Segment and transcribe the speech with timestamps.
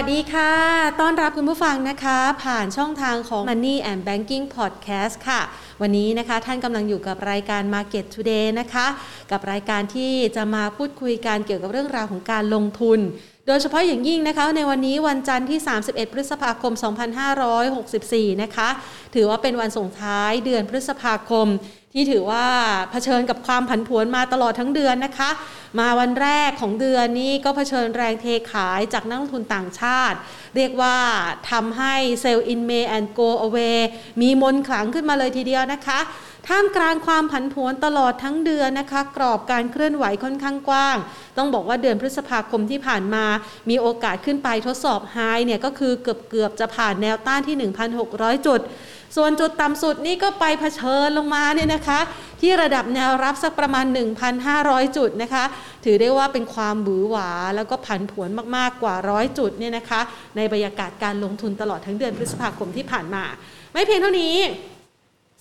[0.00, 0.52] วัสดีค่ะ
[1.00, 5.40] ต้อนรับคุณผู้ฟังนะคะ ผ่านช่องทางของ Money and Banking Podcast ค่ะ
[5.82, 8.86] วันนี้นะคะท่านกำลังอยู่กับรายการ Market Today นะคะ
[9.30, 12.98] กับรายการที่จะมาพูดคุยการเกี่ยวกับเรื่องราวของการลงทุน
[13.46, 16.72] โดยเฉพาะอย่างยิ่งนะคะ ในวันนี้วันจันทร์ที่ 31 พฤษภาคม
[17.58, 18.68] 2564 นะคะ
[19.14, 21.46] ถือว่าเป็นวันส่งท้ายเดือนพฤษภาคม
[21.94, 22.46] ที่ถือว่า
[22.90, 25.30] เผชิญกับความผันผวนมาตลอดทั้งเดือนนะคะ
[25.78, 30.16] มาวันแรกของเดือนนี้ก็เผชิญแรงเทขายจากนักลงทุนต่างชาติ
[30.56, 30.96] เรียกว่า
[31.50, 33.78] ทำให้เซลล์ in May and go away
[34.20, 36.00] มีมนต์ขลังขึ้นมาเลยทีเดียวนะคะ
[36.48, 40.96] ท่ามกลางความผันผวนตลอดทั้งเดือนนะคะ กรอบการเคลื่อนไหวค่อนข้างกว้าง
[41.36, 43.24] ต้องบอกว่าเดือนพฤษภาคมที่ผ่านมา
[43.70, 47.70] มีโอกาสขึ้นไปทดสอบไฮเนี่ยก็คือเกือบเกือบจะผ่านแนวต้านที่
[48.06, 48.60] 1,600 จุด
[49.16, 52.00] ส่วนจุดต่ำสุดนี่ก็ไปเผชิญลงมาเนี่ยนะคะ
[52.40, 53.86] ที่ระดับแนวรับสักประมาณ
[54.40, 55.44] 1,500 จุดนะคะ
[55.84, 60.00] ถือได้ว่าเป็นความบือหวา แล้วก็ผันผวนมากๆกว่าร้อยจุดเนี่ยนะคะ
[60.36, 63.24] ในบรรยากาศการลงทุนตลอดทั้งเดือนพฤษภาคมที่ผ่านมา
[63.72, 64.36] ไม่เพียงเท่านี้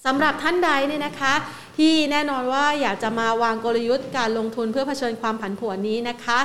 [0.05, 1.33] สำหรับท่านใดเนี่ยนะคะ
[1.77, 6.39] ที่แน่นอนว่าอยากจะมาวางกลยุทธ์การลงทุนเพื่อเผชิญความผันผวนนี้นะคะ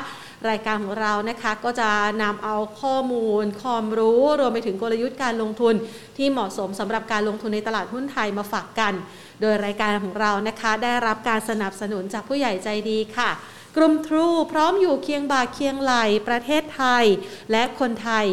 [0.50, 1.90] รายการของเรานะคะก็จะ
[2.22, 5.74] นำเอาข้อมูลความรู้ รวมไปถึงกลยุทธ์การลงทุน
[6.16, 8.94] ที่เหมาะสมสำหรับการลงทุนในตลาดหุ้นไทยมาฝากกัน
[9.40, 13.30] โดยรายการของเรานะคะ ได้รับการสนับสนุนจากผู้ใหญ่ใจดีค่ะ
[13.76, 15.94] กลุ่มทรูพร้อมอยู่เคียงบ่าเคียงไหล
[16.28, 17.04] ประเทศไทย
[17.52, 18.26] และคนไทย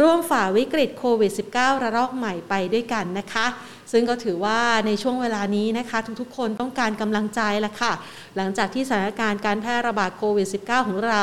[0.00, 3.46] ร่วมฝ่าวิกฤตโควิด -19 ระลอกใหม่ไปด้วยกันนะคะ
[3.92, 7.92] ซึ่งก็ถือว่าในช่วงเวลานี้นะคะทุกๆ คนต้องการกำลังใจละค่ะ
[8.36, 11.22] หลังจากที่สถานการณ์การแพร่ระบาดโควิด -19 ของเรา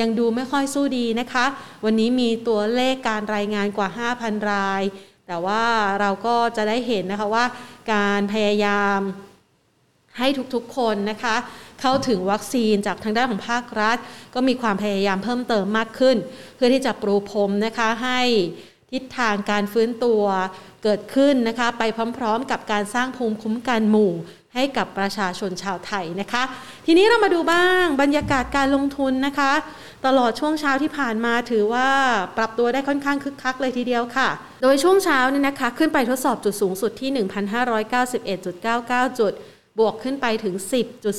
[0.00, 1.46] ยังดูไม่ค่อยสู้ดีนะคะ
[1.84, 4.82] วันนี้มีตัวเลขการรายงานกว่า 5,000 ราย
[5.26, 5.64] แต่ว่า
[6.00, 7.44] เราก็จะได้เห็นนะคะว่า
[7.92, 9.00] การพยายาม
[10.18, 11.36] ให้ทุกๆ คนนะคะ
[11.80, 13.96] เข้าถึงวัคซีนจากทางด้านของภาครัฐ
[14.34, 16.16] ก็มีความพยายามเพิ่มเติมมากขึ้น
[16.56, 18.20] เพื่อที่จะปรูพรมนะคะให้
[18.92, 20.22] ทิศทางการฟื้นตัว
[20.84, 21.82] เกิดขึ้นนะคะ ไป
[22.18, 24.12] พร้อมๆ กับการสร้างภูมิคุ้มกันหมู่
[24.54, 26.42] ให้กับประชาชนชาวไทยนะคะ
[26.86, 29.52] ทีนี้เรามาดูบ้างบรรยากาศการลงทุนนะคะ
[30.06, 31.88] ตลอดช่วงเช้าที่ผ่านมาถือว่า
[32.36, 34.28] ปรับตัวได้ค่อนข้างคึกคักเลยทีเดียวค่ะ
[34.62, 37.10] โดยช่วงเช้าเนี่ยนะคะ ขึ้นไปทดสอบจุดสูงสุดที่
[38.22, 39.32] 1,591.99 จุด
[39.78, 40.54] บวกขึ้นไปถึง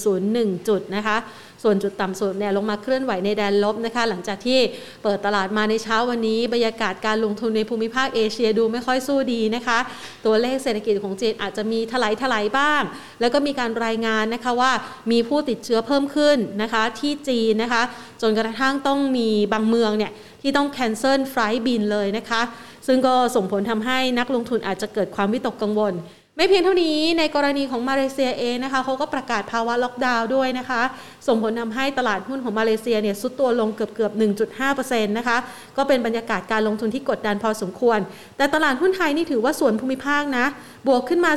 [0.01, 1.17] 10.01 จุดนะคะ
[1.63, 4.59] ส่วนจุดต่ำสุดเนี่ยลงมาเคลื่อนไหวในแดนลบนะคะ หลังจากที่
[5.03, 9.79] เปิดตลาดมาในเช้าวันนี้ บรรยากาศการลงทุนในภูมิภาคเอเชียดูไม่ค่อยสู้ดีนะคะ
[10.25, 12.81] ตัวเลขเศรษฐกิจของจีนอาจจะมีถลายถลายบ้าง
[13.21, 14.71] แล้วก็มีการรายงานนะคะว่า
[15.11, 17.83] มีผู้ติดเชื้อเพิ่มขึ้นนะคะที่จีนนะคะ
[18.21, 20.11] จนกระทั่งต้องมีบางเมืองเนี่ย
[20.41, 22.41] ที่ต้อง cancel flight บินเลยนะคะ
[22.87, 25.95] ซึ่งก็ส่งผลทำให้นักลงทุนอาจจะเกิดความวิตกกังวล
[26.37, 30.81] ไม่เพียงเท่านี้ในกรณีของมาเลเซียเองนะคะเขาก็ประกาศภาวะล็อกดาวน์ด้วยนะคะ
[31.27, 34.11] ส่งผลทำให้ตลาดหุ้นของมาเลเซียเนี่ยทรุดตัวลงเกือบเกือบ
[34.59, 35.37] 1.5%นะคะ
[35.77, 37.99] ก็เป็นบรรยากาศการลงทุนที่กดดันพอสมควร
[38.37, 40.45] แต่ตลาดหุ้นไทยนี่ถือว่าส่วนภูมิภาคนะ
[40.87, 41.31] บวกขึ้นมา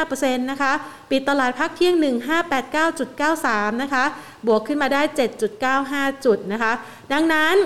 [0.00, 0.72] 0.5%นะคะ
[1.10, 1.94] ปิดตลาดพักเที่ยง
[2.68, 4.04] 1589.93 นะคะ
[4.46, 5.02] บวกขึ้นมาได้
[5.68, 6.72] 7.95 จุดนะคะ
[7.12, 7.56] ดังนั้น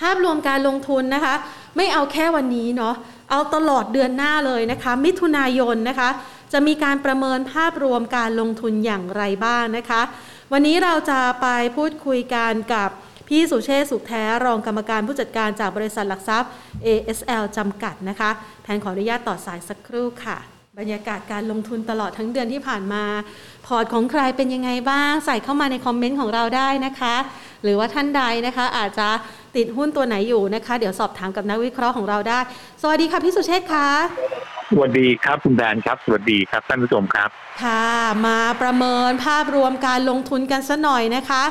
[0.00, 1.34] ภาพรวมการลงทุนนะคะ
[1.76, 2.94] ไม่เอาแค่วันนี้เนาะ
[3.30, 6.10] เอาตลอดเดือนหน้าเลยนะคะ มิถุนายนนะคะ
[6.52, 10.02] จะมีการประเมินภาพรวมการลงทุนอย่างไรบ้างนะคะ
[10.52, 11.46] วันนี้เราจะไป
[11.76, 12.88] พูดคุยกันกับ
[13.28, 16.50] พี่สุเชษสุขแท้รองกรรมการผู้จัดการจากบริษัทหลักทรัพย์
[16.86, 18.30] ASL จำกัดนะคะ
[18.64, 23.04] แทนขออนุญาตต่อสายสักครู่ค่ะ บรรยากาศการลงทุนตลอดทั้งเดือนที่ผ่านมา
[23.66, 27.14] พอร์ตของใครเป็นยังไงบ้าง ใส่เข้ามาในคอมเมนต์ของเราได้นะคะ
[27.62, 29.08] หรือว่าท่านใดนะคะ อาจจะ
[29.56, 32.38] ติดหุ้นตัวไหนอยู่นะคะ เดี๋ยวสอบถามกับนักวิเคราะห์ของเราได้
[32.82, 33.88] สวัสดีค่ะพี่สุเชษฐ์คะ
[34.70, 37.28] สวัสดีครับคุณแดนครับ สวัสดีครับท่านผู้ชมครับ
[37.62, 37.88] ค่ะ
[38.26, 41.42] มาประเมินภาพรวมการลงทุนกันซะหน่อยนะคะ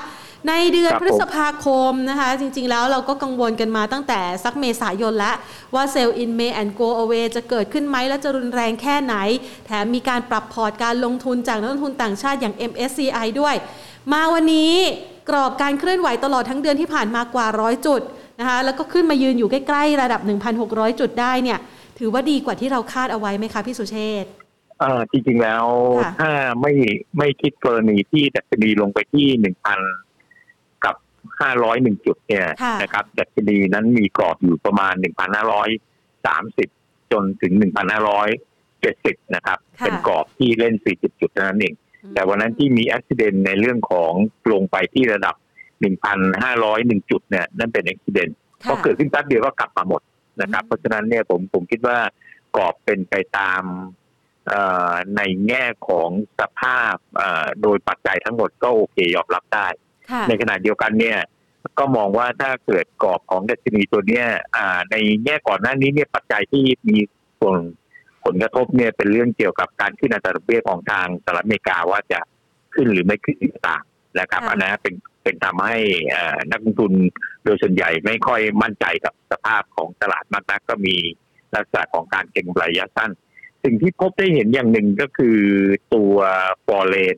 [0.47, 5.35] ในเดือนครับพฤษภาคมนะคะ จริงๆแล้วเราก็กังวลกันมาตั้งแต่สักเมษายนแล้ว
[5.75, 9.15] ว่าเซลล์ in May and go away จะเกิดขึ้นไหมและจะรุนแรงแค่ไหน
[9.65, 13.55] แถมมีการปรับพอร์ตการลงทุนจากนักลงทุนต่างชาติอย่าง MSCI ด้วย
[14.11, 14.73] มาวันนี้
[15.29, 18.01] กรอบการเคลื่อนไหวตลอดทั้งเดือนที่ผ่านมากว่าร้อยจุด
[18.39, 20.21] นะคะแล้วก็ขึ้นมายืนอยู่ใกล้ๆระดับ
[20.61, 21.59] 1,600 จุดได้เนี่ย
[21.99, 24.29] ถือว่าดีกว่าที่เราคาดเอาไว้ไหมคะพี่สุเชษฐ์
[24.79, 25.65] เอ่อจริงๆแล้ว
[25.99, 26.31] ค่ะถ้า
[26.61, 26.73] ไม่
[27.17, 29.79] ไม่คิดกรณีที่ดัชนีลงไปที่หนึ่งพัน
[31.33, 35.69] กับห้าร้อยหนึ่งจุดเนี่ยค่ะนะครับดัชนีนั้นมีกรอบอยู่ประมาณหนึ่งพันห้าร้อย
[36.25, 36.69] สามสิบ
[37.11, 38.29] จนถึงหนึ่งพันห้าร้อย
[38.81, 41.73] เจ็ดสิบนะครับค่ะเป็นกรอบที่เล่นสี่สิบจุดเท่านั้นเอง
[42.13, 44.13] แต่วันนั้นที่มีอุบิเหตุในเรื่องของ
[44.51, 45.35] ลงไปที่ระดับ
[46.43, 48.33] 1,501 จุดเนี่ยนั่นเป็นอุบิเหตุ
[48.63, 50.01] ค่ะพอเกิดขึ้นแป๊บเดียวก็กลับมาหมด
[50.41, 51.97] นะครับ เพราะฉะนั้นเนี่ยผมผมคิดว่า
[52.55, 53.63] กรอบเป็นไปตาม
[54.47, 56.09] เอ่อในแง่ของ
[56.39, 59.82] สภาพเอ่อโดยปัจจัยทั้งหมดก็โอเคยอมรับได้ค่ะ
[60.27, 61.19] ในขณะเดียวกันเนี่ย
[61.79, 64.25] ก็มองว่าถ้าเกิดกรอบของดัชนีตัวเนี้ย
[64.91, 66.97] ในแง่ก่อนหน้านี้เนี่ยปัจจัยที่มี
[67.39, 67.57] ส่วน
[68.23, 72.19] ผลกระทบเนี่ยเป็นเรื่องเกี่ยวกับการขึ้นอัตราดอกเบี้ยของทางสหรัฐอเมริกาว่าจะ
[72.73, 73.83] ขึ้นหรือไม่ขึ้นต่าง
[74.19, 75.77] นะครับอันนั้นเป็นเป็นทำให้
[76.51, 76.93] นักลงทุน
[77.43, 80.95] โดยส่วนใหญ่ไม่ค่อยมั่นใจกับสภาพของตลาดมากนักก็มี
[81.55, 83.11] ลักษณะของการเก็งระยะสั้น
[83.63, 85.37] สิ่งที่พบได้เห็นอย่างหนึ่งก็คือ
[85.93, 86.15] ตัว
[86.65, 87.15] ฟอร์เรน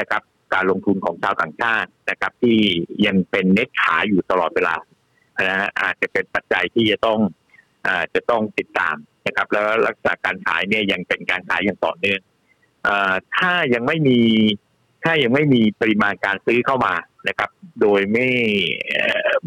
[0.00, 0.22] นะครับ
[0.54, 2.58] การลงทุนของชาวต่างชาตินะครับที่
[3.06, 4.76] ยังเป็นเน็ตขายอยู่ตลอดเวลา
[5.38, 7.18] นะฮะอาจจะเป็นปัจจัยที่จะต้อง
[7.86, 12.20] อาจะต้องติดตามนะครับ แล้วลักษณะการขายเนี่ยยังเป็นการขายอย่างต่อเนื่อง
[13.36, 14.20] ถ้ายังไม่มี
[15.04, 16.94] ถ้ายังไม่มีปริมาณการซื้อเข้ามา
[17.28, 17.50] นะครับ
[17.80, 18.28] โดยไม่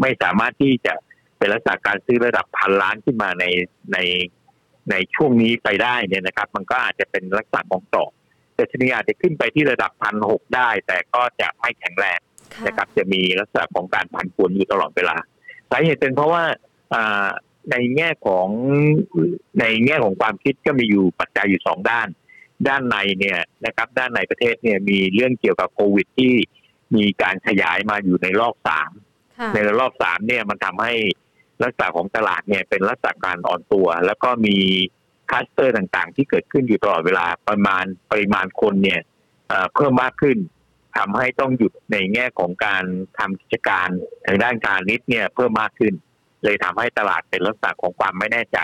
[0.01, 0.93] ไม่สามารถที่จะ
[1.37, 3.45] เป็นลักษณะการซื้อระดับพันล้านขึ้นมาใน
[3.93, 3.97] ใน
[4.91, 8.05] ในช่วงนี้ไปได้เนี่ยนะครับ มันก็อาจจะเป็นลักษณะของต่อ
[8.55, 12.19] แต่ชนีอาจจะขึ้นไปที่ระดับพันหกได้ แต่ก็จะไม่แข็งแรง
[12.67, 15.17] นะครับจะมีลักษณะของการพันปวนอยู่ตลอดเวลา
[15.69, 16.43] สาเหตุเป็นเพราะว่า
[17.71, 18.47] ในแง่ของ
[19.59, 22.07] ในแง่ของความคิดก็มีอยู่ปัจจัยอยู่สองด้าน
[22.67, 26.33] ด้านในเนี่ยนะครับ ด้านในประเทศเนี่ยมีเรื่องเกี่ยวกับโควิดที่
[26.95, 28.91] มีการขยายมาอยู่ในรอบสาม
[29.53, 30.93] ในรอบสามเนี่ยมันทำให้
[31.61, 34.57] ลักษณะของตลาดเนี่ยเป็นลักษณะการอ่อนตัว แล้วก็มี
[35.31, 39.01] คัสเตอร์ต่างๆ ที่เกิดขึ้นอยู่ตลอดเวลาประมาณปริมาณคนเนี่ย
[39.73, 40.37] เพิ่มมากขึ้น
[40.97, 42.83] ทำให้ต้องหยุดในแง่ของการ
[43.19, 43.87] ทำกิจการ
[44.25, 45.93] ทางด้านการนิดเนี่ยเพิ่มมากขึ้น
[46.43, 48.57] เลยทำให้ตลาดเป็นลักษณะของความไม่แน่ใจ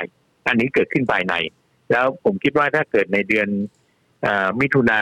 [0.47, 1.33] อันนี้เกิดขึ้นภายใน
[1.91, 3.47] แล้วผมคิดว่าถ้าเกิดในเดือน
[4.59, 5.01] มิถุนา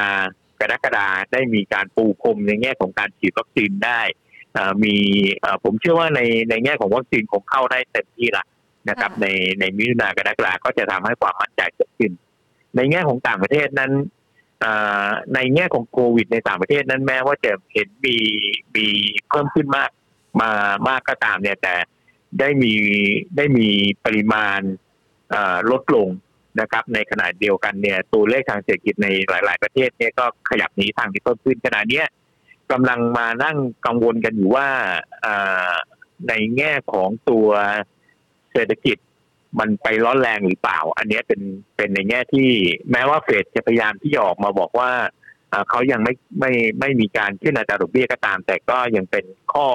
[0.60, 4.02] กรกฎาได้มีการปูพรมในแง่ของการฉีดวัคซีนได้
[4.84, 4.96] มี
[5.64, 8.46] ผมเชื่อว่าในในแง่ของวัคซีนคงเข้าได้เต็มที่ละ
[8.90, 9.28] นะครับ ใน
[9.60, 12.12] ในมิถุนากรกฎาก็จะทำให้ความมั่นใจเกิดขึ้น
[12.76, 13.92] ในแง่ของต่างประเทศนั้น
[15.36, 18.18] ในแง่ของโควิดในต่างประเทศนั้นแม้ว่าจะเห็นมี
[18.76, 18.88] มี
[19.30, 19.90] เพิ่มขึ้นมาก
[20.42, 20.52] มา
[20.88, 21.76] มากก็ตามเนี่ยแต่
[22.40, 22.74] ได้มี
[23.38, 23.68] ได้มี
[24.06, 24.60] ปริมาณ
[25.72, 26.10] ลดลง
[26.60, 32.04] นะครับ ในขณะเดียวกันเนี่ยตัวเลขทางเศรษฐกิจในหลาย ๆ ประเทศเนี่ยก็ขยับหนีทางที่เพิ่มขึ้นขณะนี้
[32.72, 34.68] กำลังมานั่งกังวลกันอยู่ว่า
[36.30, 37.48] ในแง่ของตัว
[38.58, 38.98] เศรษฐกิจ
[39.60, 41.42] มันไปร้อนแรงหรือเปล่า อันนี้เป็น
[41.76, 42.50] เป็นในแง่ที่
[42.92, 44.92] แม้ว่าเฟดจะพยายามที่จะออกมาบอกว่า
[45.70, 49.68] เขายังไม่ไม่ไม่มีการขึ้นอัตราดอกเบี้ยก็ตาม แต่ก็ยังเป็นข้อ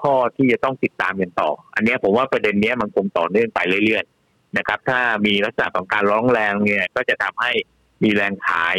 [0.00, 7.52] ข้อที่จะต้องติดตามกันต่อ อันนี้ผมว่าประเด็นนี้มันคงต่อเนื่องไปเรื่อยๆนะครับ ถ้ามีลักษณะของการร้องแรงเนี่ย ก็จะทำให้
[8.02, 8.76] มีแรงขาย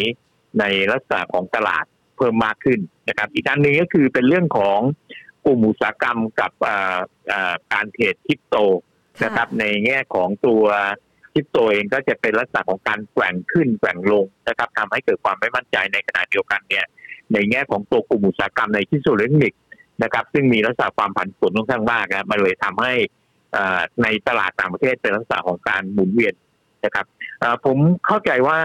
[0.59, 1.85] ในลักษณะของตลาด
[2.17, 2.79] เพิ่มมากขึ้น
[3.09, 4.79] นะครับ อีกอันหนึ่งก็คือเป็นเรื่องของ
[5.45, 6.51] กลุ่มอุตสาหกรรมกับ
[7.73, 8.55] การเทรดคริปโต
[9.23, 10.63] นะครับ ในแง่ของตัว
[11.33, 16.85] คริปโตเองก็จะเป็นลักษณะของการแกว่งขึ้นแกว่งลงนะครับทำให้เกิดความไม่มั่นใจในขณะเดียวกันเนี่ย
[17.33, 19.61] ในแง่ของตัวกลุ่มอุตสาหกรรมในชิ้นส่วนอิเล็กทรอนิกส์
[20.03, 22.93] นะครับ ซึ่งมีลักษณะความผันผวนค่อนข้างมากนะมันเลยทำให้
[24.03, 26.33] ในตลาดต่างประเทศเป็นลักษณะของการหมุนเวียน
[26.85, 27.05] นะครับ
[27.65, 27.77] ผม
[28.07, 28.59] เข้าใจว่า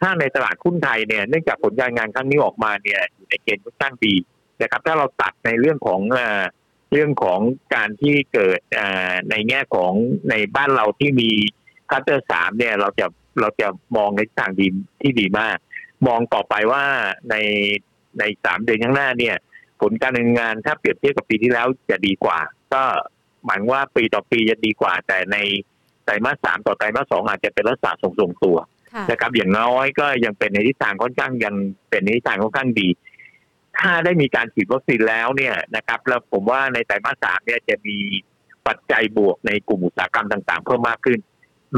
[0.00, 4.14] ถ้าในตลาดหุ้นไทยเนี่ยเนื่องจากผลการงานครั้งนี้ออกมาเนี่ยอยู่ในเกณฑ์ค่อนข้างดี
[4.62, 6.00] นะครับ ถ้าเราตัดในเรื่องของ
[6.92, 7.40] เรื่องของ
[7.74, 8.58] การที่เกิด
[9.30, 9.92] ในแง่ของ
[10.30, 11.30] ในบ้านเราที่มี
[11.90, 13.06] คัตเตอร์สามเนี่ยเราจะ
[13.40, 14.66] เราจะมองในทางดี
[15.02, 15.56] ที่ดีมาก
[16.06, 16.84] มองต่อไปว่า
[17.30, 17.36] ใน
[18.18, 19.36] ในสามเดือนข้างหน้าเนี่ย
[19.80, 22.38] ผลการดำเนินงานถ้าเปรียบเทียบกับปีที่แล้วจะดีกว่า
[22.74, 22.82] ก็
[23.44, 25.36] หมายว่าปีต่อปีจะดีกว่า แต่ใน
[26.04, 28.56] ไตรมาสสามต่อไตรมาสสองอาจจะเป็นลักษณะทรงๆตัว
[29.10, 31.54] นะครับอย่างน้อยก็ยังเป็นในทิศทางค่อนข้างยัง
[31.90, 32.88] เป็นในทิศทางค่อนข้างดี
[33.80, 37.98] ถ้าได้มีการฉีดวัคซีนแล้วเนี่ยนะครับ แล้วผมว่าในไตรมาสสามเนี่ยจะมี
[38.66, 41.18] ปัจจัยบวกในกลุ่มอุตสาหกรรมต่างๆ เพิ่มมากขึ้น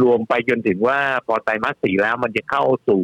[0.02, 3.02] รวมไปจนถึงว่าพอไตรมาสสี่แล้วมันจะเข้าสู่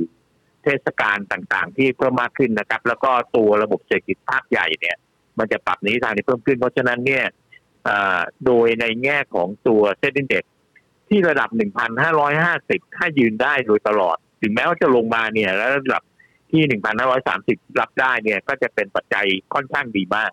[0.65, 4.97] เทศกาลต่างๆ ที่เพิ่มมากขึ้นนะครับ แล้วก็ตัวระบบเศรษฐกิจภาคใหญ่เนี่ย
[5.39, 7.25] มันจะปรับนี้ทางที่เพิ่มขึ้น เพราะฉะนั้นเนี่ย
[8.47, 10.45] โดยในแง่ของตัวเซ็นดินเด็ก
[11.09, 11.49] ที่ระดับ
[12.23, 16.03] 1,550 ถ้ายืนได้โดยตลอด ถึงแม้ว่าจะลงมาเนี่ย แล้วระดับ
[16.53, 16.63] ที่
[17.21, 20.31] 1,530 รับได้เนี่ย ก็จะเป็นปัจจัยค่อนข้างดีมาก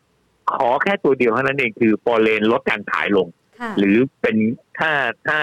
[0.57, 3.27] ขอแค่ตัวเดียวเท่านั้นเองคือปอเลนลดการขายลง
[3.77, 4.35] หรือเป็น
[4.79, 4.91] ถ้า
[5.27, 5.39] ถ้า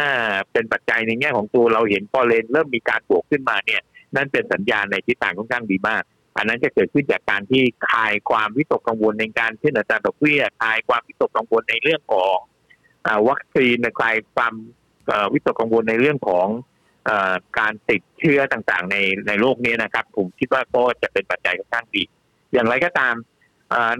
[0.52, 3.82] เป็นปัจจัยในแง่ของตัวเราเห็นปอเลนเริ่มมีการบวกขึ้นมาเนี่ย
[4.16, 6.02] นั่นเป็นสัญญาณในทิศทางค่อนข้างดีมาก
[6.36, 12.36] อันนั้นจะเกิดขึ้นจากการที่คลายความวิตกกังวลในการขึ้นอัตราดอกเบี้ยคลายความวิตกกังวลในเรื่องของ
[13.28, 14.54] วัคซีนคลายความ
[15.32, 16.46] วิตกกังวลในเรื่องของ
[17.58, 18.96] การติดเชื้อต่างๆ ใน
[19.28, 22.02] ในโลกนี้นะครับ ผมคิดว่าก็จะเป็นปัจจัยค่อนข้างดี
[22.52, 23.14] อย่างไรก็ตาม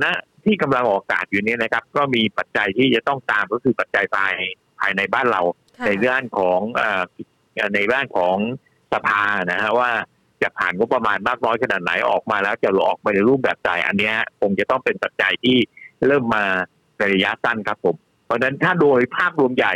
[0.02, 0.04] ณ
[0.44, 4.34] ที่กำลังออกอากาศอยู่นี้นะครับ ก็มีปัจจัยที่จะต้องตามก็คือปัจจัยภาย
[4.80, 5.42] ภายในบ้านเรา
[5.86, 6.60] ในเรื่องของ
[7.74, 8.36] ในเรื่องของ
[8.92, 9.90] สภานะฮะว่า
[10.42, 15.56] จะผ่านงบประมาณมากน้อยขนาดไหนออกมาแล้วจะออกมาในรูปแบบใดอันนี้คงจะต้องเป็นปัจจัยที่
[16.06, 16.44] เริ่มมา
[16.98, 19.74] ในระยะสั้นครับผม เพราะฉะนั้นถ้าโดยภาพรวมใหญ่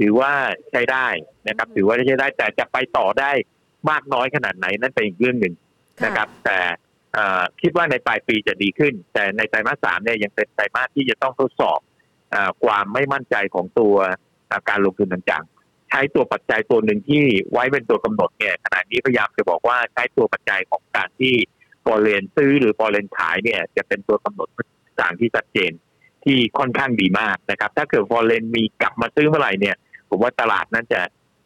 [0.00, 0.32] ถือว่า
[0.70, 1.06] ใช้ได้
[1.48, 3.30] นะครับ ถือว่าใช้ได้แต่จะไปต่อได้
[3.90, 5.54] มากน้อยขนาดไหนนั่นเป็นอีกเรื่องหนึ่ง
[6.04, 6.58] นะครับ แต่
[7.62, 11.80] คิดว่าในปลายปีจะดีขึ้น แต่ในไตรมาสสามเนี่ยยังเป็นไตรมาสที่จะต้องทดสอบ
[12.34, 13.94] อความไม่มั่นใจของตัว
[14.68, 21.34] การลงทุนต่างๆ ใช้ตัวปัจจัยตัวหนึ่งที่ไว้เป็นตัวกำหนดเนี่ยขณะนี้พยายามจะบอกว่าใช้ตัวปัจจัยของการที่
[21.84, 24.48] ฟอเรนซื้อหรือฟอเรนขายเนี่ย จะเป็นตัวกำหนด
[25.00, 25.72] ต่างที่ชัดเจน
[26.24, 29.76] ที่ค่อนข้างดีมากนะครับ ถ้าเกิดฟอเรนมีกลับมาซื้อเมื่อไหร่เนี่ย
[30.14, 31.00] ผมว่าตลาดนั้นจะ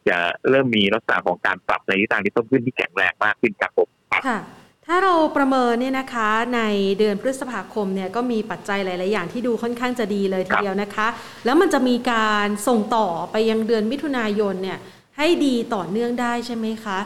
[0.09, 0.19] จะ
[0.51, 3.89] เริ่มมีลักษณะของการปรับในทิศทางที่เพิ่มขึ้นที่แข็งแรงมากขึ้นครับผม
[4.27, 4.39] ค่ะ
[4.87, 6.61] ถ้าเราประเมินเนี่ยนะคะใน
[6.99, 11.09] เดือนพฤษภาคมเนี่ยก็มีปัจจัยหลาย ๆ อย่างที่ดูค่อนข้างจะดีเลยทีเดียวนะคะ
[11.45, 14.79] แล้วมันจะมีการส่งต่อไปยังเดือนมิถุนายนเนี่ย
[15.17, 16.99] ให้ดีต่อเนื่องได้ใช่ไหมคะ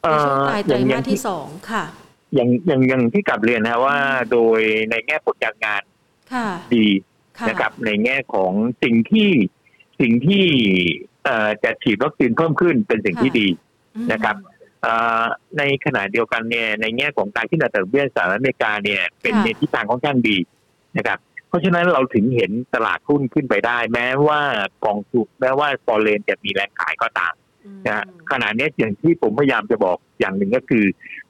[0.00, 1.84] ในช่วงปลายไตรมาสที่สองค่ะ
[2.34, 3.98] อย่างอย่างอย่างที่กลับเรียนนะว่า
[4.32, 4.60] โดย
[4.90, 5.82] ในแง่ผลการงาน
[6.74, 6.86] ดี
[7.48, 9.28] นะครับในแง่ของสิ่งที่
[10.00, 10.44] สิ่งที่
[11.64, 13.48] จะฉีดวัคซีนเพิ่มขึ้นเป็นสิ่งที่ดี
[14.12, 14.36] นะครับ
[15.58, 20.36] ในขณะเดียวกันเนี่ยในแง่ของการที่อัตราดอกเบี้ยสหรัฐอเมริกาเนี่ยเป็นในทิศทางค่อนข้างดี
[20.98, 24.40] นะครับ เพราะฉะนั้นเราถึงเห็นตลาดหุ้นขึ้นไปได้ แม้ว่า
[24.84, 27.34] กองทุนแม้ว่าฟอเรนจะมีแรงขายก็ตาม
[27.86, 30.84] นะขณะนี้อย่างที่ผมพยายามจะบอกอย่างหนึ่งก็คือ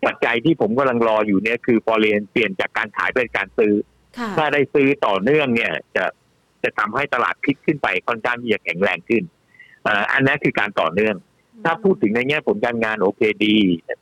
[0.04, 3.74] ปัจจัยที่ผมกำลังรออยู่เนี่ยคือฟอเรนเปลี่ยนจากการขายเป็นการซื้อ
[4.36, 6.04] ถ้าได้ซื้อต่อเนื่องเนี่ยจะ
[6.64, 9.22] จะทำให้ตลาดพลิกขึ้นไปค่อนข้างที่จะแข็งแรงขึ้น
[10.12, 11.16] อันนั้นคือการต่อเนื่อง
[11.64, 13.56] ถ้าพูดถึงในแง่ผลการงานโอเคดี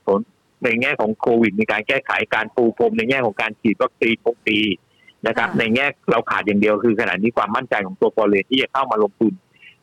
[0.07, 0.21] ผล
[0.65, 4.63] ในแง่ของโควิด มีการแก้ไขการปูพรมในแง่ของการฉีดวัคซีนคงดี
[5.27, 9.33] นะครับ ในแง่เราขาดอย่างเดียวคือขณะนี้ความมั่นใจของตัวฟอเรนที่จะเข้ามาลงทุน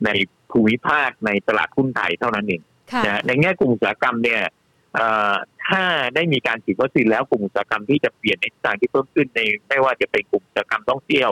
[0.06, 0.10] ใน
[0.52, 2.62] ภูมิภาคในตลาดหุ้นไทยเท่านั้นเอง
[3.06, 4.42] นะในแง่กลุ่มอุตสาหกรรมเนี่ย
[5.68, 5.84] ถ้า
[6.16, 11.32] ได้มีการฉีดวัคซีนแล้วกลุ่มอุตสาหกรรมที่จะเปลี่ยนในทางที่เพิ่มขึ้นในไม่ว่าจะเป็นกลุ่มอุตสาหกรรมท่องเที่ยว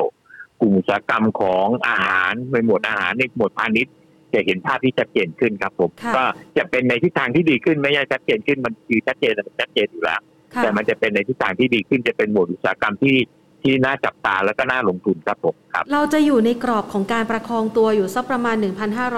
[0.62, 3.94] กลุ่มอุตสาหกรรมของอาหารในหมวดอาหารในหมวดพาณิชย์
[4.34, 6.24] จะเห็นภาพที่ชัดเจนขึ้นครับผมก็
[6.58, 10.22] จะเป็นในทิศทางที่ดีขึ้นไม่ใช่ชัดเจนขึ้นมันคือชัดเจนชัดเจนอยู่แล้ว
[10.64, 13.18] แต่มันจะเป็นในทิศทางที่ดีขึ้นจะเป็นหมวดอุตสาหกรรมที่
[13.64, 18.56] ที่น่าจับตาแล้วก็น่าลงทุนครับผมครับ เราจะอยู่ในกรอบของการประคองตัวอยู่สักประมาณ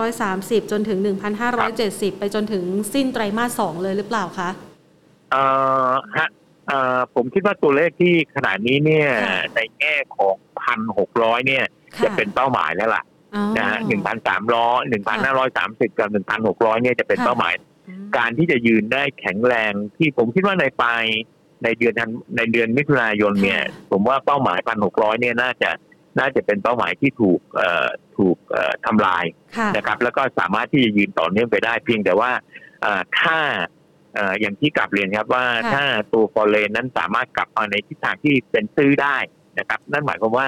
[0.05, 0.99] 1,530 จนถึง
[1.59, 4.49] 1,570 ไปจนถึงสิ้นไตรมาสสองเลยหรือเปล่าคะ
[5.31, 5.43] เอ่
[5.89, 6.38] อฮะเอ่อ
[7.15, 9.09] ผมคิดว่าตัวเลขที่ขนาดนี้เนี่ย
[9.55, 11.65] ในแง่ของพันหกร้อยเนี่ย
[12.03, 13.03] จะเป็นเป้าหมายแล้วล่ะ
[13.57, 17.53] นะฮะหนึ่งพันสามร้อยหนึ่งพันห้าร้อยสามสิบกับหนึ่งพันหกร้อยเนี่ยจะเป็นเป้าหมาย
[18.17, 21.03] การที่จะยืนได้แข็งแรงที่ผมคิดว่าในปลาย
[21.63, 21.93] ในเดือน
[22.37, 23.61] ในเดือนมิถุนายนเนี่ย
[23.91, 25.71] ผมว่าเป้าหมายพันหกร้อยเนี่ยน่าจะ
[26.19, 29.25] น่าจะเป็นเป้าหมายที่ถูกเอ่อถูกเอ่อทำลาย
[29.75, 32.31] นะครับ แล้วก็สามารถที่จะยืนต่อเนื่องไปได้เพียงแต่ว่า
[33.19, 33.39] ถ้า
[34.39, 39.17] อย่างที่กราบเรียนครับว่าถ้าตัว foreign นั้นสามารถกลับมาในทิศทางที่เป็นซื้อได้
[39.59, 40.47] นะครับ นั่นหมายความว่า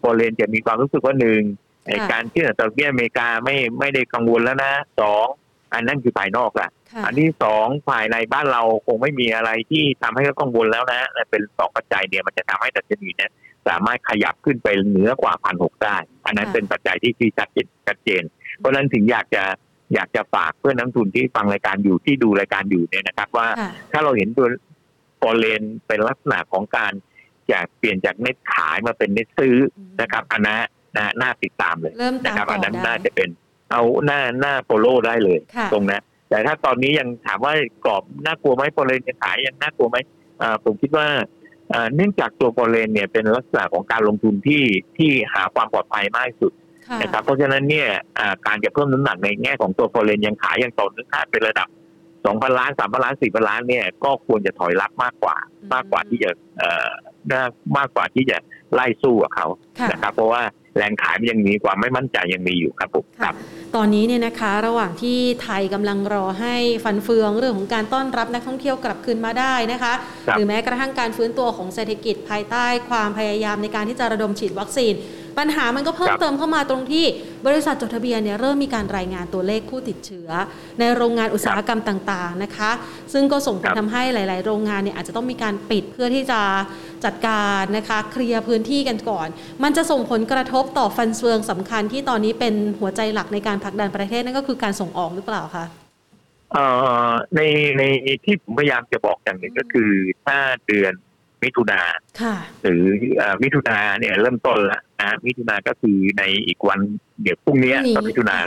[0.00, 1.42] foreign จะมีความรู้สึกว่าหนึ่ง
[1.88, 5.26] ในการที่อัตราดอกเบี้ยอเมริกาไม่ไม่ได้กังวลแล้วนะสอง
[5.74, 6.68] อันนั้นคือภายนอกละ
[7.06, 13.30] อันที่สองภายในบ้านเราคงไม่มีอะไรที่ทำให้เขากังวลแล้วนะเป็นสองปัจจัยเนี่ยมันจะทำให้ดัชนีเนี่ย
[13.68, 18.22] สามารถขยับขึ้นไปเหนือกว่าพันหกได้ อันนั้นเป็นปัจจัยที่ที่ชัดเจนชัดเจน
[18.58, 19.44] เพราะนั้นถึงอยากจะ
[19.94, 23.46] อยากจะฝากเพื่อนนักทุนที่ฟังรายการอยู่ที่ดูรายการอยู่เนี่ยนะครับ ว่า
[23.92, 24.46] ถ้าเราเห็นตัว
[25.20, 26.92] ฟอลเลนเป็นลักษณะของการ
[27.52, 29.56] จากเปลี่ยนจากเน็ตขายมาเป็นเน็ตซื้อ
[30.00, 30.60] นะครับ อันนั้น
[30.96, 31.94] นะน่าติดตามเลย
[32.24, 33.28] นะครับ อันนั้นน่าจะเป็น
[33.70, 35.38] เอาหน้าหน้าโปโลได้เลย
[35.72, 37.54] ตรงนั้นแต่ถ้าตอนนี้ยังถามว่า
[37.84, 39.96] กรอบน่ากลัวไหมโปรเลนจะขายยังน่ากลัวไหม
[40.64, 41.08] ผมคิดว่า
[41.94, 44.64] เนื่องจากตัวโปรเลนเนี่ยเป็นลักษณะของการลงทุนที่
[44.98, 46.52] ที่หาความปลอดภัยมากที่สุด
[47.00, 47.88] นะครับเพราะฉะนั้นเนี่ย
[48.46, 51.68] การจะเพิ่มน้ำหนักในแง่ของตัวโปรเลนยังขายยังต่อเนื่องเป็นระดับ
[52.26, 55.36] สองพันล้านสามพันล้านสี่พันล้านเนี่ยก็ควรจะถอยรับมากกว่า
[55.72, 56.88] มากกว่าที่จะเอ่อ
[57.76, 58.36] มากกว่าที่จะ
[58.74, 59.46] ไล่สู้กับเขา
[59.92, 60.42] นะครับ เพราะว่า
[60.76, 63.34] แรงขายมันยังมีความไม่มั่นใจยังมีอยู่ครับผมครับ
[63.76, 69.92] ตอนนี้เนี่ยนะคะ ระหว่างที่ไทยกำลังรอให้ฟันเฟืองเรื่องของการต้อนรับนักท่องเที่ยวกลับคืนมาได้นะคะ
[70.36, 74.94] หรือแม้กระทั่งการฟื้นตัวของเศรษฐกิจภายใต้ความพยายามในการที่จะระดมฉีดวัคซีน
[75.38, 77.04] ปัญหามันก็เพิ่มเติมเข้ามาตรงที่
[77.46, 80.28] บริษัทจดทะเบียนเนี่ยเริ่มมีการรายงานตัวเลขผู้ติดเชื้อ
[80.78, 82.70] ในโรงงานอุตสาหกรรมต่างๆนะคะ
[83.12, 86.40] ซึ่งก็ส่งผลทำให้หลาย ๆ โรงงานเนี่ยอาจจะต้องมีการปิดเพื่อที่จะ
[87.04, 89.28] จัดการนะคะ เคลียร์พื้นที่กันก่อน
[89.62, 95.64] มันจะส่งผลกระทบต่อฟันเฟืองสำคัญที่ตอนนี้เป็นหัวใจหลักในการผลักดันประเทศนั่นก็คือการส่งออกหรือเปล่าคะ
[97.36, 97.40] ใน
[97.78, 97.82] ใน
[98.24, 99.90] ที่ผมพยายามจะบอกอย่างหนึ่งก็คือ
[100.26, 100.94] ถ้าเดือน
[101.42, 101.80] มิถุนา
[102.62, 102.84] หรือ
[103.42, 106.80] มิถุนาเนี่ยเริ่มต้นละนะมิถุนาก็คือในอีกวัน
[107.22, 108.38] เดี๋ยวพรุ่งนี้ตอนมิถุนา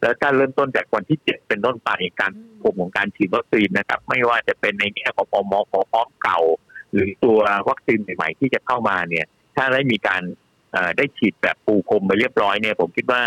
[0.00, 1.90] แล้วถ้าเริ่มต้นจากวันที่เจ็ดเป็นต้นไป
[2.20, 6.40] การกลุ่มของการฉีดวัคซีนนะครับ ไม่ว่าจะเป็นในแง่ของปมพร้อมเก่า
[6.94, 10.22] หรือตัววัคซีนใหม่ๆที่จะเข้ามาเนี่ย ถ้าได้มีการ
[10.72, 13.22] เอ่อได้ฉีดแบบปูพรมไปเรียบร้อยเนี่ย ผมคิดว่า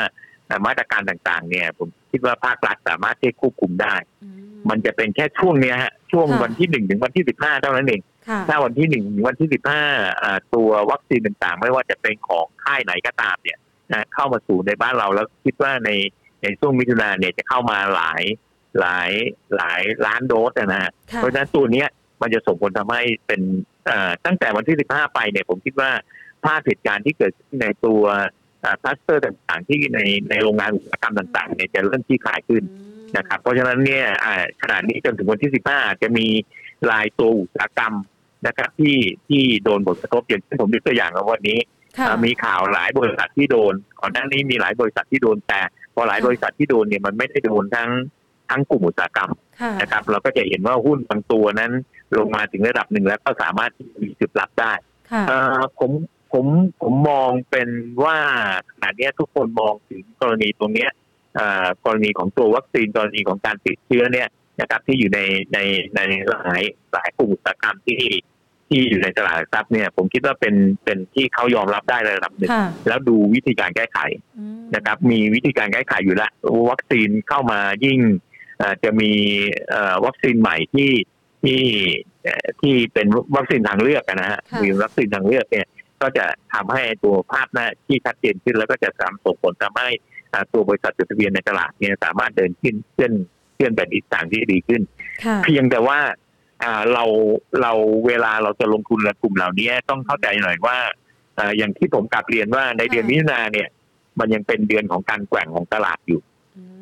[0.48, 4.40] เอ่อมาตรการต่างๆ เนี่ย ผมคิดว่าภาครัฐสามารถที่จะควบคุมได้อืม
[4.70, 9.84] มันจะเป็นแค่ช่วงเนี้ยฮะช่วงค่ะวันที่หนึ่งถึงวันที่สิบห้าเท่านั้นเองค่ะถ้าวันที่หนึ่งถึงวันที่สิบห้า
[10.56, 13.60] ตัววัคซีนต่างๆ ไม่ว่าจะเป็นของค่ายไหนก็ตามเนี่ย
[13.94, 15.90] นะเข้ามาสู่ในบ้านเราแล้วคิดว่าใน
[16.44, 18.24] ในช่วงมิถุนาเนี่ยจะเข้ามาหลาย
[18.80, 19.12] หลาย
[19.56, 21.88] หลายล้านโดสอะนะฮะค่ะเพราะฉะนั้นตัวเนี้ย
[22.22, 23.42] มันจะส่งผลทำให้เป็น
[23.86, 25.92] เอ่อตั้งแต่วันที่ 15 ไปเนี่ยผมคิดว่า
[26.46, 28.04] ภาพเหตุการณ์ที่เกิดขึ้นในตัว
[28.82, 32.64] คลัสเตอร์ต่างๆ ที่ในในโรงงานอุตสาหกรรมต่างๆเนี่ยจะเริ่มที่ขายขึ้น
[33.18, 36.28] นะครับ เพราะฉะนั้นเนี่ยอ่าขณะนี้จนถึงวันที่ 15อาจจะมี
[36.92, 37.94] รายตัวอุตสาหกรรม
[38.48, 41.60] นะครับ ที่ที่โดนผลกระทบอย่างที่ผมยกตัวอย่างในวันนี้
[41.98, 45.62] ค่ะอ่ามีข่าวหลายบริษัทที่โดนก่อนหน้านี้มีหลายบริษัทที่โดนแต่
[45.96, 47.90] พอหลายบริษัทที่โดนเนี่ยมันไม่ได้โดนทั้ง
[48.50, 49.32] ทั้งกลุ่มอุตสาหกรรม
[49.62, 51.72] ค่ะนะครับ เราก็จะเห็นว่าหุ้นบางตัวนั้น
[52.18, 54.74] ลงมาถึงระดับหนึ่งแล้วก็สามารถที่จะมีจุดรับได้
[55.12, 55.92] ค่ะเอ่อผม
[56.34, 56.46] ผม
[56.82, 57.70] ผมมองเป็น
[58.04, 58.18] ว่า
[58.72, 60.92] ขณะเนี้ยทุกคนมองถึงกรณีตรงเนี้ย
[61.36, 64.28] เอ่อกรณีของตัววัคซีนกรณีของการติดเชื้อเนี่ย
[64.60, 65.20] นะครับ ที่อยู่ใน
[65.54, 65.60] ใน
[65.96, 66.62] ในหลาย
[66.94, 68.02] หลายกลุ่มอุตสาหกรรมที่
[68.70, 74.00] ที่อยู่ในตลาดหลักทรัพย์เนี่ย ผมคิดว่าเป็นเป็นที่เขายอมรับได้ระดับหนึ่งค่ะแล้วดูวิธีการแก้ไข
[74.38, 76.32] อืมนะครับ มีวิธีการแก้ไขอยู่แล้ว
[76.70, 78.20] วัคซีนเข้ามายิ่งเอ่อ
[78.84, 79.12] จะมี
[79.70, 80.92] เอ่อวัคซีนใหม่ที่
[81.44, 81.60] ที่
[82.24, 85.68] เอ่อที่เป็นวัคซีนทางเลือกอะนะฮะค่ะมีวัคซีนทางเลือกเนี่ย
[86.02, 89.90] ก็จะทำให้ตัวภาพหน้าที่ชัดเจนขึ้น แล้วก็จะทำส่งผลทำให้
[90.34, 93.14] อ่าตัวบริษัทจดทะเบียนในตลาดเนี่ยสามารถเดินขึ้นเคลื่อน
[93.56, 94.82] เคลื่อนแบบอีกต่างที่ดีขึ้น
[95.24, 96.00] ค่ะเพียงแต่ว่า
[96.64, 97.04] อ่าเรา
[97.62, 97.72] เรา
[98.08, 100.78] เวลาเราจะลงทุนในกลุ่มเหล่านี้ต้องเข้าใจหน่อยว่า
[101.38, 103.68] อ่าอย่างที่ผมกลับเรียนว่าในเดือนค่ะมิถุนาเนี่ย
[104.20, 106.33] มันยังเป็นเดือนของการแกว่งของตลาดอยู่อืม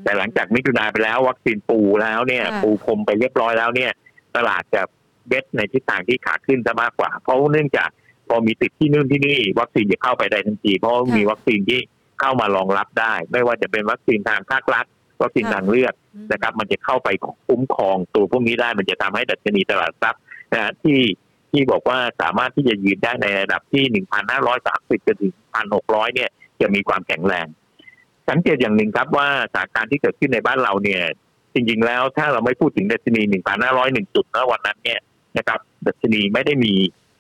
[0.04, 3.92] แต่หลังจากมิถุนาไปแล้ววัคซีนปูแล้วเนี่ยค่ะปูพรมไปเรียบร้อยแล้วเนี่ย
[4.36, 4.82] ตลาดจะ
[5.28, 7.90] เบ็ดในทิศทางที่ขาขึ้นซะมากกว่า เพราะเนื่องจาก
[8.28, 11.80] พอมีติดที่นู่นที่นี่ วัคซีนจะเข้าไปได้ทันทีเพราะว่ามีวัคซีนที่
[12.20, 14.86] เข้ามารองรับได้ ไม่ว่าจะเป็นวัคซีนทางภาครัฐ
[15.22, 17.10] วัคซีนทางเลือกอืมนะครับ มันจะเข้าไป
[17.48, 20.22] คุ้มครองตัวพวกนี้ได้มันจะทำให้ดัชนีตลาดทรัพย์
[20.54, 21.00] นะฮะที่
[21.52, 24.04] ที่บอกว่าสามารถที่จะยืนได้ในระดับที่
[24.48, 25.34] 1,530จนถึง
[25.74, 26.30] 1,600 เนี่ย
[26.62, 27.48] จะมีความแข็งแรง
[28.30, 31.02] สังเกตอย่างหนึ่งครับว่าสถานการณ์ที่เกิดขึ้นในบ้านเราเนี่ย
[31.54, 33.22] จริงๆแล้วถ้าเราไม่พูดถึงดัชนี
[33.68, 35.00] 1,501จุดนะวันนั้นเนี่ย
[35.38, 36.74] นะครับดัชนีไม่ได้มี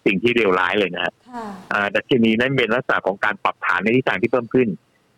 [0.06, 4.68] สิ่งที่เลวร้ายเลยนะฮะค่ะอ่าดัชนีนั้นเป็นลักษณะของการปรับฐานในทิศทางที่เพิ่มขึ้น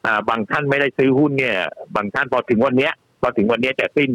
[0.05, 1.55] อ่าบางท่านไม่ได้ซื้อหุ้นเนี่ย
[1.95, 4.11] บางท่านพอถึงวันเนี้ยพอถึงวันเนี้ยจะสิ้น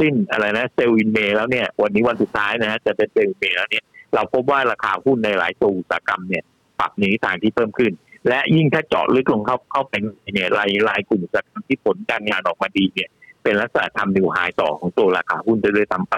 [0.00, 6.44] สิ้นอะไรนะเซลล์อินเมแล้วเนี่ย วันนี้วันสุดท้ายนะฮะจะเป็นเซลล์อินเมแล้วเนี่ยเราพบว่าราคาหุ้นในหลายตัวอุตสาหกรรมเนี่ย
[6.78, 7.92] ปรับในทิศทางที่เพิ่มขึ้น
[8.28, 9.94] และยิ่งถ้าเจาะลึกลงเข้าเข้าไป
[10.34, 13.08] เนี่ยรายรายกลุ่มอุตสาหกรรมที่ผลการงานออกมาดีเนี่ย
[13.42, 16.14] เป็นลักษณะทำนิวไฮต่อของตัวราคาหุ้นได้ด้วยซ้ำไป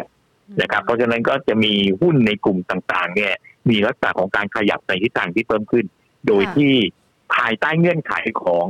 [0.61, 3.33] นะครับ เพราะฉะนั้นก็จะมีหุ้นในกลุ่มต่างๆ เนี่ย
[3.71, 5.85] มีลักษณะของการขยับในทิศทางที่เพิ่มขึ้น
[6.27, 6.75] โดยค่ะที่
[7.35, 8.67] ภายใต้เงื่อนไขของ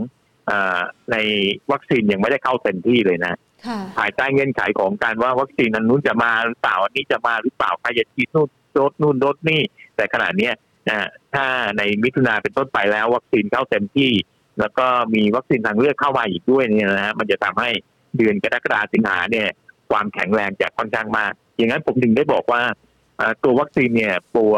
[0.51, 0.81] อา
[1.13, 1.17] ใน
[1.73, 3.35] วัคซีนยังไม่ได้เข้าเต็มที่เลยนะ
[3.67, 9.61] ค่ะภายใต้เงื่อนไขของการว่าวัคซีนนั้นนู้นจะมาหรือเปล่าอันนี้จะมาหรือเปล่าใครจะฉีดนู่นโดสนู่นโดสนี่
[9.97, 10.53] แต่ขณะเนี้ย
[10.89, 11.47] นะ ถ้า
[11.79, 14.13] ในมิถุนาเป็นต้นไปแล้ว วัคซีนเข้าเต็มที่
[14.61, 17.71] แล้วก็มีวัคซีนทางเลือกเข้ามาอีกด้วยเนี่ยนะฮะมันจะทำให้
[18.17, 19.49] เดือนกรกฎาคมสิงหาเนี่ย
[19.91, 22.63] ความแข็งแรงจะค่อนข้างมาก อย่างนั้นผมถึงได้บอกว่า
[23.17, 24.55] เอ่อตัววัคซีนเนี่ยตัว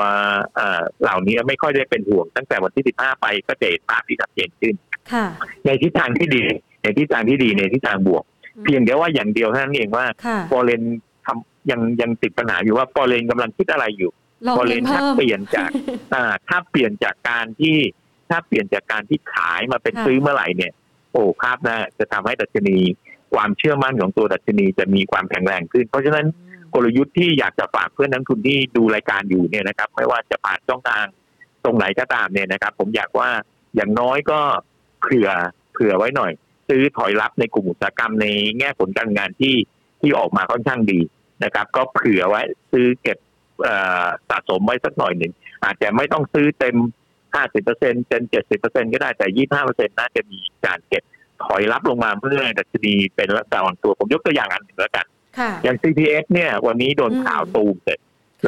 [0.54, 4.74] เอ่อเหล่านี้ไม่ค่อยได้เป็นห่วงตั้งแต่วันที่ 15 ไปก็จะเห็นภาพที่ชัดเจนขึ้น
[5.12, 5.26] ค่ะ
[5.66, 6.44] ในทิศทางที่ดี
[6.82, 8.24] ในทิศทางที่ดีในทิศทางบวก
[8.64, 10.82] เพียงเดียวว่าอย่างเดียวเท่านั้นเองว่าค่ะฟอเรน
[11.26, 14.10] ทำยังยังติดปัญหาอยู่ว่าฟอเรนกำลังคิดอะไรอยู่
[14.46, 15.70] ลองฟอเรเรียนนถ้าเพิ่มเปลี่ยนจาก
[16.14, 17.76] อ่าถ้าเปลี่ยนจากการที่
[18.30, 20.72] ถ้าเปลี่ยนจากการที่ขายมาเป็นค่ะซื้อเมื่อไหร่เนี่ย
[21.12, 22.78] โอ้ภาพหน้าจะทำให้ดัชนี
[23.34, 26.26] ความเชื่อมั่นของตัวดัชนีจะมีความแข็งแรงขึ้น เพราะฉะนั้น
[26.74, 31.04] กลยุทธ์ที่อยากจะฝากเพื่อนนักลงทุนที่ดูรายการอยู่เนี่ยนะครับ ไม่ว่าจะผ่านช่องทาง
[31.64, 33.28] ตรงไหนก็ตามเนี่ยนะครับ ผมอยากว่า
[33.76, 34.40] อย่างน้อยก็
[35.02, 35.28] เผื่อ
[35.72, 36.32] เผื่อไว้หน่อย
[36.68, 38.26] ซื้อถอยรับในกลุ่มอุตสาหกรรมใน
[38.58, 39.54] แง่ผลการงานที่
[40.00, 41.00] ที่ออกมาค่อนข้างดี
[41.44, 43.25] นะครับ ก็เผื่อไว้ซื้อเก็บเอ่อ
[44.28, 45.32] สะสมไว้สักหน่อยหนึ่ง
[45.64, 46.76] อาจจะไม่ต้องซื้อเต็ม
[47.34, 48.22] 50%เต็ม
[48.58, 51.02] 70%ก็ได้แต่ 25%น่าจะมีการเก็บ
[51.44, 55.06] ถอยรับลงมาเมื่อดัชนีเป็นลักษณะอ่อนตัว ผมยกตัวอย่างอันหนึ่งแล้วกัน
[55.38, 57.98] ค่ะอย่าง CPX เนี่ย วันนี้โดนอืมข่าวตูมเสร็จ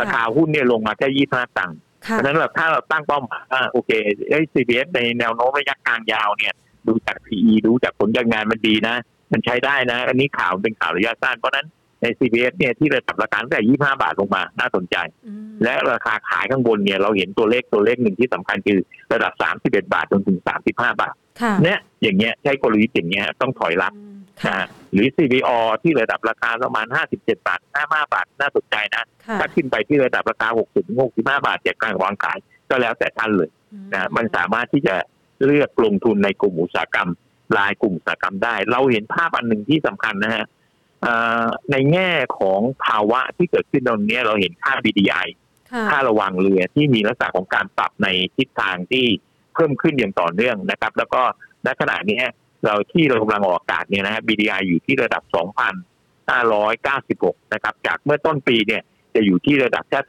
[0.00, 3.90] ราคาหุ้นเนี่ยลงมาแค่25ตังค์เพค่ะราะฉะนั้นแบบถ้าเราตั้งเป้าหมายว่าโอเค
[4.30, 6.54] ไอ้ CPX ในแนวโน้มระยะกลางยาวเนี่ย
[6.86, 8.96] ดูจาก PE ดูจากผลการงานมันดีนะ
[9.32, 11.66] มันใช้ได้นะ อันนี้ข่าวเป็นข่าวระยะสั้นเพราะฉะนั้น
[12.02, 18.78] ใน CPX เนี่ยที่ระดับราคาตั้งแต่ 25 บาทลงมา น่าสนใจอืมและราคาขายข้างบนเนี่ยเราเห็นตัวเลขตัวเลขหนึ่งที่สำคัญคือ
[19.12, 19.32] ระดับ
[19.62, 25.50] 31 บาทจนถึง 35 บาทค่ะเนี่ยอย่างเงี้ยใช้กลยุทธ์อย่างเงี้ยต้องถอยรับอืมค่ะนะหรือ CBO
[25.82, 32.38] ที่ระดับราคาประมาณ 57 บาท 55 บาท น่าสนใจนะค่ะถ้าขึ้นไปที่ระดับราคา 60 65 บาทจากการวางขาย
[32.70, 34.94] ก็แล้วแต่ท่านเลยอืนะมันสามารถที่จะ
[35.44, 37.10] เลือกลงทุนในกลุ่มอุตสาหกรรม
[37.58, 40.44] รายกลุ่มอุตสาหกรรมได้ เราเห็นภาพอันหนึ่งที่สำคัญนะฮะ
[41.70, 45.26] ในแง่ของภาวะที่เกิดขึ้นตรงนี้เราเห็นค่า BDI
[45.90, 49.06] ค่าระวังเรือที่มีลักษณะของการปรับในทิศทางที่
[49.54, 51.22] เพิ่มขึ้นอย่างต่อเนื่องนะครับ แล้วก็
[51.66, 52.22] ณขณะนี้
[52.64, 55.22] เราที่เรากำลังออกอากาศเนี่ยนะฮะ BDI อยู่ที่ระดับ
[55.98, 58.82] 2,596 นะครับ จากเมื่อต้นปีเนี่ย
[59.14, 60.00] จะอยู่ที่ระดับแค่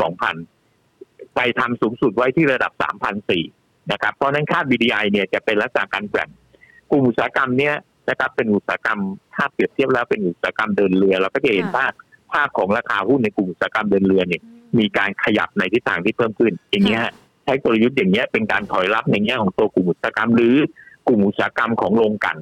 [0.64, 2.72] 2,000 ไปทำสูงสุดไว้ที่ระดับ
[3.32, 6.30] 3,004นะครับ เพราะนั้นค่า BDI เนี่ยจะเป็นลักษณะการแกว่ง
[6.92, 7.76] กลุ่มอุตสาหกรรมเนี่ย
[8.10, 9.00] นะครับเป็นอุตสาหกรรม
[9.36, 11.92] ถ้าเปรียบเทียบแล้วเป็นอุตสาหกรรมเดินเรือ เราก็จะเห็นภาพ
[12.34, 14.42] ภาพของราคาหุ้นในกลุ่มอุตสาหกรรมเดินเรือเนี่ย
[14.80, 17.04] มีการขยับในทิศทางที่เพิ่มขึ้น อย่างเงี้ย
[17.46, 20.56] ใช้กลยุทธ์อย่างเงี้ยเป็นการถอยรับในแง่ของตัวกลุ่มอุตสาหกรรมหรือ
[21.08, 22.38] กลุ่มอุตสาหกรรมของโรงกัน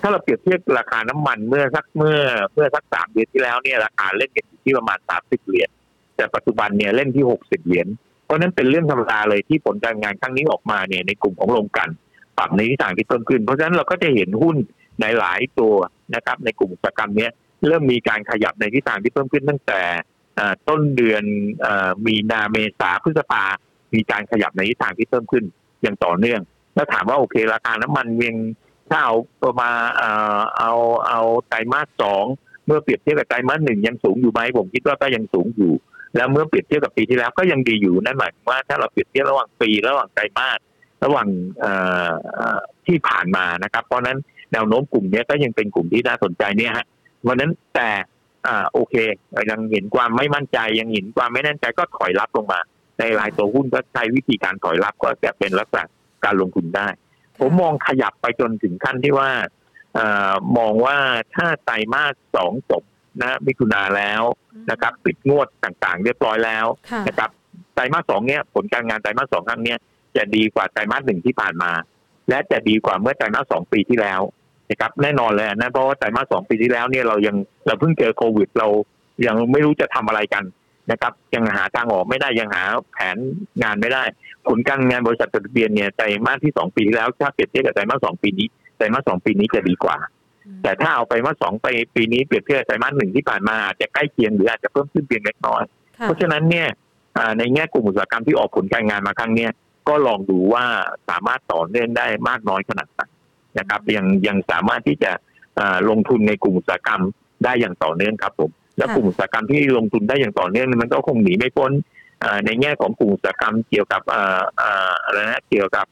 [0.00, 2.18] ถ้าเราเปรียบเทียบราคาน้ำมันเมื่อสักเมื่อ
[2.54, 5.70] เมื่อสักสามเดือนที่แล้วเนี่ยราคาเล่นกันอยู่ที่ประมาณสามสิบเหรียญ
[6.16, 7.86] แต่ปัจจุบันเนี่ยเล่นที่หกสิบเหรียญ
[8.24, 11.88] เพราะนั้นเป็นเรื่องธรรมดาเลยที่ผลการงานครั้งนี้ออกมาเนี่ยในกลุ่มของโรงกัน
[12.38, 14.56] ปรับในทิศทางที่เพิ่มขึ้น เพราะฉะนั้นเราก็จะเห็นหุ้น
[15.00, 15.74] ในหลายตัว
[16.14, 17.28] นะครับ ในกลุ่มอุตสาหกรรมนี้
[17.66, 19.80] เริ่มมีการขยับในทิศทางที่เพิ่มขึ้นตั้งแต่
[20.68, 21.24] ต้นเดือน
[22.06, 23.44] มีนาเมษาพฤษภา
[23.94, 25.44] มีการขยับในทิศทางที่เพิ่มขึ้น
[25.82, 26.40] อย่างต่อเนื่อง
[26.74, 28.36] แล้วถามว่าโอเคราคาน้ำมันเวียง
[28.90, 29.70] ถ้าเอาประมา
[30.58, 30.72] เอา
[31.08, 32.24] เอาไตรมาสสอง
[32.66, 35.72] เมื่อเปรียบเทียบกับไตรมาสหนึ่งยังสูงอยู่ไหมผมคิดว่าก็ยังสูงอยู่
[36.16, 40.58] แล้วเมื่อเปรียบเทียบกับปีที่แล้วก็ยังดีอยู่นั่นหมายถึงว่าถ้าเราเปรียบเทียบระหว่างปีระหว่างไตรมาส
[41.04, 41.28] ระหว่าง
[42.86, 44.18] ที่ผ่านมานะครับ เพราะนั้น
[44.52, 46.86] แนวโน้มกลุ่มนี้ก็ยังเป็นกลุ่มที่น่าสนใจเนี่ยฮะ
[47.26, 47.90] วันนั้นแต่
[48.46, 48.94] อ่าโอเค
[49.50, 52.60] ยังเห็นความไม่มั่นใจยังเห็นความไม่แน่ใจก็ถอยรับลงมา
[52.98, 55.84] ในรายตัวหุ้นก็ใช้วิธีการถอยรับก็จะเป็นลักษณะ
[56.24, 56.88] การลงทุนได้
[57.40, 59.30] ผมมองขยับไปจนถึงขั้นที่ว่า
[59.98, 60.00] อ
[60.58, 60.96] มองว่า
[61.34, 62.82] ถ้าไตรมาสสองจบ
[63.20, 64.22] นะมิถุนาแล้ว
[64.70, 66.66] นะครับ ปิดงวดต่างๆ เรียบร้อยแล้ว
[67.08, 67.30] นะครับ
[67.74, 69.78] ไตรมาสสองเนี้ยผลการงานไตรมาสสองครั้งเนี้ย
[70.16, 71.70] จะดีกว่าไตรมาสหนึ่งที่ผ่านมา
[72.28, 74.20] และจะดีกว่าเมื่อไตรมาสสองปีที่แล้ว
[74.70, 78.68] นะครับแน่นอนเลยนะเพราะว่าไตรมาสสองปีที่แล้วเนี่ยเรายังเราเพิ่งเจอโควิด เรา
[79.26, 80.44] ยังไม่รู้จะทำอะไรกัน
[80.90, 83.16] นะครับ ยังหาทางออกไม่ได้ยังหาแผน
[83.62, 84.02] งานไม่ได้
[84.46, 88.46] ผลการงานบริษัทจดทะเบียนเนี่ยไตรมาสที่สองปีที่แล้วถ้าเปรียบเทียบกับไตรมาสสองปีนี้
[88.76, 89.96] ไตรมาสสองปีนี้จะดีกว่า
[90.62, 95.62] แต่ถ้าเอาไปมาสองไปปีนี้เปรียบเทียบไตรมาสหนึ่งที่ผ่านมาอาจจะใกล้เคียงหรืออาจจะเพิ่มขึ้นเพียงเล็กน้อย
[96.02, 96.68] เพราะฉะนั้นเนี่ย
[97.38, 99.48] ในแง่กลุ่มอุตสาหกรรมที่ออกผลการงานมาครั้งนี้
[99.88, 100.64] ก็ลองดูว่า
[101.08, 103.00] สามารถต่อเนื่องได้มากน้อยขนาดไหน
[103.58, 105.12] นะครับ ยังยังสามารถที่จะ
[105.88, 107.02] ลงทุนในกลุ่มอุตสาหกรรม
[107.44, 111.72] ได้อย่างต่อเนื่องครับผมและกลุ่มอุตสาหกรรมที่ลงทุนได้อย่างต่อเนื่องมันก็คงหนีไม่พ้น
[112.46, 115.86] ในแง่ของกลุ่มอุตสาหกรรมเกี่ยวกับอะไรนะเกี่ยวกับ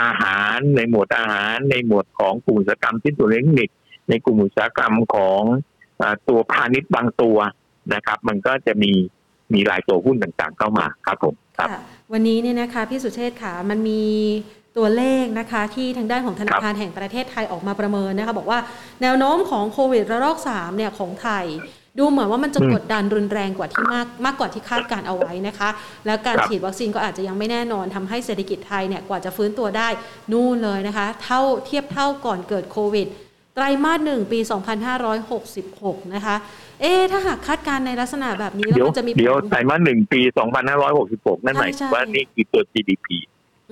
[0.00, 3.70] อาหารในหมวดอาหาร ในหมวดของกลุ่มอุตสาหกรรมที่ตัวเล็กนิด
[4.08, 5.42] ในกลุ่มอุตสาหกรรมของ
[6.28, 7.38] ตัวพาณิชย์บางตัว
[7.94, 8.92] นะครับ มันก็จะมี
[9.54, 11.68] มีรายตัวหุ้นต่างๆ เข้ามาครับผมครับ
[12.12, 14.02] วันนี้เนี่ยนะคะพี่สุเชษค่ะมันมี
[14.76, 18.58] ตัวเลขนะคะที่ทางด้านของธนาคารแห่งประเทศไทยออกมาประเมินนะคะบอกว่า
[19.02, 21.44] แนวโน้มของโควิดระลอก3เนี่ยของไทย
[21.98, 25.68] ดูเหมือนว่ามันจะกดดันรุนแรงกว่าที่มากมากกว่าที่คาดการเอาไว้นะคะ
[26.06, 29.88] แล้วการฉีดวัคซีนก็อาจจะยังไม่แน่นอนทำให้เศรษฐกิจไทยเนี่ยกว่าจะฟื้นตัวได้
[30.32, 33.06] นู่นเลยนะคะ เท่าเทียบเท่าก่อนเกิดโควิด
[33.56, 34.38] ไตรมาสหนึ่งปี
[35.26, 36.36] 2566 นะคะ
[36.80, 40.20] เอ๊ถ้าหากคาดการในลักษณะแบบนี้แล้วมันจะมีเดี๋ยวไตรมาสหนึ่งปี
[40.82, 43.06] 2566 นั่นหมายถึงว่านี่คือตัว GDP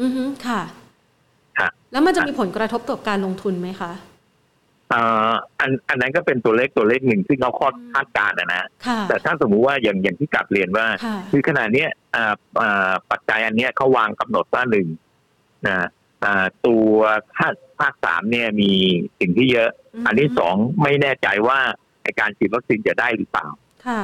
[0.00, 0.62] อือฮึค่ะ
[1.92, 3.92] แล้วมันจะมีผลกระทบต่อการลงทุนไหมคะ
[4.92, 7.50] อ่าอันอันนั้นก็เป็นตัวเลขตัวเลขหนึ่งที่เขา
[7.94, 8.64] คาดการณ์นะ
[9.08, 10.86] แต่ถ้าสมมุติว่าอย่างอย่างที่กลับเรียนว่า
[11.30, 14.86] คือขนาดนี้อ่าอ่าปัจจัยอันนี้เขาวางกำหนดว่าหนึ่ง
[15.66, 15.86] นะอ่า
[16.66, 16.94] ตัว
[17.37, 18.72] ภาคภาคสามเนี่ยมี
[19.20, 19.70] สิ่งที่เยอะ
[20.06, 21.58] อันที่สองไม่แน่ใจว่า
[22.04, 23.46] ในการฉีดวัคซีนจะได้หรือเปล่า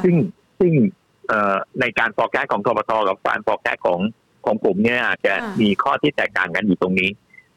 [0.04, 0.14] ซึ่ง
[0.58, 0.72] ซึ่ง
[1.80, 4.00] ในการฟอร์แกสของทบทกับการฟอร์แกสของ
[4.46, 7.10] ของผมเนี่ยอาจจะมีข้อที่แตกต่างกันอยู่ตรงนี้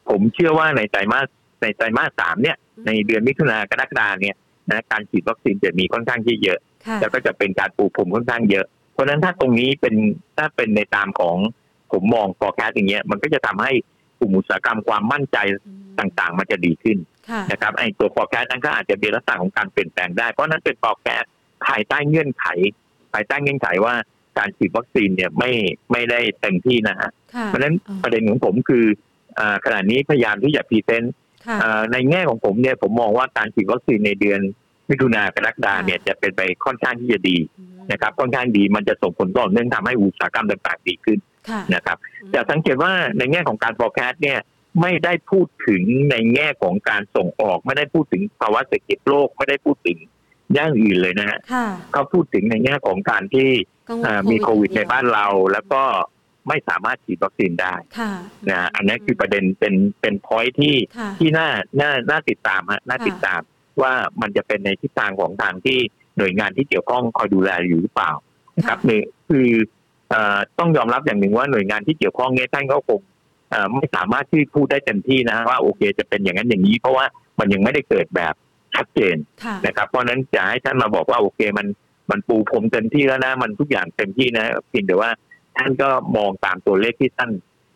[0.09, 1.27] ผมเชื่อว่าในไตรมาส
[1.61, 4.35] ในไตรมาสสามเนี่ย ในเดือนมิถุนายนกรกฎาเนี่ย
[4.71, 6.59] นะการฉีดวัคซีนจะมีค่อนข้างที่เยอะ
[7.01, 9.95] แล้วก็จะเป็นการปูผมค่อนข้างเยอะ เพราะฉะนั้นถ้าตรงนี้เป็น
[10.37, 11.35] ถ้าเป็นในตามของ
[11.91, 13.83] ผมมอง forecast อย่างเงี้ยมันก็จะทำให้ก
[14.23, 15.37] ลุ่มอุตสาหกรรมความมั่นใจ
[15.99, 16.97] ต่างๆ มันจะดีขึ้น
[17.51, 21.23] นะครับไอ้ตัว forecast นั้นก็อาจจะมีลักษณะของการเปลี่ยนแปลงได้ เพราะนั้นเป็น forecast
[21.65, 22.45] ภายใต้เงื่อนไข
[23.13, 23.95] ภายใต้เงื่อนไขว่า
[24.37, 25.51] การฉีดวัคซีนเนี่ยไม่
[25.91, 27.11] ไม่ได้เต็มที่นะฮะ
[27.45, 28.85] เพราะฉะนั้นประเด็นของผมคือ
[29.65, 31.13] ขณะนี้พยายามที่จะ present
[31.91, 34.39] ในแง่ของผมเนี่ยผมมองว่าการฉีดวัคซีนในเดือน
[34.89, 37.37] มิถุนากรกฎาเนี่ยจะเป็นไปค่อนข้างที่จะดี
[37.91, 41.19] นะครับค่อนข้างดีมันจะส่งผลต่อเนื่องทำให้อุตสาหกรรมต่างๆดีขึ้น
[41.73, 41.97] นะครับ
[42.31, 44.39] แต่สังเกตว่าในแง่ของการ forecast เนี่ย
[44.81, 49.97] ไม่ได้พูดถึงในแง่ของการส่งออก ไม่ได้พูดถึงภาวะเศรษฐกิจโลกไม่ได้พูดถึง
[50.57, 51.39] ย่างอื่นเลยนะฮะ
[51.93, 53.49] เขาพูดถึงในแง่ของการที่
[54.31, 55.83] มีโควิดในบ้านเราแล้วก็
[56.47, 58.11] ไม่สามารถฉีดวัคซีนได้ค่ะ
[58.49, 61.49] นะอันนี้คือประเด็นเป็นเป็นพอยที่ค่ะที่น่า
[61.81, 63.41] น่าน่าติดตามฮะน่าติดตาม
[63.81, 65.79] ว่ามันจะเป็นในทิศทางของทางที่
[66.17, 68.11] หน่วยงานที่เกี่ยวข้องคอยดูแลอยู่หรือเปล่า
[68.57, 69.82] นะครับนี่คือเอ่อ
[70.59, 72.99] ต้องยอมรับอย่างหนึ่งว่าหน่วยงานที่เกี่ยวข้องเนี่ยท่านก็คง
[73.49, 77.05] เอ่อไม่สามารถที่พูดได้เต็มที่นะว่าโอเคจะเป็นอย่างนั้นอย่างนี้ เพราะว่า
[77.39, 78.33] มันยังไม่ได้เกิดแบบ
[78.75, 81.67] ชัดเจนค่ะนะครับ เพราะฉะนั้นจะให้ท่านมาบอกว่าโอเคมัน
[82.11, 85.09] มันปูพรมเต็มที่แล้วนะมันทุกอย่างเต็มที่นะเพียงแต่ว่า
[85.57, 87.31] ท่านก็มองตามตัวเลขที่ท่าน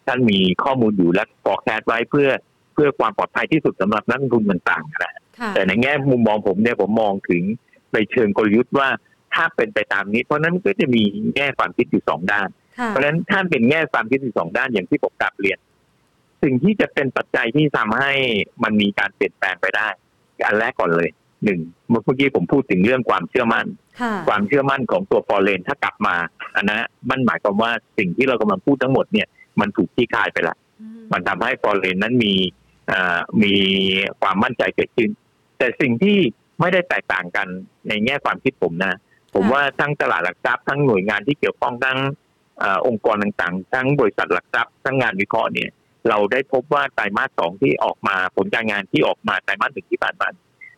[0.08, 2.30] ท่านมีข้อมูลอยู่และฟอร์แคสไว้เพื่อ
[2.74, 7.44] เพื่อความปลอดภัยที่สุดสำหรับนักลงทุนต่างๆนะค่ะแต่ในแง่มุมมองผมเนี่ยผมมองถึง
[7.94, 8.90] ในเชิงกลยุทธ์ว่า
[9.34, 11.04] ถ้าเป็นไปตามนี้ เพราะฉะนั้นมันก็จะมี
[11.36, 12.48] แง่ความคิดอยู่สองด้าน
[12.80, 15.60] ค่ะเพราะฉะนั้นถ้าเป็นแง่ความคิดอยู่สองด้านอย่างที่ผมกลับเรียน
[16.44, 18.14] สิ่งที่จะเป็นปัจจัยที่ทำให้
[18.64, 19.88] มันมีการเปลี่ยนแปลงไปได้
[20.46, 21.10] อันแรกก่อนเลย
[21.44, 21.60] หนึ่ง
[21.90, 23.66] เมื่อกี้ผมพูดถึงเรื่องความเชื่อมั่น
[24.02, 26.16] ค่ะความเชื่อมั่นของตัวฟอร์เรนถ้ากลับมา
[26.56, 29.28] อันนั้นมันหมายความว่าสิ่งที่เรากำลังพูดทั้งหมดเนี่ย
[29.60, 32.34] มันถูกที่คายไปละอืมมันทำให้ฟอร์เรนนั้นมี
[32.88, 33.54] เอ่อมี
[34.22, 35.10] ความมั่นใจเกิดขึ้น
[35.58, 36.18] แต่สิ่งที่
[36.60, 37.48] ไม่ได้แตกต่างกัน
[37.88, 38.94] ในแง่ความคิดผมนะ
[39.38, 41.98] ผมว่าทั้งตลาดหลักทรัพย์ทั้งหน่วยงานที่เกี่ยวข้องทั้ง
[42.60, 45.70] เออองค์กรต่างๆ ทั้งบริษัทหลักทรัพย์ทั้งงานวิเคราะห์เนี่ย
[46.10, 50.28] เราได้พบว่าไตรมาสสองที่ออกมาผลการงานที่ออกมาไตรมาสหนึ่งที่ผ่านมา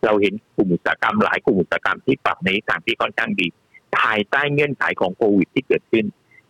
[0.05, 3.47] เราเห็นกลุ่มอุตสาหกรรมหลายกลุ่มอุตสาหกรรมที่ปรับในทิศทางที่ค่อนข้างดี
[3.99, 6.05] ภายใต้เงื่อนไขของโควิดที่เกิดขึ้น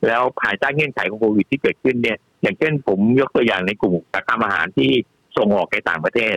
[0.08, 4.92] แล้วภายใต้เงื่อนไขของโควิดที่เกิดขึ้นเนี่ย อย่างเช่นผมยกตัวอย่างในกลุ่มอุตสาหกรรมอาหารที่
[5.38, 6.36] ส่งออกไปต่างประเทศ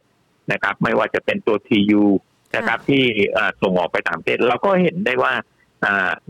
[0.52, 2.02] นะครับ ไม่ว่าจะเป็นตัว TU
[2.56, 5.61] นะครับที่เอ่อส่งออกไปต่างประเทศเราก็เห็นได้ว่าเอ่อ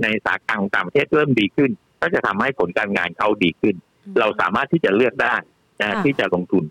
[0.02, 3.74] ในสาขาต่างประเทศเริ่มดีขึ้น ก็จะทำให้ผลการงานเขาดีขึ้น
[4.20, 5.34] เราสามารถที่จะเลือกได้
[5.80, 6.64] นะค่ะที่จะลงทุน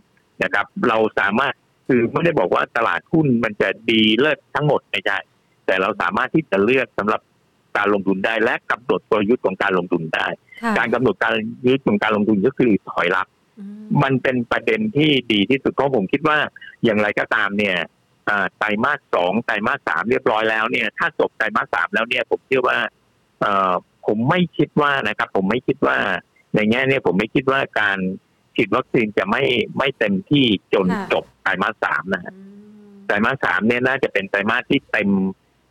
[0.43, 1.53] นะครับ เราสามารถ
[1.87, 5.17] คือไม่ได้บอกว่าตลาดหุ้นมันจะดีเลิศทั้งหมดไม่ใช่
[5.65, 7.21] แต่เราสามารถที่จะเลือกสำหรับ
[7.77, 10.27] การลงทุนได้และกำหนดกลยุทธ์ของการลงทุนได้
[10.61, 11.33] ค่ะการกำหนดการ
[11.67, 13.27] ยุทธ์ของการลงทุนก็คือถอยรับ
[13.59, 16.37] อืมมันเป็นประเด็นที่ดีที่สุดเพราะผมคิดว่า
[16.83, 17.87] อย่างไรก็ตามเนี่ยอ่า
[18.57, 22.77] ไตรมาสสองไตรมาสสามเรียบร้อยแล้วเนี่ย ถ้าจบไตรมาสสามแล้วเนี่ยผมเชื่อว่า
[23.41, 23.73] เอ่อ
[24.07, 25.97] ผมไม่คิดว่านะครับ ผมไม่คิดว่า
[26.55, 27.97] ในแง่เนี่ยผมไม่คิดว่าการ
[28.55, 29.43] ฉีดวัคซีนจะไม่
[29.77, 32.41] ไม่เต็มที่จนค่ะจบไตรมาสสามนะฮะอื
[32.91, 35.09] มไตรมาสสามเนี่ยน่าจะเป็นไตรมาสที่เต็ม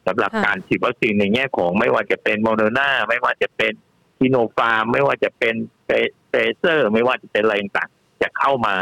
[0.06, 3.72] สำหรับค่ะการฉีดวัคซีนในแง่ของไม่ว่าจะเป็นโมเดอร์นาไม่ว่าจะเป็น
[4.18, 5.54] ซิโนฟาร์มไม่ว่าจะเป็น
[5.86, 8.74] ไฟเซอร์ ไม่ว่าจะเป็นอะไรต่างๆจะเข้ามา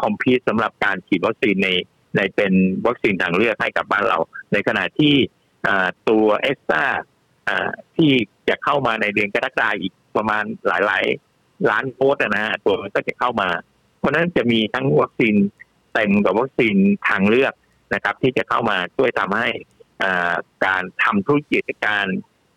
[0.00, 1.70] คอมพิวสำหรับการฉีดวัคซีนใน
[2.16, 2.52] ในเป็น
[2.86, 4.18] วัคซีนทางเลือกให้กับบ้านเรา
[4.52, 5.14] ในขณะที่
[6.08, 6.84] ตัวแอสตร้า
[7.96, 8.12] ที่
[8.48, 13.48] จะเข้ามาในเดือนกรกฎาคมอีกประมาณหลายๆ ล้านโดสอะนะฮะตัวมันก็จะเข้ามา
[13.98, 15.34] เพราะนั้นจะมีทั้งวัคซีน
[15.94, 16.76] เต็มกับวัคซีน
[17.08, 17.54] ทางเลือก
[17.94, 19.48] นะครับ ที่จะเข้ามาช่วยทำให้
[20.66, 22.06] การทำธุรกิจการ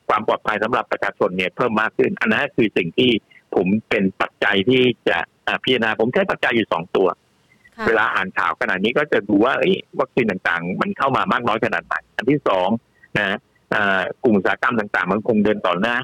[0.07, 3.11] ความปลอดภัยสำหรับประชาชนเนี่ยเพิ่มมากขึ้น อันนั้นคือสิ่งที่
[3.55, 5.17] ผมเป็นปัจจัยที่จะ
[5.63, 7.07] พิจารณาผมใช้ปัจจัยอยู่สองตัว
[7.87, 12.69] เวลาอ่านข่าวขนาดนี้ก็จะดูว่าเอ้ยวัคซีนต่างๆ มันเข้ามามากน้อยขนาดไหนอันที่สอง
[13.17, 13.37] นะ
[13.73, 15.95] อ่ากลุ่มอุตสาหกรรมต่างๆ มันคงเดินต่อหน้า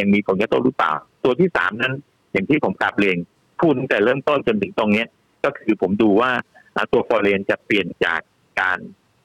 [0.00, 0.92] ยังมีผลกระทบหรือเปล่า
[1.24, 1.92] ตัวที่สามนั้น
[2.32, 3.16] อย่างที่ผมกลับเรียน
[3.60, 5.08] พูดตั้งแต่เริ่มต้นจนถึงตรงเนี้ย
[5.44, 6.30] ก็คือผมดูว่า
[6.76, 8.20] อ่าตัวฟอร์เรนจะเปลี่ยนจาก
[8.60, 8.78] การ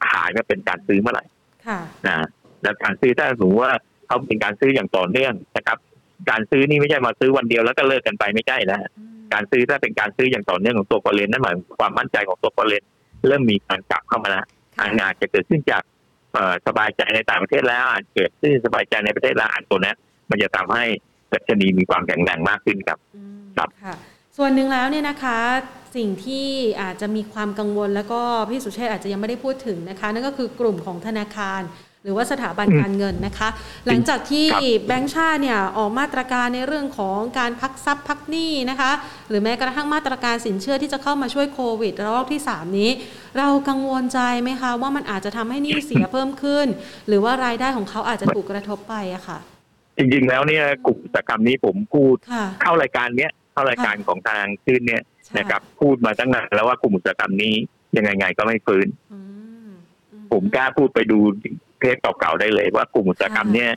[0.10, 1.26] ขายมาเป็นการซื้อเมื่อไหร่
[1.68, 2.26] ค่ะนะ
[2.64, 3.74] แล้วการซื้อถ้าสมมติว่า
[4.08, 5.78] เขาเป็นการซื้ออย่างต่อเนื่องนะครับ
[6.30, 12.84] การซื้อนี่ไม่ใช่มาซื้อวันเดียวแล้วก็เลิกกันไปไม่ใช่นะอืม การซื้อถ้าเป็นการซื้ออย่างต่อเนื่องของตัวฟอร์เรนนั่นหมายความมั่นใจของตัวฟอร์เรน
[13.28, 14.46] เริ่มมีการกลับเข้ามาแล้ว
[14.80, 15.84] อาจจะเกิดขึ้นจาก
[16.34, 19.94] เอ่อสบายใจในต่างประเทศแล้วอาจเกิดขึ้นสบายใจในประเทศแล้วอันตัวนี้
[20.30, 20.84] มันจะทำให้
[21.34, 23.96] ดัชนีมีความแข็งแรงมากขึ้นครับอืมครับค่ะ
[24.38, 25.40] ส่วนหนึ่งแล้วเนี่ยนะคะ
[25.96, 26.48] สิ่งที่
[26.82, 31.66] อาจจะมีความกังวลแล้วก็พี่สุเชษฐ์อาจจะยังไม่ได้พูดถึงนะคะ นั่นก็คือกลุ่มของธนาคารห
[32.08, 33.50] รือว่าสถาบันอืมการเงินนะคะ
[33.88, 38.92] หลังจากที่ครับแบงก์ชาติเนี่ยออกมาตรการในเรื่องของการพักทรัพย์พักหนี้นะคะ
[39.30, 42.90] หรือแม้กระทั่งมาตรการสินเชื่อที่จะเข้ามาช่วยโควิดระลอกที่ 3 นี้
[43.38, 46.68] เรากังวลใจไหมคะ ว่ามันอาจจะทำให้หนี้เสียเพิ่มขึ้น
[47.08, 49.38] หรือว่ารายได้ของเขาอาจจะถูกกระทบไปอะค่ะ
[49.98, 57.54] จริงๆแล้วเนี่ยกลุ่มอุตสาหกรรมนี้ผมพูดค่ะเข้ารายการเนี้ยเข้ารายการของทางขึ้นเนี่ยใช่นะครับพูดมาตั้งนานแล้วว่ากลุ่มอุตสาหกรรมนี้
[57.98, 59.20] ยังไงไงก็ไม่ฟื้นอื
[59.68, 59.70] ม
[60.12, 61.20] อืผมกล้าพูดไปดู
[61.80, 63.72] เทปเก่าๆได้เลยว่ากลุ่มอุตสาหกรรมเนี่ย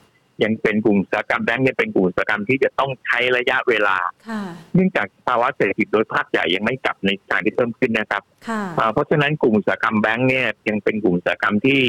[0.44, 3.96] ยังเป็นกลุ่มอุตสาหกรรมแบงก์เนี่ยเป็นกลุ่มอุตสาหกรรมที่จะต้องใช้ระยะเวลา
[4.28, 4.42] ค่ะ
[4.74, 11.82] เนื่องจากภาวะเศรษฐกิจโดยภาคใหญ่ยังไม่กลับในทางที่เพิ่มขึ้นนะครับค่ะอ่าเพราะฉะนั้นกลุ่มอุตสาหกรรมแบงก์เนี่ยยังเป็นกลุ่มอุตสาหกรรมที่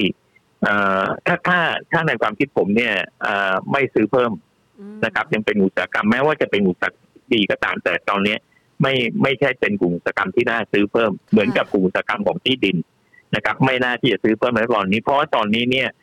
[0.63, 1.59] เอ่อถ้าถ้า
[1.91, 4.31] ถ้าในความคิดผมเนี่ยเอ่อไม่ซื้อเพิ่ม
[4.79, 8.39] อืมนะครับ ยังเป็นอุตสาหกรรมแม้ว่าจะเป็นอุตสาหกรรมดีก็ตามแต่ตอนเนี้ย
[8.81, 8.93] ไม่
[9.23, 12.77] ไม่ใช่เป็นกลุ่มอุตสาหกรรมที่น่าซื้อเพิ่มเหมือนกับกลุ่มอุตสาหกรรมของที่ดิน
[13.35, 15.99] นะครับ ไม่น่าที่จะซื้อเพิ่มในตอนนี้ เพราะว่าตอนนี้เนี่ยอ่า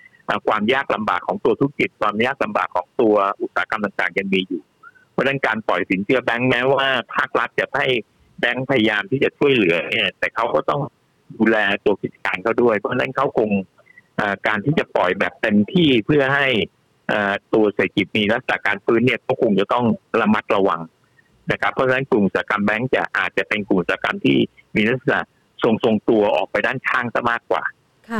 [0.48, 4.62] ความยากลำบากของตัวธุรกิจ ความยากลำบากของตัวอุตสาหกรรมต่างๆ ยังมีอยู่
[5.10, 7.86] เพราะฉะนั้นการปล่อยสินเชื่อแบงก์แม้ว่าภาครัฐจะให้
[8.40, 10.80] แบงก์พยายามที่จะช่วยเหลือเนี่ยแต่เขาก็ต้อง
[11.36, 13.50] ดูแลตัวกิจการเขาด้วย เพราะฉะนั้นเขาคง
[14.46, 16.48] การที่จะปล่อยแบบเต็มที่เพื่อให้
[17.54, 19.84] ตัวเศรษฐกิจมีลักษณะการฟื้นเนี่ยก็คงจะต้อง
[20.20, 20.80] ระมัดระวัง
[21.52, 24.36] นะครับ เพราะฉะนั้นกลุ่มอุตสาหกรรมแบงก์จะอาจจะเป็นกลุ่มอุตสาหกรรมที่
[24.76, 25.20] มีลักษณะ
[25.62, 27.62] ทรงทรงตัวออกไปด้านข้างซะมากกว่า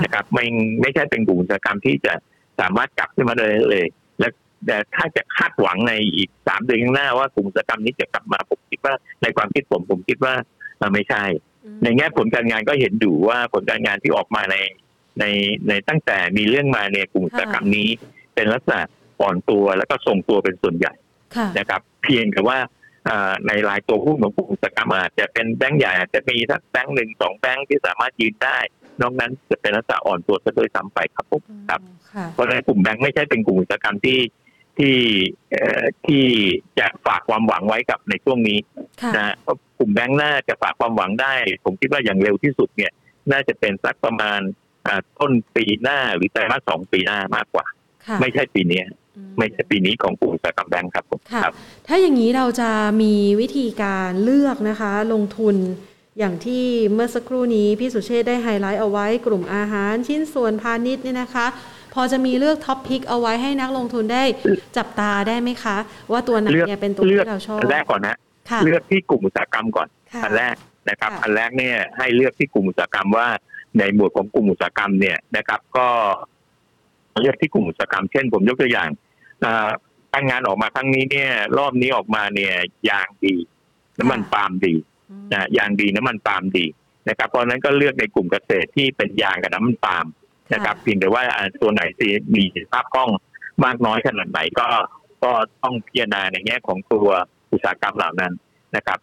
[0.03, 0.47] นะครับไม่
[0.81, 2.13] ไม่ใช่เป็นกลุ่มอุตสาหกรรมที่จะ
[2.61, 3.87] สามารถกลับขึ้นมาได้เลย
[4.19, 4.29] และ
[4.67, 10.35] แต่ถ้าจะคาดหวังในอีกสามเดือนข้างหน้าว่ากลุ่มอุตสาหกรรมนี้จะกลับมาผมคิดว่าในความคิดผมผมคิดว่า
[10.95, 11.23] ไม่ใช่
[11.85, 14.57] ในแง่ผลการงานก็เห็นดูว่าผลการงานที่ออกมาใน
[15.21, 15.25] ใน
[15.69, 17.89] ในตั้งแต่มีเรื่องมาเนี่ยกลุ่มอุตสาหกรรมนี้
[18.35, 18.81] เป็นลักษณะ
[19.21, 20.93] อ่อนตัวแล้วก็ทรงตัวเป็นส่วนใหญ่
[21.59, 22.59] นะครับ เพียงแต่ว่า
[23.47, 28.59] ในรายตัวหุ้นของกลุ่มอุตสาหกรรมอาจจะเป็นแบงก์ใหญ่อาจจะมีสักแบงก์หนึ่งสองแบงก์ที่สามารถยืนได้
[29.03, 31.81] นอกนั้นจะเป็นลักษณะอ่อนตัวซะโดยซ้ำไปครับผมครับ
[32.35, 34.21] เพราะในกลุ่มแบงก์ไม่ใช่เป็นกลุ่มอุตสาหกรรมที่
[34.79, 34.97] ที่
[36.07, 36.25] ที่
[36.79, 38.59] จะฝากความหวังไว้กับในช่วงนี้
[39.17, 41.35] นะเพราะกลุ่มแบงก์น่าจะฝากความหวังได้
[41.65, 42.93] ผมคิดว่าอย่างเร็วที่สุดเนี่ย
[43.33, 44.41] น่าจะเป็นสักประมาณ
[45.19, 47.67] ต้นปีหน้าหรือแต่มาสองปีหน้ามากกว่า
[48.21, 48.83] ไม่ใช่ปีนี้
[49.39, 51.53] ไม่ใช่ปีนี้ของกลุ่มอุตสาหกรรมแบงค์ครับผมครับ
[51.87, 52.71] ถ้าอย่างนี้เราจะ
[53.03, 55.57] มีวิธีการเลือกนะคะ ลงทุน
[56.19, 61.47] อย่างที่เมื่อสักครู่นี้พี่สุเชษได้ไฮไลท์เอาไว้กลุ่มอาหารชิ้นส่วนพาณิชย์เนี่ยนะคะ
[61.95, 64.23] พอจะมีเลือก top pick เอาไว้ให้นักลงทุนได้
[64.77, 65.77] จับตาได้ไหมคะ
[66.13, 68.17] ว่าตัวไหนเนี่ยเป็นตัวที่เราชอบแรกก่อนนะ
[68.65, 69.89] เลือกที่กลุ่มอุตสาหกรรมก่อน
[70.25, 70.55] อันแรก
[70.91, 73.29] นะครับอันแรกเนี่ยให้เลือกที่กลุ่มอุตสาหกรรมว่า
[73.79, 75.89] ในหมวดของกลุ่มอุตสาหกรรมเนี่ยนะครับ ก็
[77.21, 78.89] เลือกที่กลุ่มอุตสาหกรรมเช่นผมยกตัวอย่าง
[80.13, 82.55] การงานออกมาครั้งนี้เนี่ย รอบนี้ออกมาเนี่ย
[82.89, 83.35] ยางดี
[83.99, 84.75] น้ำมันปาล์มดี
[85.33, 86.67] นะยางดีน้ำมันปาล์มดี
[87.09, 90.07] นะครับเพราะนั้นก็เลือกในกลุ่มเกษตรที่เป็นยางกับน้ำมันปาล์ม
[90.55, 91.23] นะครับเพียงแต่ว่า
[91.63, 93.11] ตัวไหนที่มีภาพคล่อง
[93.65, 94.67] มากน้อยขนาดไหนก็
[95.25, 97.09] ก็ต้องพิจารณาในแง่ของตัว
[97.53, 98.33] อุตสาหกรรมเหล่านั้น
[98.77, 98.99] นะครับ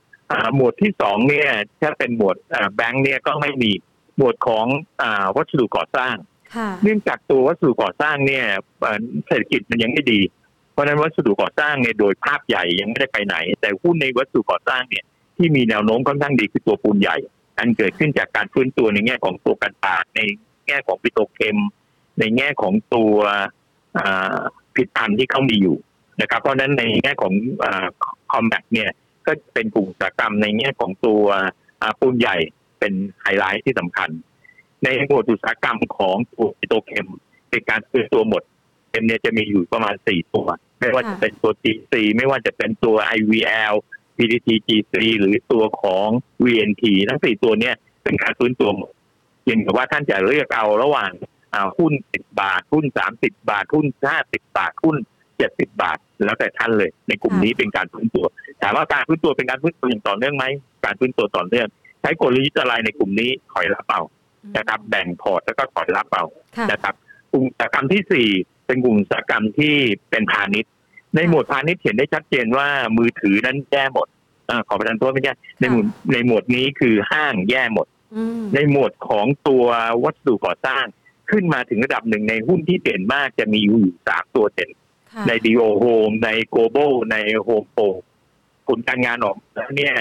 [0.55, 1.49] หมวดที่สองเนี่ย
[1.81, 2.35] ถ้าเป็นหมวด
[2.75, 3.71] แบงค์เนี่ยก็ไม่มี
[4.17, 4.65] หมวดของ
[5.35, 6.15] วัสดุก่อสร้าง
[6.83, 8.45] เนื่องจากตัววัสดุก่อสร้างเนี่ย
[9.27, 10.19] เศรษฐกิจมันยังไม่ดี
[10.71, 15.05] เพราะนั้นวัสดุก่อสร้างเนี่ยโดยภาพใหญ่ยังไม่ได้ไปไหน แต่หุ้นในวัสดุก่อสร้างเนี่ย
[15.37, 17.17] ที่มีแนวโน้มค่อนข้างดีคือตัวปูนใหญ่
[17.59, 20.19] อันเกิดขึ้นจากการฟื้นตัวในแง่ของตัวกันตาใน
[20.67, 21.57] แง่ของ petrochem
[22.19, 23.13] ในแง่ของตัว
[24.75, 25.77] ผลิตภัณฑ์ที่เขามีอยู่
[26.21, 27.33] นะครับ เพราะฉะนั้นในแง่ของ
[28.31, 28.89] comeback เนี่ย
[29.25, 31.23] ก็เป็นกลุ่มอุตสาหกรรมในแง่ของตัว
[31.99, 32.37] ปูนใหญ่
[32.79, 34.09] เป็นไฮไลท์ที่สำคัญ
[34.83, 37.07] ในหมวดอุตสาหกรรมของตัวปิโตเคม
[37.49, 38.43] เป็นการซื้อตัวหมด
[38.91, 40.47] เอ็มเนี่ยจะมีอยู่ประมาณสี่ตัว
[40.79, 43.75] ไม่ว่าจะเป็นตัว GC ไม่ว่าจะเป็นตัว IVL
[44.17, 46.07] PTT GC หรือตัวของ
[46.43, 48.91] VNT ทั้งสี่ตัวเนี่ยเป็นการฟื้นตัวหมด
[49.43, 51.11] เพียงแต่ว่าท่านจะเลือกเอาระหว่าง
[51.77, 54.95] หุ้นสิบบาท หุ้นสามสิบาท หุ้นห้าสิบบาท หุ้น
[55.37, 58.25] เจ็ดสิบาท แล้วแต่ท่านเลย ในกลุ่มนี้เป็นการฟื้นตัว
[58.61, 60.45] ถามว่าการฟื้นตัวเป็นการฟื้นตัวอย่างต่อเนื่องไหม
[60.85, 61.67] การฟื้นตัวต่อเนื่อง
[62.01, 64.01] ใช้กลยุทธ์อะไรในกลุ่มนี้ถอยรับเอา
[64.57, 66.25] นะครับ แบ่งพอร์ตแล้วก็ถอยรับเอา
[66.71, 66.93] นะครับ
[67.31, 68.27] กลุ่มอุตสาหกรรมที่สี่
[68.67, 69.75] เป็นกลุ่มอุตสาหกรรมที่
[70.09, 70.71] เป็นพาณิชย์
[71.15, 74.07] ในหมวดพาณิชย์เห็นได้ชัดเจนว่ามือถือนั้นแย่หมด
[74.49, 77.87] อขอประทานโทษไม่ใช่ในหมวดในหมวดนี้คือห้างแย่หมด
[78.55, 79.65] ในหมวดของตัว
[80.03, 80.85] วัสดุก่อสร้าง
[81.31, 84.71] ขึ้นมาถึงระดับหนึ่งในหุ้นที่เด่นมากจะมีอยู่สามตัวเด่น
[85.27, 87.85] ในดีโอโฮมในโกลบอลในโฮมโปร
[88.67, 89.93] ผลการงานออกแล้วเนี่ย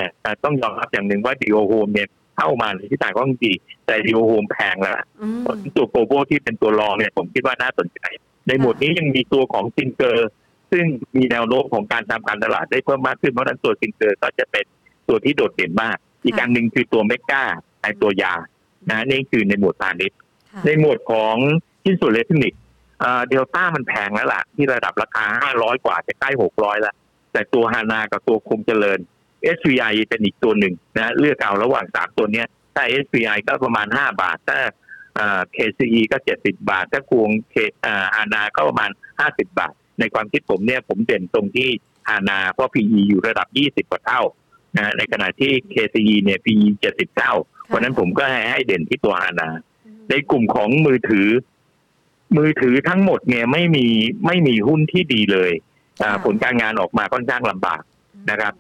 [0.45, 3.53] ต้องยอมรับอย่างหนึ่งว่าดีโอโฮมเนี่ยเข้ามาในที่ต่างก็ดี
[3.87, 4.97] แต่ดีโอโฮมแพงแล้ว
[5.77, 8.01] ตัวโกลบอลที่เป็นตัวรองเนี่ยผมคิดว่าน่าสนใจ
[8.47, 10.29] ในหมวดนี้ยังมีตัวของซิงเกอร์
[10.75, 14.65] ซึ่งมีแนวโน้มของการทำการตลาดได้เพิ่มมากขึ้นเพราะนั้นตัวซิงเกอร์ก็จะเป็น
[15.09, 17.43] ตัวที่โดดเด่นมาก อีกการหนึ่งคือตัวเมกา
[17.81, 18.35] ไอ้ตัวยา
[18.91, 20.19] นะนี่คือในหมวดพาณิชย์
[20.67, 21.37] ในหมวดของ
[21.85, 22.61] ชิ้นส่วนอิเล็กทรอนิกส์
[23.29, 26.95] เดลต้ามันแพงแล้วล่ะ ที่ระดับราคาห้าร้อยกว่าจะใกล้หกร้อยแล้ว
[27.33, 28.99] แต่ตัวฮานากับตัวคมเจริญ
[29.57, 34.59] SVI เป็นอีกตัวหนึ่งนะเลือกเอาระหว่างสามตัวเนี้ยถ้า SVI ก็ประมาณห้าบาท ถ้า
[35.57, 37.55] KCE ก็เจ็ดสิบาท ถ้าควงเค
[38.15, 41.69] ฮานาก็ประมาณห้าสิบาท ในความคิดผมเนี่ยผมเด่นตรงที่
[42.09, 44.23] ฮานาเพราะ PE อยู่ระดับยี่สิบกว่าเท่า
[44.77, 47.35] นะในขณะที่ KCE เนี่ย PE เจ็ดสิบเท่า
[47.67, 49.49] เพราะนั้นผมก็ให้ให้เด่นที่ตัวฮานา
[50.11, 51.29] ในกลุ่มของมือถือ
[52.37, 53.87] มือถือทั้งหมดเนี่ยไม่มี
[54.27, 55.53] ไม่มีหุ้นที่ดีเลย
[56.25, 57.83] ผลการงานออกมาค่อนข้างลำบาก
[58.31, 58.55] นะครับ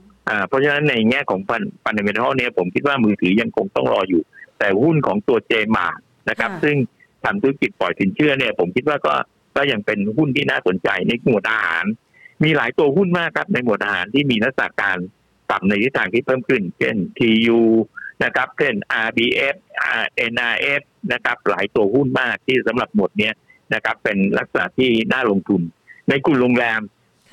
[0.48, 4.22] เพราะฉะนั้นในแง่ของฟันฟันเดเมทัลเนี่ยผมคิดว่ามือถือยังคงต้องรออยู่
[4.58, 5.86] แต่หุ้นของตัวเจมา
[6.30, 6.76] นะครับ ซึ่ง
[7.24, 9.14] ทำธุรกิจปล่อยสินเชื่อเนี่ย ผมคิดว่าก็
[9.56, 11.84] ก็ยังเป็นหุ้นที่น่าสนใจในหมวดอาหาร
[12.42, 14.98] มีหลายตัวหุ้นมากครับในหมวดอาหารที่มีนักษการ
[15.48, 17.60] ปรับในทิศทางที่เพิ่มขึ้น เช่น TU
[18.24, 18.74] นะครับ เช่น
[19.06, 19.56] RBF
[20.32, 20.82] NRF
[21.12, 23.34] นะครับ หลายตัวหุ้นมากที่สำหรับหมวดเนี้ย
[23.74, 25.62] นะครับ เป็นลักษณะที่น่าลงทุน
[26.08, 26.80] ในกลุ่มโรงแรม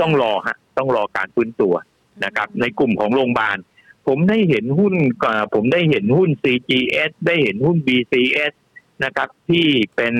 [0.02, 1.74] ต้องรอฮะต้องรอการฟื้นตัว
[2.26, 3.58] นะครับ ในกลุ่มของโรงพยาบาล
[4.08, 4.94] ผมได้เห็นหุ้น
[5.24, 8.54] ก่าผมได้เห็นหุ้น CGS ได้เห็นหุ้น BCS
[9.04, 10.14] นะครับ ที่เป็น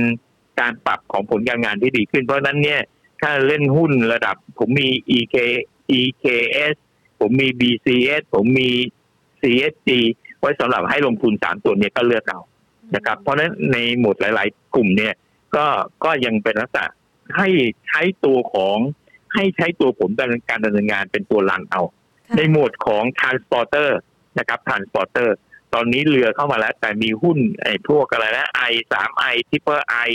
[0.60, 2.82] การปรับของผลการงานที่ดีขึ้น เพราะฉะนั้นเนี่ย
[3.22, 5.36] ถ้าเล่นหุ้นระดับ ผมมี EK
[5.99, 6.76] EKS
[7.20, 8.70] ผมมี BCS ผมมี
[9.41, 9.89] CSG
[10.39, 12.39] ไว้สำหรับให้ลงทุนสามตัวเนี้ก็เลือกเอา
[12.95, 15.14] นะครับ เพราะฉะนั้นในหมวดหลาย ๆ กลุ่มเนี่ย
[15.56, 15.66] ก็
[16.04, 16.86] ก็ยังเป็นลักษณะ
[17.38, 17.47] ให้
[17.88, 18.78] ใช้ตัวของ
[19.34, 20.10] ให้ใช้ตัวผล
[20.49, 21.82] การดำเนินงานเป็นตัวหลังเอา
[22.28, 23.89] ค่ะในหมวดของ transporter
[24.39, 25.30] นะครับ transporter
[25.74, 30.12] ตอนนี้เรือเข้ามาแล้ว แต่มีหุ้นไอ้พวกอะไรนะ i สาม i triple i อ่า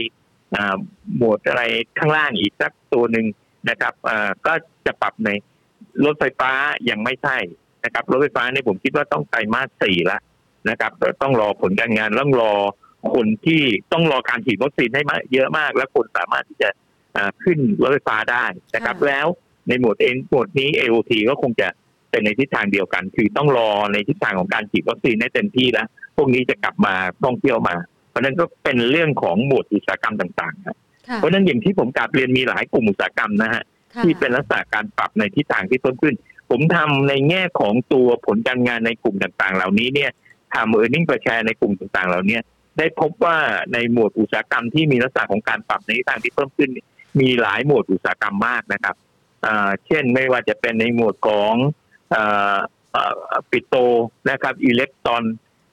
[1.17, 1.63] หมวดอะไร
[1.99, 3.27] ข้างล่างอีกสักตัวหนึ่ง
[3.71, 4.53] นะครับอ่าก็
[4.87, 5.31] จะปรับใน
[6.05, 6.51] รถไฟฟ้า
[6.91, 7.37] ยังไม่ใช่
[7.85, 10.19] นะครับรถไฟฟ้าเนี่ยผมคิดว่าต้องไตรมาสสี่ละ
[10.71, 10.93] นะครับ
[11.23, 12.53] ต้องรอผลการงานต้องรอ
[13.15, 16.69] คนที่ต้องรอการฉีดวัคซีนให้มากเยอะมาก แล้วคนสามารถที่จะ
[17.17, 18.45] อ่าขึ้นรถไฟฟ้าได้
[18.75, 19.27] นะครับค่ะแล้ว
[19.69, 21.69] ในหมวดเองหมวดนี้ AOT ก็คงจะ
[22.11, 25.87] เป็นในทิศทางเดียวกัน คือต้องรอในทิศทางของการฉีดวัคซีนให้เต็มที่แล้ว
[26.17, 26.95] พวกนี้จะกลับมา
[27.25, 30.77] ท่องเที่ยวมาเพ ราะฉะนั้นก็เป็นเรื่องของหมวดอุตสาหกรรมต่างๆครับ
[31.09, 33.63] ค่ะเพราะฉะนั้นอย่างที่ผมกลับเรียนมีหลายกลุ่มอุตสาหกรรมนะฮะ
[33.95, 36.15] ค่ะที่เป็นลักษณะการปรับในทิศทางที่เพิ่มขึ้น
[36.51, 40.11] ผมทำในแง่ของตัวผลการงานในกลุ่มต่างๆ เหล่านี้เนี่ย
[40.55, 42.39] ทำเออร์เน็งประชาในกลุ่มต่างๆ เหล่านี้
[42.79, 43.39] ได้พบว่า
[43.73, 46.71] ในหมวดอุตสาหกรรมที่มีลักษณะของการปรับในทิศทางที่เพิ่มขึ้น
[47.21, 48.95] มีหลายหมวดอุตสาหกรรมมากนะครับ
[49.47, 51.55] อ่าเช่นไม่ว่าจะเป็นในหมวดของ
[52.15, 52.59] อ่า
[52.95, 53.15] อ่า
[53.51, 53.75] ปิโต
[54.31, 55.25] นะครับอิเล็กตรอน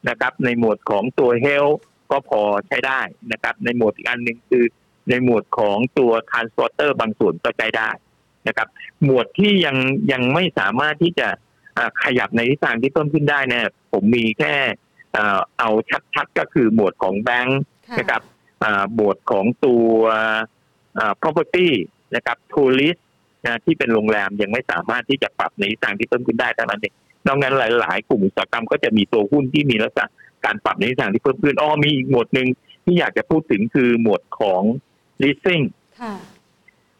[0.10, 1.66] นะครับ ในหมวดของตัวเฮล
[2.14, 3.02] ก็พอใช้ได้
[3.32, 4.64] นะครับ ในหมวดอีกอันหนึ่งคือ
[5.10, 7.90] ในหมวดของตัวทรานสปอร์เตอร์บางส่วนก็ใช้ได้
[8.48, 8.68] นะครับ
[9.04, 9.78] หมวดที่ยัง
[10.12, 11.28] ยังไม่สามารถที่จะ
[11.78, 14.56] อ่าขยับในทิศทางที่เพิ่มขึ้นได้เนี่ยผมมีแค่
[15.16, 15.70] อ่าเอา
[16.14, 18.22] ชัดๆก็คือหมวดของแบงค์ค่ะนะครับ
[18.64, 19.90] อ่าหมวดของตัว
[20.98, 21.68] อ่า property
[22.16, 23.00] นะครับ tourist
[23.46, 26.94] นะที่เป็นโรงแรมยังไม่สามารถที่จะปรับในทิศทางที่เพิ่มขึ้นได้เท่านั้นเอง
[27.28, 30.06] นอกนั้นหลาย ๆ กลุ่มอุตสาหกรรมก็จะมีตัวหุ้นที่มีลักษณะ
[30.46, 32.48] การปรับในทิศทางที่เพิ่มขึ้นอ้อมีอีกหมวดหนึ่ง
[32.86, 34.62] ที่อยากจะพูดถึงคือหมวดของ
[35.22, 35.64] leasing
[36.02, 36.14] ค่ะ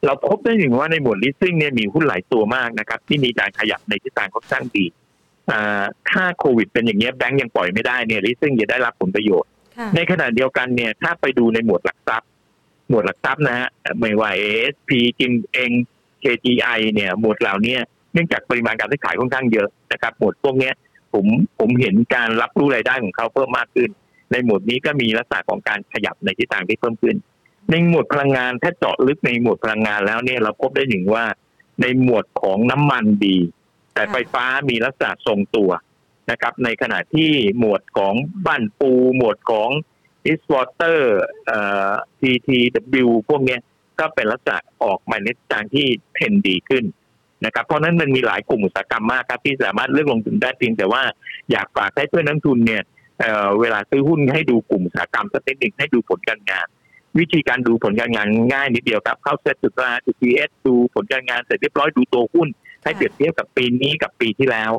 [0.06, 4.86] เราพบได้ถึงว่าในหมวด leasing เนี่ยมีหุ้นหลายตัวมากนะครับ ที่มีการขยับในทิศทางค่อนข้างดี
[5.52, 12.30] อ่าถ้าโควิดเป็นอย่างนี้ยแบงก์ยังปล่อยไม่ได้เนี่ย leasing จะได้รับผลประโยชน์ค่ะในขณะเดียวกันเนี่ย ถ้าไปดูในหมวดหลักทรัพย์
[12.90, 13.70] หมวดหลักทรัพย์นะฮะ
[14.00, 14.90] ไม่ว่า ASP
[15.20, 15.72] จิมเอง
[16.24, 17.78] KGI เนี่ย หมวดเหล่านี้
[18.14, 20.74] เนื่องจากปริมาณการซื้อขายค่อนข้างเยอะนะครับ หมวดพวกเนี้ย
[21.14, 21.26] ผม
[21.60, 23.90] ผมเห็นการรับรู้รายได้ของเขาเพิ่มมากขึ้น
[24.32, 27.16] ในหมวดนี้ก็มีลักษณะของการขยับในทิศทางที่เพิ่มขึ้น
[27.70, 31.26] ในหมวดพลังงานถ้าเจาะลึกในหมวดพลังงานแล้วเนี่ยเราพบได้ถึงว่า
[31.82, 33.38] ในหมวดของน้ำมันดี
[33.94, 35.72] แต่ไฟฟ้ามีลักษณะทรงตัว
[36.32, 38.14] นะครับ ในขณะที่หมวดของ
[38.46, 39.70] บ้านปู หมวดของ
[40.32, 41.00] i s w a t e r
[41.46, 41.60] เอ่
[41.90, 43.60] อ TTW พวกเนี้ย
[44.00, 46.84] ก็เป็นลักษณะออกมาในทิศทางที่เทรนดีขึ้น
[47.46, 51.04] นะครับเพราะฉะนั้นมันมีหลายกลุ่มอุตสาหกรรมมากครับที่สามารถเลือกลงทุนได้เพียงแต่ว่า
[51.52, 52.82] อยากฝากให้เพื่อนนักลงทุนเนี่ย
[53.22, 56.68] เอ่อเวลาซื้อหุ้นให้ดูกลุ่มอุตสาหกรรมสักนิดหนึ่งให้ดูผลการงาน
[57.20, 62.48] วิธีการดูผลการงานง่ายนิดเดียวครับ เข้าเซ็ตจุดราจุด PS ดูผลการงานเสร็จเรียบร้อยดูตัวหุ้น
[62.84, 64.72] ให้เปรียบเทียบกับปีนี้กับปีที่แล้ว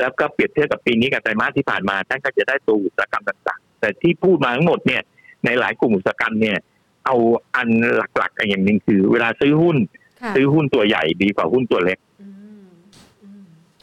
[0.00, 5.02] แล้วก็เปรียบเทียบกับปีนี้กับไตรมาสที่ผ่านมาท่านก็จะได้ตัวอุตสาหกรรมต่างๆ แต่ที่พูดมาทั้งหมดเนี่ย
[5.44, 6.58] ในหลายกลุ่มอุตสาหกรรมเนี่ย
[7.06, 7.16] เอา
[7.56, 7.68] อัน
[8.16, 9.76] หลักๆอย่างหนึ่งคือ เวลาซื้อหุ้น
[10.22, 12.07] ค่ะซื้อหุ้นตัวใหญ่ดีกว่าหุ้นตัวเล็กอืมอืม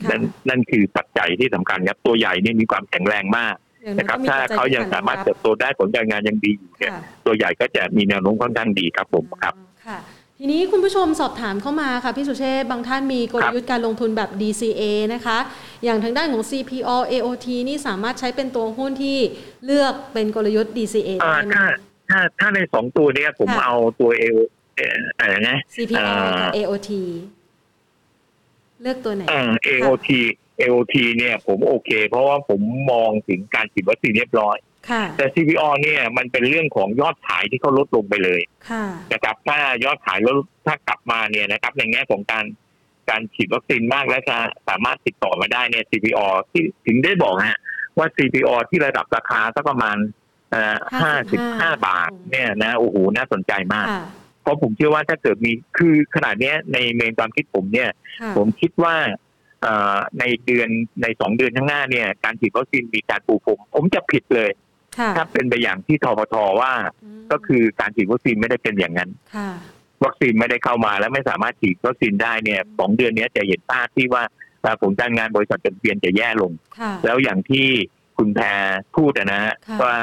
[0.09, 9.53] นั่นนั่นคือปัจจัยที่สำคัญครับตัวใหญ่เนี่ยมีความแข็งแรงมากอย่างน้อยนะครับก็มีถ้าปัจจัเขายังที่สามารถขเติบโตได้ผลการงานยังดีอยู่เนี่ยค่ะตัวใหญ่ก็จะมีแนวโน้มค่อนข้างดีครับผมครับ
[9.85, 9.99] ค่ะ
[10.39, 14.81] ทีนี้คุณผู้ชมสอบถามเข้ามาค่ะ พี่สุเชษฐ์บางท่านมีกลยุทธ์การลงทุนแบบ DCA
[15.13, 15.37] นะคะ
[15.83, 19.17] อย่างทางด้านของ CPO AOT นี่สามารถใช้เป็นตัวหุ้นที่
[19.65, 21.65] เลือกเป็นกลยุทธ์ DCA อ่าได้ไหมถ้า
[22.09, 24.37] ถ้าถ้าในสองตัวเนี้ยผมค่ะเอาตัวเอล
[24.75, 26.89] เอ่ออะไรนะ CPO อ่ากับ AOT
[28.81, 30.09] เลือกตัวไหนเอ่อ AOT
[30.61, 32.61] AOT เนี่ยผมโอเค เพราะว่าผม
[32.91, 34.57] มองถึงการฉีดวัคซีนเรียบร้อย
[34.89, 42.45] ค่ะแต่ CPO เนี่ยมันเป็นเรื่องของยอดขายที่เขาลดลงไปเลยค่ะนะครับถ้ายอดขายลดถ้ากลับมาเนี่ยนะครับ ในแง่ของการ
[43.09, 46.19] การฉีดวัคซีนมากและจะสามารถติดต่อมาได้เนี่ย CPO
[46.51, 47.59] ที่ถึงได้บอกฮะ
[47.97, 49.97] ว่า CPO ที่ระดับราคาสักประมาณ
[51.01, 54.03] ห้าสิบห้า55บาทเนี่ยนะโอ้โหน่าสนใจมากค่ะ
[54.45, 57.89] เพราะผมเชื่อว่าถ้าเกิดมีคือขนาดเนี้ยในเมนความคิดผมเนี่ย
[58.21, 58.95] ค่ะผมคิดว่า
[59.61, 60.69] เอ่อในเดือน
[61.01, 64.49] ในสองเดือนข้างหน้าเนี่ย การฉีดวัคซีนมีการปูพรมผมจะผิดเลย
[64.97, 66.73] ค่ะถ้าเป็นไปอย่างที่ทพทว่า
[67.21, 69.49] มก็คือการฉีดวัคซีนไม่ได้เป็นอย่างนั้นค่ะ
[70.05, 74.23] วัคซีนไม่ได้เข้ามาแล้วไม่สามารถฉีดวัคซีนได้เนี่ยสองเดือนเนี้ยจะเห็นภาพที่ว่า
[74.61, 77.67] เอ่อผลการงานบริษัทจดทะเบียนจะแย่ลงค่ะแล้วอย่างที่
[78.17, 78.45] คุณแพร
[78.95, 79.97] พูดอะนะฮะค่ะว่า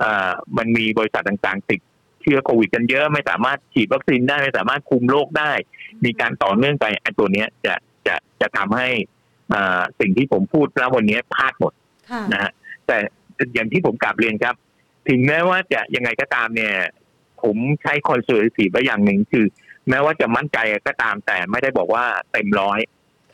[0.00, 1.80] เอ่อมันมีบริษัทต่างๆ ติด
[2.26, 5.52] เชื้อโควิดกันเยอะ ไม่สามารถฉีดวัคซีนได้ไม่สามารถคุมโรคได้
[6.04, 7.74] มีการต่อเนื่องไปไอ้ตัวเนี้ยจะ
[8.06, 8.88] จะจะทำให้
[10.00, 11.72] สิ่งที่ผมพูดแล้ววันนี้พลาดหมด
[12.10, 12.52] ค่ะนะฮะ
[12.86, 12.96] แต่
[13.54, 14.54] อย่างที่ผมกราบเรียนครับ
[15.08, 16.74] ถึงแม้ว่าจะยังไงก็ตามเนี่ย
[17.42, 19.46] ผมใช้ conservative ไว้อย่างหนึ่งคือ
[19.88, 22.78] แม้ว่าจะมั่นใจก็ตามแต่ไม่ได้บอกว่าเต็มร้อย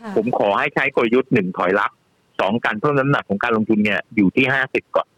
[0.01, 1.91] ค่ะผมขอให้ใช้กลยุทธ์หนึ่งถอยรับ
[2.41, 5.09] สองการเพิ่มน้ำหนักของการลงทุนเนี่ยอยู่ที่ห้าสิบก่อน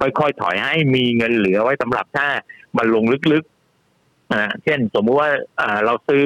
[0.00, 2.26] ค่อยๆถอยให้มีเงินเหลือไว้สำหรับถ้า
[2.76, 6.24] มันลงลึกๆอ่าเช่นสมมุติว่าอ่าเราซื้อ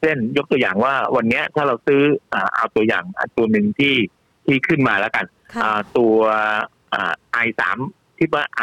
[0.00, 3.94] เช่นยกตัวอย่างว่าวันเนี้ยถ้าเราซื้ออ่าเอาตัวอย่างอะตัวหนึ่งที่
[4.46, 5.24] ที่ขึ้นมาแล้วกัน
[5.54, 6.16] ค่ะอ่าตัว
[7.32, 7.78] ไอสาม
[8.16, 8.62] ที่ว่าไอ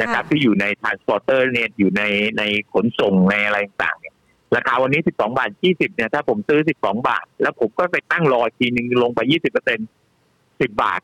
[0.00, 2.02] นะครับค่ะที่อยู่ใน transporter เนี่ยอยู่ใน
[2.38, 4.14] ในขนส่งในอะไรต่างๆเนี่ย
[4.56, 9.78] ราคาวันนี้12บาท20เนี่ยถ้าผมซื้อ12บาท แล้วผมก็ไปตั้งรออีกทีนึงลงไป20เปอร์เซ็น
[10.30, 11.00] 10บาท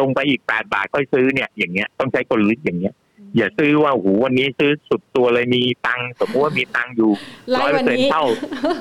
[0.00, 2.94] ลงไปอีก8บาทค่อยซื้อเนี่ยอย่างเงี้ยต้องใช้กลยุทธ์อย่างเงี้ย
[3.36, 7.10] อย่าซื้อว่าโอ้โหวันนี้ซื้อสุดตัวเลยมีตังค์สมมติว่ามีตังค์อยู่
[7.50, 8.24] ไล่ร้อยเปอวันร์เซ็นนี้เท่า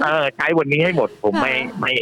[0.04, 1.94] เออใช้วันนี้ให้หมดผมไม่ค่ะไม่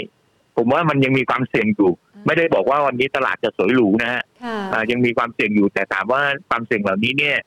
[0.58, 1.92] ผมว่ามันยังมีความเสี่ยงอยู่
[2.26, 7.38] ไม่ได้บอกว่าวันนี้ตลาดจะสวยหรูนะฮะค่ะอ่ายังมีความเสี่ยงอยู่ แต่ถามว่าความเสี่ยงเหล่านี้เนี่ย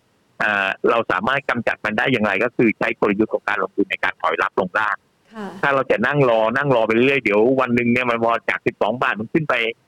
[0.43, 4.97] อ่าเราสามารถกำจัดมันได้อย่างไร ก็คือใช้กลยุทธ์ของการลงทุนในการถอยรับลงล่าง
[5.35, 9.86] ค่ะถ้าเราจะนั่งรอนั่งรอไปเรื่อยเดี๋ยววันหนึ่งเนี่ยมันพอจาก12บาทมันขึ้นไปอ่า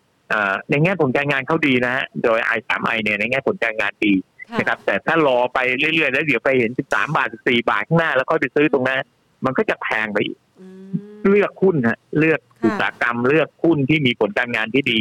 [0.70, 4.14] ในแง่ผลการงานเขาดีนะฮะโดย i3i เนี่ยในแง่ผลการงานดี
[4.50, 9.00] ค่ะนะครับแต่ถ้ารอไปเรื่อยๆ แล้วเดี๋ยวไปเห็น 13 บาท 14 บาทข้างหน้า แล้วค่อยไปซื้อตรงนั้น
[9.44, 10.92] มันก็จะแพงไปอีกอืม
[11.28, 14.98] เลือกหุ้นฮะเลือกค่ะอุตสาหกรรมเลือกหุ้นที่มีผลการงานที่ดี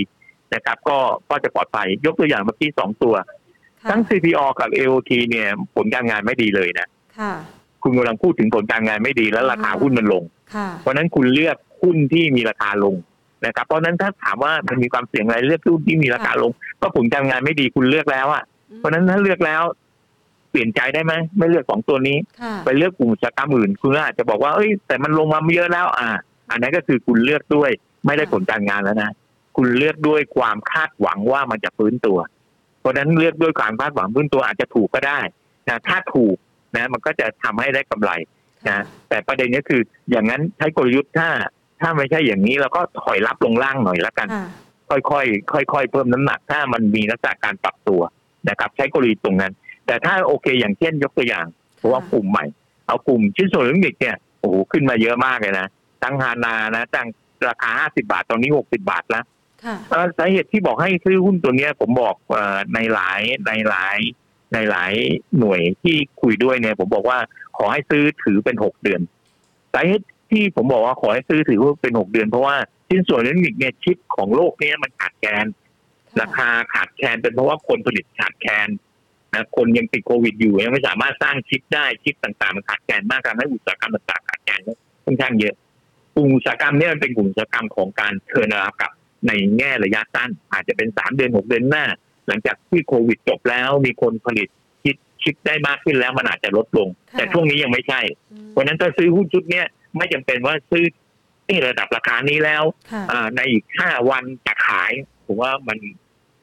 [0.55, 0.97] นะครับ ก็
[1.30, 3.15] ก็จะปลอดภัยยกตัวอย่างเมื่อกี้สองตัว
[3.82, 6.88] ค่ะทั้ง CPO กับ AOT เนี่ยผลการงานไม่ดีเลยนะ
[7.19, 7.34] ค่ะ
[7.84, 10.23] คุณกำลังพูดถึงผลการงานไม่ดีแล้วราคาหุ้นมันลง
[10.55, 12.95] ค่ะเพราะฉะนั้นคุณเลือกหุ้นที่มีราคาลง
[13.46, 18.44] นะครับเพราะฉะนั้นถ้าถามว่ามันมีความเสี่ยงอะไรเลือกหุ้นที่มีราคาลง ก็ผลการงานไม่ดีคุณเลือกแล้วอะ
[18.78, 19.64] เพราะฉะนั้นถ้าเลือกแล้ว
[20.52, 26.08] เปลี่ยนใจได้ไหมไม่เลือกสองตัวนี้ค่ะไปเลือกกลุ่มอุตสาหกรรมอื่นคุณก็อาจจะบอกว่าเอ้ย แต่มันลงมาเยอะแล้ว อ่า
[26.52, 27.70] อันนั้นก็คือคุณเลือกด้วย
[28.06, 29.12] ไม่ได้ผลการงานแล้วนะ
[29.56, 32.18] คุณเลือกด้วยความคาดหวังว่ามันจะฟื้นตัว
[32.80, 35.20] เพราะฉะนั้นเลือกด้วยความคาดหวังฟื้นตัวอาจจะถูกก็ได้
[35.68, 36.36] นะถ้าถูก
[36.76, 38.12] นะ มันก็จะทำให้ได้กำไร
[38.68, 41.30] ค่ะนะแต่ประเด็นก็คืออย่างนั้นใช้กลยุทธ์ถ้า
[41.82, 44.47] ถ้าไม่ใช่อย่างนี้เราก็ถอยรับลงล่างหน่อยละกัน ค่ะ
[45.09, 48.01] ค่อยๆค่อยๆเพิ่มน้ำหนัก ถ้ามันมีลักษณะการปรับตัว
[48.49, 49.53] นะครับ ใช้กลยุทธ์ตรงนั้น
[49.86, 51.45] แต่ถ้าโอเคอย่างเช่นยกตัวอย่าง
[51.78, 52.45] เพราะว่ากลุ่มใหม่
[52.88, 55.67] เอากลุ่มชิ้นส่วนอิเล็กทรอนิกส์เนี่ยโอ้โหขึ้นมาเยอะมากเลยนะ
[56.03, 57.07] ตั้งฮานานะตั้ง
[57.47, 59.25] ราคา50บาทตอนนี้60บาทแล้ว
[59.63, 63.97] ค่ะเอ่อสาเหตุที่บอกให้ซื้อหุ้นตัวเนี้ย ผมบอกเอ่อในหลายในหลาย
[64.53, 64.93] ในหลาย
[65.39, 67.19] หน่วยที่คุยด้วยเนี่ย ผมบอกว่า
[67.57, 69.01] ขอให้ซื้อถือเป็น6เดือน
[69.73, 72.55] สาเหตุ ที่ผมบอกว่าขอให้ซื้อถือเป็น6เดือนเพราะว่า
[72.89, 75.45] ชิ้นส่วนอิเล็กทรอนิกส์เนี่ยชิปของโลกเนี้ยมันขาดแคลน
[76.21, 78.67] ราคาขาดแคลนเป็นเพราะว่าคนผลิตขาดแคลน
[79.34, 84.61] นะคนยังติดโควิดอยู่ยังไม่สามารถสร้างชิปได้ชิปต่างๆมันขาดแคลนมากทำให้อุตสาหกรรมต่างๆขาดแคลน
[85.05, 85.55] ค่อนข้างเยอะ
[86.15, 88.91] กลุ่มอุตสาหกรรมเนี่ยมันเป็นกลุ่มอุตสาหกรรมของการ turnaround
[89.28, 91.86] ในแง่ระยะสั้น อาจจะเป็นสามเดือนหกเดือนหน้า
[92.28, 94.47] หลังจากที่โควิดจบแล้วมีคนผลิต
[94.84, 98.01] ชิปชิปได้มากขึ้นแล้วมันอาจจะลดลงค่ะแต่ช่วงนี้ยังไม่ใช่
[98.32, 99.65] อืมเพราะฉะนั้นถ้าซื้อหุ้นชุดเนี้ย
[99.98, 100.86] ไม่จำเป็นว่าซื้อ
[101.48, 104.92] ที่ระดับราคานี้แล้วค่ะอ่าในอีกห้าวันจะขาย
[105.26, 105.78] ผมว่ามัน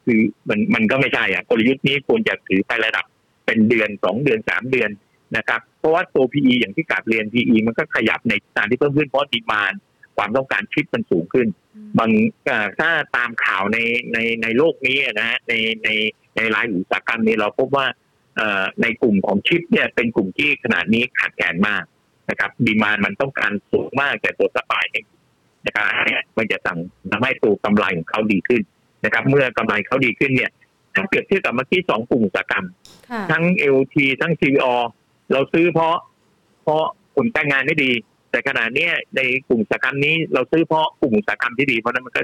[0.05, 3.05] คือมันมันก็ไม่ใช่อะกลยุทธ์นี้ควรจะถือไประดับ
[3.45, 4.89] เป็นเดือนสองเดือนสามเดือน
[5.37, 9.73] นะครับ เพราะว่าตัว PE อย่างที่กาบเรียน PE มันก็ขยับในทางที่เพิ่มขึ้นเพราะดีมาน
[10.17, 11.47] ความต้องการชิปมันสูงขึ้น
[11.97, 12.11] บาง
[12.49, 13.77] อ่าถ้าตามข่าวใน
[14.13, 15.89] ในในโลกนี้นะฮะในใน
[16.35, 17.85] ในรายอุตสาหกรรมนี้เราพบว่า
[18.35, 21.83] เอ่อในกลุ่มของชิปเนี่ยเป็นกลุ่มที่ขนาดนี้ขาดแคลนมาก
[22.29, 25.05] นะครับดีมานมันต้องการสูงมากแต่ตัวสปายเนี่ย
[25.65, 26.77] นะครับอันเนี้ยมันจะสั่ง
[27.11, 28.61] ทำให้ตัวกำไรของเขาดีขึ้น
[29.05, 30.51] นะครับ เมื่อกำไรเขาดีขึ้นเนี่ย
[30.93, 32.65] ถ้าเปรียบเทียบกับเมื่อกี้สองกลุ่มอุตสาหกรรม
[33.09, 33.43] ค่ะทั้ง
[33.75, 34.73] LT ทั้ง CVO
[35.31, 35.95] เราซื้อเพราะ
[36.63, 36.83] เพราะ
[37.15, 37.91] ผลการงานไม่ดี
[38.31, 42.21] แต่ขณะเนี้ยในกลุ่มอุตสาหกรรมนี้เราซื้อเพราะกลุ่มอุตสาหกรรมที่ดีเพราะฉะนั้นมันก็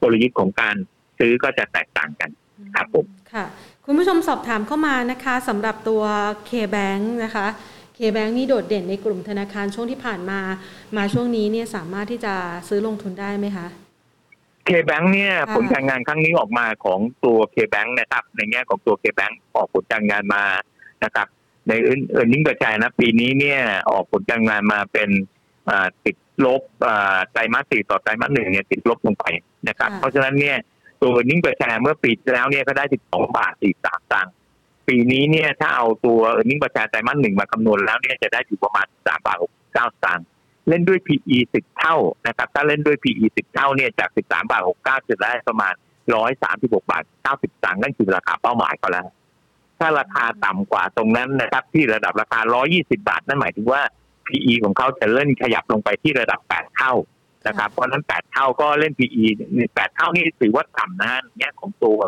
[0.00, 0.76] กลยุทธ์ของการ
[1.18, 2.30] ซื้อก็จะแตกต่างกัน
[2.74, 3.44] ครับผมค่ะ
[3.84, 6.02] คุณผู้ชมสอบถามเข้ามานะคะสำหรับตัว
[6.48, 7.46] K-Bank นะคะ
[8.02, 10.40] K-Bank นี่โดดเด่นในกลุ่มธนาคารช่วงที่ผ่านมา
[10.96, 12.34] มาช่วงนี้เนี่ยสามารถที่จะ
[12.68, 13.66] ซื้อลงทุนได้ไหมคะ
[14.68, 20.44] K-Bank เนี่ยค่ะผลการงานครั้งนี้ออกมาของตัว K-Bank นะครับ ในแง่ของตัว K-Bank ออกผลการงานมา
[21.04, 21.26] นะครับ
[21.68, 25.10] ในเอิร์เน็งกระจายนะปีนี้เนี่ยออกผลการงานมาเป็น
[25.70, 29.24] อ่าติดลบอ่าไตรมาสสี่ต่อไตรมาสหนึ่งเนี่ยติดลบลงไป
[29.68, 30.56] นะครับค่ะเพราะฉะนั้นเนี่ย
[31.00, 34.32] ตัวเอิร์เน็งกระจายเมื่อปีที่แล้วเนี่ยก็ได้12บาท43ตังค์
[34.88, 39.38] ปีนี้เนี่ยถ้าเอาตัวเอิร์เน็งกระจายไตรมาสหนึ่งมาคำนวณแล้วเนี่ยจะได้อยู่ประมาณ3บาท
[39.70, 40.26] 69ตังค์
[40.68, 45.74] เล่นด้วย PE 10เท่านะครับ ถ้าเล่นด้วย PE 10เท่าเนี่ยจาก13บาท69จะได้ประมาณ
[46.32, 49.06] 136บาท90สตางค์นั่นคือราคาเป้าหมายเขาแล้ว
[49.78, 52.40] ถ้าราคาต่ำกว่าตรงนั้นนะครับ ที่ระดับราคา
[52.72, 53.82] 120บาท นั่นหมายถึงว่า
[54.26, 56.92] PE ของเขาจะเล่นขยับลงไปที่ระดับ8เท่า
[57.46, 59.24] นะครับ เพราะฉะนั้นแปดเท่าก็เล่น PE
[59.74, 61.98] แปดเท่านี่ถือว่าต่ำนะในแง่ของตัว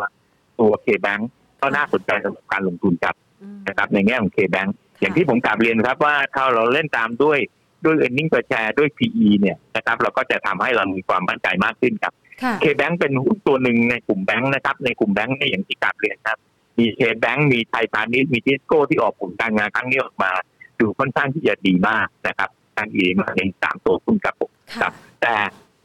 [0.59, 1.19] ตัวเคแบง
[1.65, 4.67] ก็น่าสนใจสำหรับการลงทุนครับอืมนะครับในแง่ของเคแบง
[5.01, 7.39] อย่างที่ผมกลับเรียนครับว่าถ้าเราเล่นตามด้วย
[7.85, 12.13] ด้วย e a r n i n g per share ด้วย PE เนี่ยนะครับเราก็จะทำให้เรามีความมั่นใจมากขึ้นครับ
[12.43, 16.37] ค่ะเคแบงเป็นหุ้นตัวหนึ่งในกลุ่มแบงค์นะครับในกลุ่มแบงค์เนี่ยอย่างที่กลับเรียนครับ
[16.79, 20.31] มีเคแบงค์มีไทยพาณิชย์มีทิสโก้ที่ออกผลการงานครั้งนี้ออกมา
[20.79, 25.35] ดูค่อนข้างที่จะดีมากนะครับการดีมากในสามตัวหุ้นครับผมครัค่ะบแต่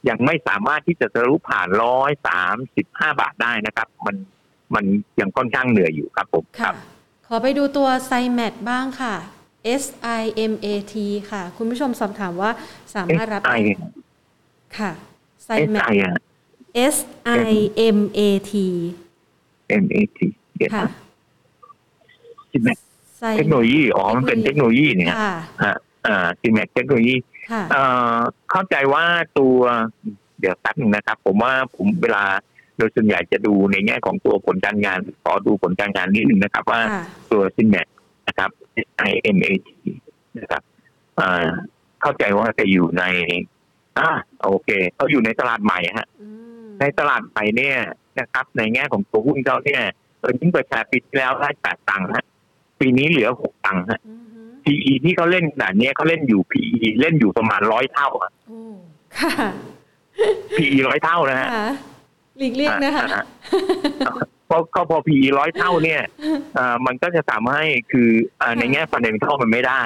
[0.09, 4.16] ยังไม่สามารถที่จะทะลุผ่านร้อยสามสิบห้าบาทได้นะครับ มัน
[4.75, 4.85] มัน
[5.21, 6.75] ยังค่อนข้างเหนื่อยอยู่ครับผมคค่ะรับ
[7.27, 9.14] ขอไปดูตัวไซแมทบ้างค่ะ
[9.83, 9.85] S
[10.21, 10.95] I M A T
[11.31, 12.51] ค่ะ คุณผู้ชมสอบถามว่า
[12.95, 13.61] สามารถรับ SI
[14.79, 14.91] ค่ะ
[15.45, 16.14] ไซเอสแมไอทอะ
[16.95, 16.97] S
[17.53, 17.55] I
[17.97, 18.53] M A T
[19.83, 20.18] M A T
[20.75, 20.85] ค่ะ
[23.18, 27.16] ไซเทคโนโลยีอ๋อมันเป็นเทคโนโลยีเนี่ยค่ะฮะอ่าซีแม็กเทคโนโลยี
[27.51, 27.83] ค่ะเอ่
[28.16, 28.18] อ
[28.51, 29.05] เข้าใจว่า
[29.39, 29.59] ตัว
[30.41, 32.25] เดี๋ยวแป๊บนึงนะครับ ผมว่าผมเวลา
[32.81, 37.76] โดยส่วนใหญ่จะดูในแง่ของตัวผลการงาน ขอดูผลการงานนิดนึงนะครับ ว่าค่ะตัวซินแม
[38.28, 38.51] นะครับ
[39.11, 39.68] I M A T
[40.39, 40.62] นะครับ
[41.20, 41.47] อ่า
[42.01, 43.05] เข้าใจว่าจะอยู่ใน
[43.99, 44.09] อ่า
[44.43, 46.28] โอเคเขาอยู่ในตลาดใหม่ฮะอื
[46.66, 47.76] มในตลาดใหม่เนี่ย
[48.20, 49.83] นะครับ ในแง่ของตัวหุ้นเขาเนี่ย
[50.20, 52.24] เออยิ่งประชาปีที่แล้วได้แปดตังค์ฮะ
[52.81, 58.61] ปีนี้เหลือหกตังค์ฮะอือหือ PE ที่เขาเล่นขนาดเนี้ยเขาเล่นอยู่ PE เล่นอยู่ประมาณร้อยเท่าอะโอ้
[59.18, 59.51] ค่ะ
[60.57, 61.68] PE ร้อยเท่านะฮะค่ะ
[62.41, 64.14] หลีกเลี่ยงนะคะอ่า
[64.47, 66.03] เพราะก็พอ PE ร้อยเท่าเนี่ย
[66.59, 68.09] อ่ามันก็จะทำให้คือ
[68.41, 69.82] อ่าในแง่ฟันเดนเท่ามันไม่ได้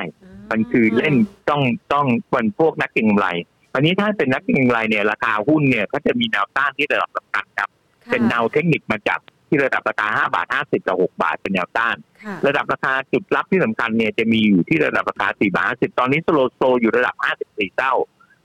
[0.51, 1.15] มันคือเล่น
[1.51, 3.29] ต้องต้องเป็นพวกนักเก็งกำไร
[3.75, 7.69] วันนี้ถ้าเป็นนักเก็งกำไรเนี่ยราคาหุ้นเนี่ยก็จะมีแนวต้านที่ระดับสำคัญครับ
[8.05, 17.15] ค่ะเป็นแนวเทคนิคมาจับที่ระดับราคา5บาท50กับ6บาทเป็นแนวต้านค่ะระดับราคาจุดรับที่สำคัญเนี่ยจะมีอยู่ที่ระดับราคา4บาท50ตอนนี้สโลโซอยู่ระดับ
[17.47, 17.95] 54เท่า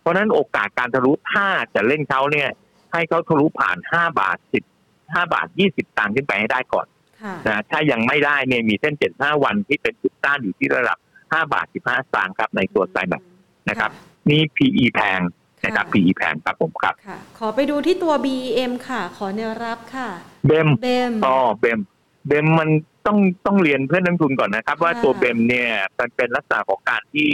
[0.01, 2.49] เพราะฉะนั้นโอกาสการทะลุถ้าจะเล่นเขาเนี่ย
[2.91, 4.37] ให้เขาทะลุผ่าน5บาท
[4.75, 6.87] 10 5บาท20ตังค์ขึ้นไปให้ได้ก่อน
[7.21, 11.75] ค่ะนะถ้ายังไม่ได้เนี่ยมีเส้น75วันที่เป็นจุดต้านอยู่ที่ระดับ5บาท15
[12.05, 13.23] สตางค์ครับในตัวไซแบค
[13.69, 13.91] นะครับ
[14.29, 15.19] นี่ PE แพง
[15.65, 20.09] นะครับ PE แพงครับผมครับค่ะขอไปดูที่ตัว BEM ค่ะ ขอแนวรับค่ะ
[20.47, 21.79] เบมเบมอ๋อเบม
[22.27, 22.69] เบมมัน
[23.05, 27.29] ต้องต้องเรียนเพื่อนนักลงทุนก่อนนะครับ ว่าค่ะตัวเบมเนี่ยมันเป็นลักษณะของการที่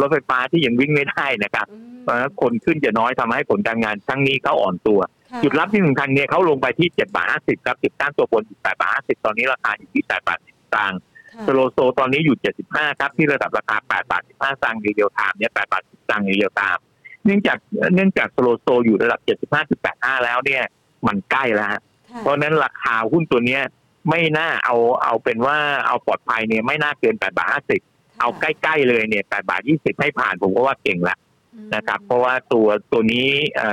[0.00, 10.98] รถไฟฟ้าที่ยังวิ่งไม่ได้นะครับอืมเพราะฉะนั้นคนขึ้นจะน้อยทำให้ผลการงานครั้งนี้เขาอ่อนตัวค่ะจุดรับที่สำคัญเนี่ยเขาลงไปที่7บาท50ครับจุดต้านตัวบนอยู่8บาท50ตอนนี้ราคาอยู่ที่8บาท10สตางค์
[11.34, 12.36] ค่ะ slow sto ตอนนี้อยู่
[12.68, 16.82] 75ครับที่ระดับราคา8บาท15สตางค์ real time เนี่ย8บาท10สตางค์ real time
[17.24, 17.58] เนื่องจาก
[17.94, 19.20] เนื่องจาก slow sto อยู่ระดับ
[19.72, 20.62] 75.85แล้วเนี่ย
[21.06, 23.62] มันใกล้แล้วฮะค่ะเพราะฉะนั้นราคาหุ้นตัวเนี้ย
[24.10, 31.16] ไม่น่าเอาเอาเป็นว่าเอาปลอดภัยเนี่ยไม่น่าเกิน8บาท50 เอาใกล้ๆเลยเนี่ย8บาท20ให้ผ่านผมก็ว่าเก่งละ
[31.54, 33.26] อืมนะครับ เพราะว่าตัวตัวนี้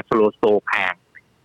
[0.07, 0.93] สโลโซแพง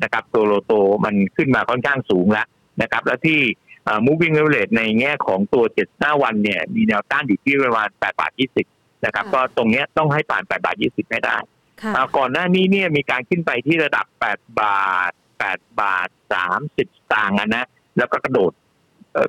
[0.02, 0.72] นะครับตัวโลโต
[1.04, 2.46] มันขึ้นมาค่อนข้างสูงแล้ว
[2.82, 3.40] นะครับ แล้วที่
[3.86, 8.32] อ่า moving average ในแง่ของตัว75วันเนี่ย มีแนวต้านอยู่ที่ประมาณ8บาท
[8.68, 11.36] 20นะครับ ก็ตรงเนี้ยต้องให้ผ่าน8บาท20ให้ได้
[11.82, 15.12] ค่ะอ่าก่อนหน้านี้เนี่ยมีการขึ้นไปที่ระดับ8บาท
[15.44, 16.08] 8บาท
[16.50, 16.80] 30ส
[17.12, 17.64] ตางค์อะนะ
[17.96, 18.65] แล้วก็กระโดดเอ่อ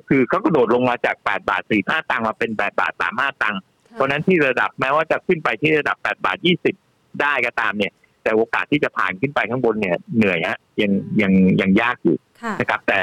[0.08, 3.60] คือเขากระโดดลงมาจาก 8 บาท 45 ตังค์มาเป็น 8 บาท 35 ตังค์
[3.92, 6.38] เพราะฉะนั้นที่ระดับแม้ว่าจะขึ้นไปที่ระดับ 8 บาท
[6.78, 13.00] 20 ได้ก็ตามเนี่ย แต่โอกาสที่จะผ่านขึ้นไปข้างบนเนี่ยเหนื่อยฮะยังยังยังยากอยู่ค่ะนะครับ แต่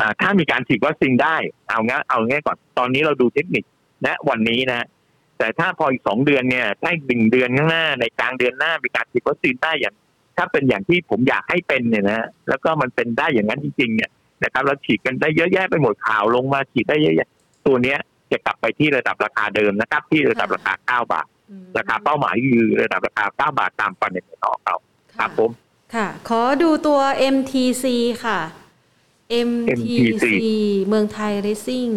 [0.00, 1.36] อ่าถ้ามีการฉีดวัคซีนได้
[1.68, 3.64] เอางี้เอางี้ก่อน ตอนนี้เราดูเทคนิค
[4.06, 4.86] ณวันนี้นะ
[5.38, 9.94] แต่ถ้าพออีกสองเดือนเนี่ย ถ้าอีกหนึ่งเดือนข้างหน้าในกลางเดือนหน้ามีการฉีดวัคซีนได้อย่าง
[10.36, 14.10] ถ้าเป็นอย่างที่ผมอยากให้เป็นเนี่ยนะ แล้วก็มันเป็นได้อย่างนั้นจริงๆเนี่ย
[14.44, 17.28] นะครับเราฉีดกันได้เยอะแยะไปหมดข่าวลงมาฉีดได้เยอะแยะ
[17.66, 17.98] ตัวเนี้ย
[18.32, 24.76] จะกลับไปที่ระดับราคาเดิมนะครับ ที่ระดับราคา 9 บาทอืมราคาเป้าหมายคือระดับราคา 9 บาทตามฟันเดนออกเรา
[25.18, 25.50] ครับผม
[25.94, 27.00] ค่ะ ขอดูตัว
[27.34, 27.84] MTC
[28.24, 28.40] ค่ะ
[29.48, 30.24] MTC
[30.88, 31.92] เมืองไทย Racing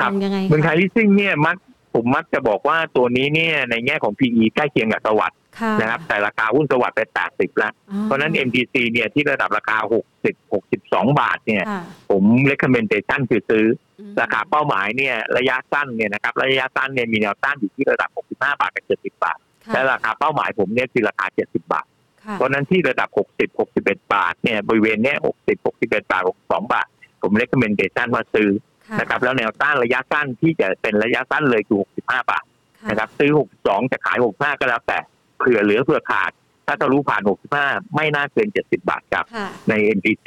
[0.00, 1.56] ครับมองยังไงคะเมืองไทยลิสซิ่งเนี่ยมัก
[1.94, 5.41] ผมมักจะบอกว่าตัวนี้เนี่ยในแง่ของ PE ใกล้เคียงกับสวัสด์ค่ะ
[5.80, 7.00] นะครับแต่ราคาหุ้นสวัสด์ไป
[7.30, 9.76] 80 แล้วอ๋อเพราะฉะนั้น MTC เนี่ยที่ระดับราคา
[10.22, 13.66] 60 62 บาทเนี่ยค่ะผม recommendation คือซื้อ
[14.00, 21.86] อืมราคาเป้าหมายเนี่ยระยะสั้นเนี่ยนะครับระยะสั้นเนี่ยมีแนวต้านอยู่ที่ระดับ 65 บาทกับ70 บาทค่ะและราคาเป้าหมายผมเนี่ยคือราคา 70 บาท
[22.24, 26.86] ค่ะเพราะฉะนั้นที่ระดับ 60 61 บาทเนี่ยบริเวณเนี้ย60 61 บาท 62 บาท
[27.22, 28.50] ผม recommendation ว่าซื้อ
[28.86, 32.44] ค่ะนะครับแล้วแนวต้านระยะสั้นที่จะเป็นระยะสั้นเลยคือ 65 บาท
[32.80, 33.30] ค่ะนะครับซื้อ
[33.62, 34.98] 62 จะขาย 65 ก็แล้วแต่
[35.42, 36.30] เผื่อเหลือเผื่อขาด
[36.66, 37.22] ถ้าทะลุผ่าน
[37.58, 40.26] 65 ไม่น่าเกิน 70 บาทครับค่ะใน NPC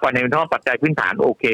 [0.00, 1.44] ฟันในท่อปัจจัยพื้นฐานโอเค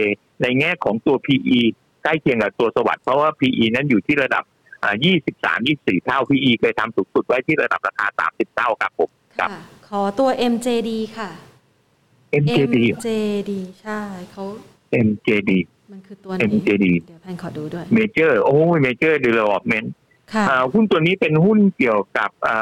[0.43, 1.61] ในแง่ของตัว PE
[2.03, 4.45] ใกล้เคียงกับตัวสวัสด์เพราะว่า PE นั้นอยู่ที่ระดับ
[4.82, 4.95] อ่า
[5.34, 11.30] 23 24 เท่า PE เคยทำสูงสุดไว้ที่ระดับราคา 30 เท่าครับผมครับค่ะขอตัว MJD ค่ะ
[12.43, 14.01] MJD เหรอ MJD ใช่
[14.32, 14.45] เขา
[15.07, 15.51] MJD
[15.93, 20.07] มันคือตัวไหน MJD เดี๋ยวแพนขอดูด้วย Major โอ้ย Major Development ค่ะอ่า
[20.72, 22.57] หุ้นตัวนี้เป็นหุ้นเกี่ยวกับอ่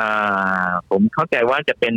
[0.67, 1.95] าผมเข้าใจว่าจะเป็น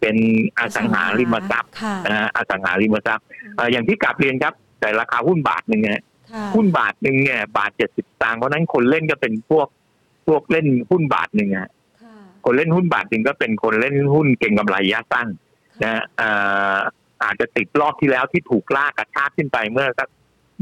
[0.00, 0.16] เป็น
[0.58, 3.24] อสังหาริมทรัพย์ค่ะนะฮะอสังหาริมทรัพย์
[3.58, 9.68] อ่าอย่างที่กลับเรียนครับ แต่ราคาหุ้นบาทหนึ่งเนี่ยค่ะหุ้นบาทหนึ่งเนี่ยบาทเจ็ดสิบตังค์เพราะฉะนั้นคนเล่นก็เป็นพวก
[10.26, 11.68] พวกเล่นหุ้นบาทหนึ่งอะ
[12.02, 15.28] ค่ะคนเล่นหุ้นบาทหนึ่งก็เป็นคนเล่นหุ้นเก่งกำไรระยะสั้น
[15.82, 16.76] นะฮะอ่า
[17.24, 20.08] อาจจะติดรอบที่แล้วที่ถูกลากกระชากขึ้นไปเมื่อสัก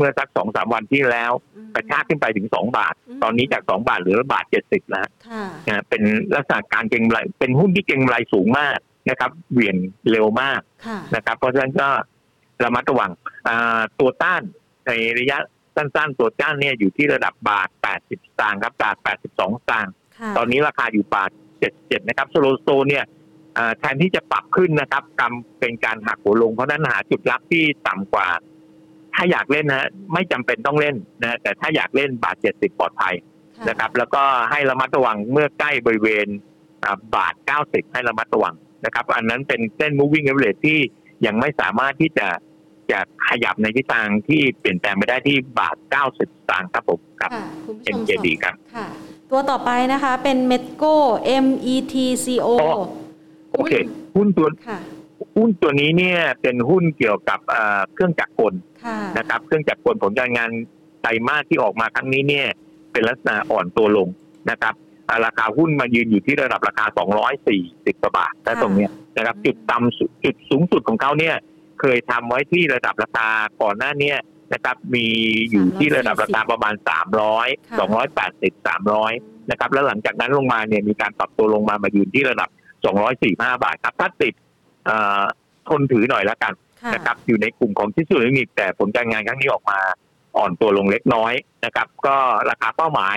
[0.01, 6.03] เมื่อสักสองสามวันที่แล้วอืมกระชากขึ้นไปถึงสองบาทอืมตอนนี้จากสองบาทเหลือบาทเจ็ดสิบแล้วค่ะนะเป็น
[6.35, 8.79] ลักษณะการเก็งกำไรเป็นหุ้นที่เก็งกำไรสูงมาก
[9.11, 9.77] นะครับเหวี่ยง
[10.11, 11.89] เร็วมากค่ะนะครับ เพราะฉะนั้นก็
[12.65, 13.11] ระมัดระวัง
[13.49, 14.43] อ่าตัวต้าน
[14.87, 15.39] ในระยะ
[15.77, 19.39] สั้นๆ ตัวต้านเนี่ยอยู่ที่ระดับบาท 80สตางค์ครับบาท 82ส
[19.71, 21.31] ตางค์ค่ะตอนนี้ราคาอยู่บาท
[21.71, 23.05] 77 นะครับสโลโซเนี่ย
[23.59, 28.29] อ่าแทนที่จะปรับขึ้นนะครับกำเป็นการหักหัวลงเพราะฉะนั้นหาจุดรับที่ต่ำกว่า
[29.23, 33.15] ถ้าอยากเล่นนะไม่จำเป็นต้องเล่นนะแต่ถ้าอยากเล่นบาท70ปลอดภัย
[33.57, 36.27] ค่ะนะครับ แล้วก็ให้ระมัดระวังเมื่อใกล้บริเวณ
[36.85, 38.55] อ่าบาท90ให้ระมัดระวัง
[38.85, 40.79] นะครับ อันนั้นเป็นเส้น moving average ที่
[41.27, 42.29] ยังไม่สามารถที่จะ
[42.91, 42.99] จะ
[43.29, 48.87] ขยับในทิศทางที่เปลี่ยนแปลงไปได้ที่บาท 90สตางค์ครับผมครับค่ะคุณผู้ชม MJD ครับค่ะ
[49.31, 50.95] ตัวต่อไปนะคะเป็น Metco
[51.45, 52.71] METCO อ๋อ
[53.53, 53.73] โอเค
[54.17, 54.79] หุ้นตัวค่ะ
[55.41, 60.51] หุ้นตัวนี้เนี่ยเป็นหุ้นเกี่ยวกับเอ่อเครื่องจักรกลค่ะนะครับ เครื่องจักรกลผลการงาน
[61.03, 62.47] ไตรมาสที่ออกมาครั้งนี้เนี่ย
[62.93, 64.09] เป็นลักษณะอ่อนตัวลง
[64.51, 64.75] นะครับ
[65.09, 66.85] อ่าราคาหุ้นมายืนอยู่ที่ระดับราคา
[67.45, 71.35] 240กว่าบาทแต่ตรงเนี้ยนะครับ จุดต่ำสุดจุดสูงสุดของเขาเนี่ย
[71.81, 73.29] เคยทำไว้ที่ระดับราคา
[73.63, 74.13] ก่อนหน้าเนี้
[74.55, 75.07] นะครับ มี
[75.51, 76.75] อยู่ที่ระดับราคาประมาณ
[77.31, 82.49] 300 280 300 นะครับ แล้วหลังจากนั้นลงมาเนี่ยมีการปรับตัวลงมามายืนที่ระดับ
[82.91, 84.50] 245 บาทครับถ้าติดเอ่อ
[85.69, 86.53] ทนถือหน่อยแล้วกัน
[86.83, 89.79] ค่ะนะครับอยู่ในกลุ่มของที่สุดนิกแต่ผลการงานครั้งนี้ออกมา
[90.37, 91.33] อ่อนตัวลงเล็กน้อย
[91.65, 92.17] นะครับ ก็
[92.51, 93.17] ราคาเป้าหมาย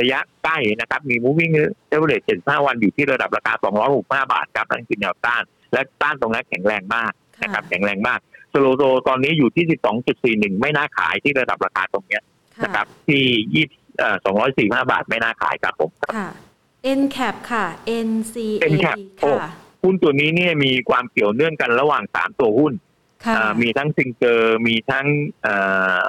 [0.00, 1.52] ระยะใกล้นะครับ มี moving
[1.92, 3.52] average 75 วันอยู่ที่ระดับราคา
[3.92, 5.42] 265 บาทครับนั่นคือแนวต้าน
[5.72, 7.12] และต้านตรงนั้นแข็งแรงมาก
[7.42, 8.18] นะครับแข็งแรงมาก
[8.52, 9.64] สโลโซตอนนี้อยู่ที่
[10.52, 12.22] 12.41 ไม่น่าขายที่ระดับราคาตรงเนี้ย
[12.56, 13.22] ค่ะนะครับ ที่
[13.54, 13.66] ยี่
[13.98, 14.16] เอ่อ
[14.54, 16.28] 245บาทไม่น่าขายครับผมค่ะ
[17.00, 17.64] NCAP ค่ะ
[18.08, 19.50] NCA NCAP โอ้ค่ะ
[19.84, 22.72] หุ้นตัวนี้เนี่ยมีความเกี่ยวเนื่องกันระหว่าง3ตัวหุ้น
[23.24, 25.06] ค่ะอ่ามีทั้งซิงเกอร์มีทั้ง
[25.42, 25.56] เอ่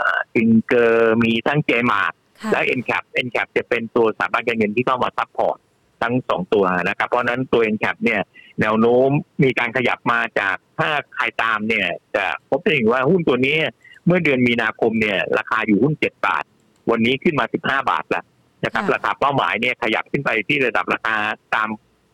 [0.02, 2.12] อซิงเกอร์มีทั้งเจมาร์ท
[2.42, 5.58] ค่ะและ NCAP NCAP จะเป็นตัวสถาบันการเงินที่เข้ามา support
[6.02, 8.22] ทั้งสองตัวนะครับ เพราะฉะนั้นตัว NCAP เนี่ย
[8.62, 9.10] แนวโน้ม
[9.44, 13.58] มีการขยับมาจากถ้าใครตามเนี่ย จะพบได้เห็นว่าหุ้นตัวนี้
[14.06, 16.44] เมื่อเดือนมีนาคมเนี่ย ราคาอยู่หุ้น7บาท
[16.90, 18.24] วันนี้ขึ้นมา15บาทแล้ว
[18.64, 21.16] นะครับค่ะราคาเป้าหมายเนี่ยขยับขึ้นไปที่ระดับราคา
[21.56, 21.70] ตาม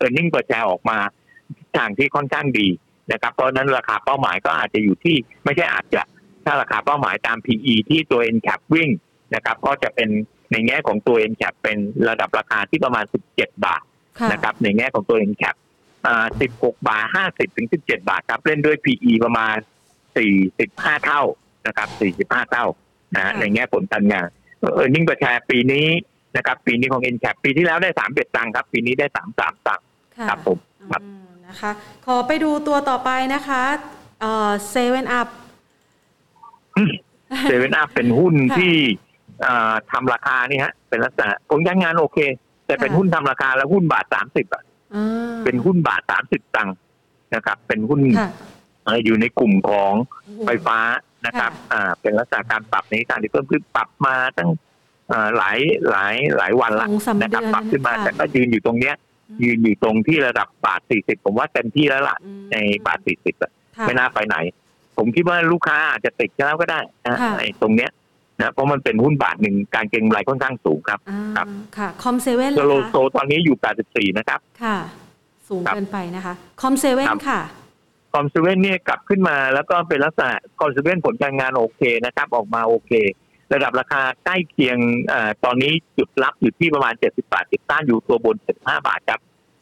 [0.05, 0.97] e a r n i n g เปอร์แชร์ออกมา
[1.57, 2.67] ทิศทางที่ค่อนข้างดี
[3.11, 6.01] นะครับเพราะฉะนั้นราคาเป้าหมายก็อาจจะอยู่ที่ไม่ใช่อาจจะ
[6.45, 8.89] ถ้าราคาเป้าหมายตาม PE ที่ตัว NCAP วิ่ง
[9.35, 10.09] นะครับก็จะเป็น
[10.51, 11.77] ในแง่ของตัว NCAP เป็น
[12.09, 13.83] ระดับราคาที่ประมาณ 17 บาท
[14.19, 15.55] ค่ะนะครับในแง่ของตัว NCAP
[16.05, 16.25] อ่า
[16.57, 19.55] 16 บาท 50 ถึง 17 บาทครับเล่นด้วย PE ประมาณ
[20.29, 21.21] 45 เท่า
[21.67, 21.89] นะครับ
[22.31, 22.65] 45 เท่า
[23.15, 24.27] นะฮะในแง่ผลการงาน
[24.59, 25.87] เออร์เน็งประชาปีนี้
[26.37, 29.85] นะครับ ปีนี้ของ NCAP ปีที่แล้วได้31ตังค์ครับ ปีนี้ได้ 33 ตังค์
[30.17, 30.57] ค่ะครับผม
[30.91, 31.20] ครับอืม
[31.51, 31.71] นะคะ
[32.05, 33.63] ขอไปดูตัวต่อไปนะคะ
[34.21, 35.27] เอ่อเซเว่นอัพ
[37.43, 38.73] เซเว่นอัพเป็นหุ้นค่ะที่
[39.47, 42.19] อ่าทำราคานี่ฮะ เป็นลักษณะผลการงานโอเค
[42.65, 44.63] แต่เป็นค่ะหุ้นทำราคาแล้วหุ้นบาท30อะ
[44.95, 46.75] อ่าเป็นหุ้นบาท30ตังค์
[47.35, 48.29] นะครับ เป็นหุ้นค่ะ
[48.83, 50.77] เอ่ออยู่ในกลุ่มของโอ้โหไฟฟ้า
[51.25, 54.49] นะครับ อ่า เป็นลักษณะการปรับในการที่เพิ่มขึ้นปรับมาตั้ง
[55.09, 55.57] เอ่อหลาย
[55.89, 58.95] หลายหลายวันละสองสามนะครับเดือนปรับขึ้นมาค่ะแต่ก็ยืนอยู่ตรงเนี้ย
[59.43, 62.57] ยืนอยู่ตรงที่ระดับบาท40ผมว่าเต็มที่แล้วล่ะอืมใน
[62.87, 64.35] บาท40อะค่ะไม่น่าไปไหน
[64.97, 67.91] ผมคิดว่าลูกค้าอาจจะติดแล้วก็ได้นะค่ะไอ้ตรงเนี้ย
[68.41, 73.57] นะเพราะมันเป็นหุ้นบาทหนึ่งการเก็งกำไรค่อนข้างสูงครับอ่าครับค่ะคอมเซเว่น Slow Stoตอนนี้อยู่
[74.11, 74.77] 84 นะครับ ค่ะ
[75.49, 77.41] สูงครับเกินไปนะคะคอมเซเว่นครับค่ะ
[78.13, 82.91] คอมเซเว่นเนี่ยกลับขึ้นมาแล้วก็เป็นลักษณะคอมเซเว่นผลการงานโอเคนะครับ ออกมาโอเค
[83.53, 84.77] ระดับราคาใกล้เคียง
[85.07, 89.19] เออตอนนี้จุดรับอยู่ที่ประมาณ 70 บาทติดต้านอยู่ตัวบน 75 บาทครับ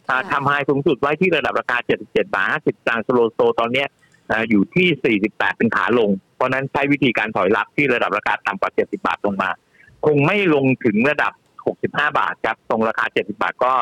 [0.10, 3.88] อ่าค่ะทำ high สูงสุดไว้ที่ระดับราคา 77 บาท 50ตังค์ Slow Sto ตอนเนี้ย
[4.28, 9.50] เอ่ออยู่ที่ 48 เป็นขาลง เพราะฉะนั้นใช้วิธีการถอยรับที่ระดับราคาต่ำกว่า 70 บาทลงมา
[10.06, 11.34] คงไม่ลงถึงระดับ
[11.76, 13.74] 65 บาทครับตรงราคา 70 บาทก็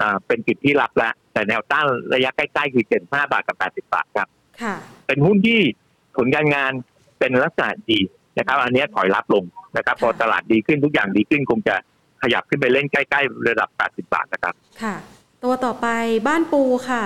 [0.00, 4.28] อ่าเป็นจุดที่รับแล้ว แต่แนวต้านระยะใกล้ๆคือ 75 บาทกับ 80 บาทครับ
[4.62, 4.74] ค่ะ
[5.06, 5.60] เป็นหุ้นที่
[6.16, 6.72] ผลการงาน
[7.18, 8.00] เป็นลักษณะดี
[8.38, 9.44] นะครับ อันเนี้ยถอยรับลง
[9.76, 11.74] นะครับ พอตลาดดีขึ้นทุกอย่างดีขึ้นคงจะ
[12.22, 14.94] ขยับขึ้นไปเล่นใกล้ๆระดับ 80 บาทนะครับ ค่ะ
[15.44, 15.86] ตัวต่อไป
[16.28, 17.04] บ้านปูค่ะ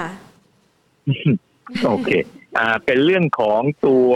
[1.87, 2.11] โอเค
[2.59, 4.11] อ่า เป็นเรื่องของตัว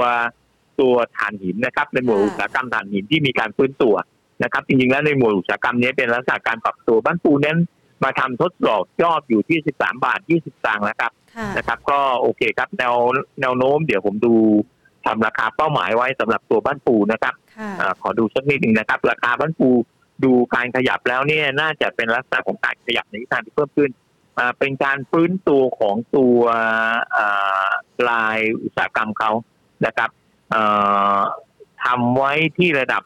[0.81, 3.95] ตัวถ่านหินนะครับ ในหมวดค่ะอุตสาหกรรมถ่านหินที่มีการฟื้นตัว
[4.43, 7.59] นะครับ จริงๆแล้วในหมวดอุตสาหกรรมนี้เป็นลักษณะการปรับตัวบ้านปูนั้น
[8.05, 12.95] มาทำทดสอบยอดอยู่ที่ 13 บาท 20สตางค์แล้วครับค่ะนะครับ ก็โอเคครับ แนว
[13.41, 14.35] แนวโน้มเดี๋ยวผมดู
[15.07, 19.71] ทำราคาเป้าหมายไว้สำหรับตัวบ้านปูนะครับค่ะอาขอดูสักนิดหนึ่งนะครับ ราคาบ้านปู
[20.25, 23.91] ดูการขยับแล้วเนี่ยน่าจะเป็นลักษณะของการขยับในทิศทางที่เพิ่มขึ้น
[24.39, 26.39] อ่าเป็นการฟื้นตัวของตัว
[27.17, 27.71] อ่า
[28.09, 29.31] ลายอุตสาหกรรมเขา
[29.87, 30.11] นะครับ
[30.51, 30.63] เอ่
[31.17, 31.21] อ
[31.85, 33.03] ทำไว้ที่ระดับ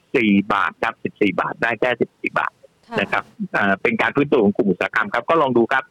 [0.00, 2.52] 14 บาทครับ 14 บาทได้แค่ 14 บาท
[2.88, 3.24] ค่ะนะครับ
[3.56, 5.84] อ่าเป็นการฟื้นตัวของกลุ่มอุตสาหกรรมครับ ก็ลองดูครับ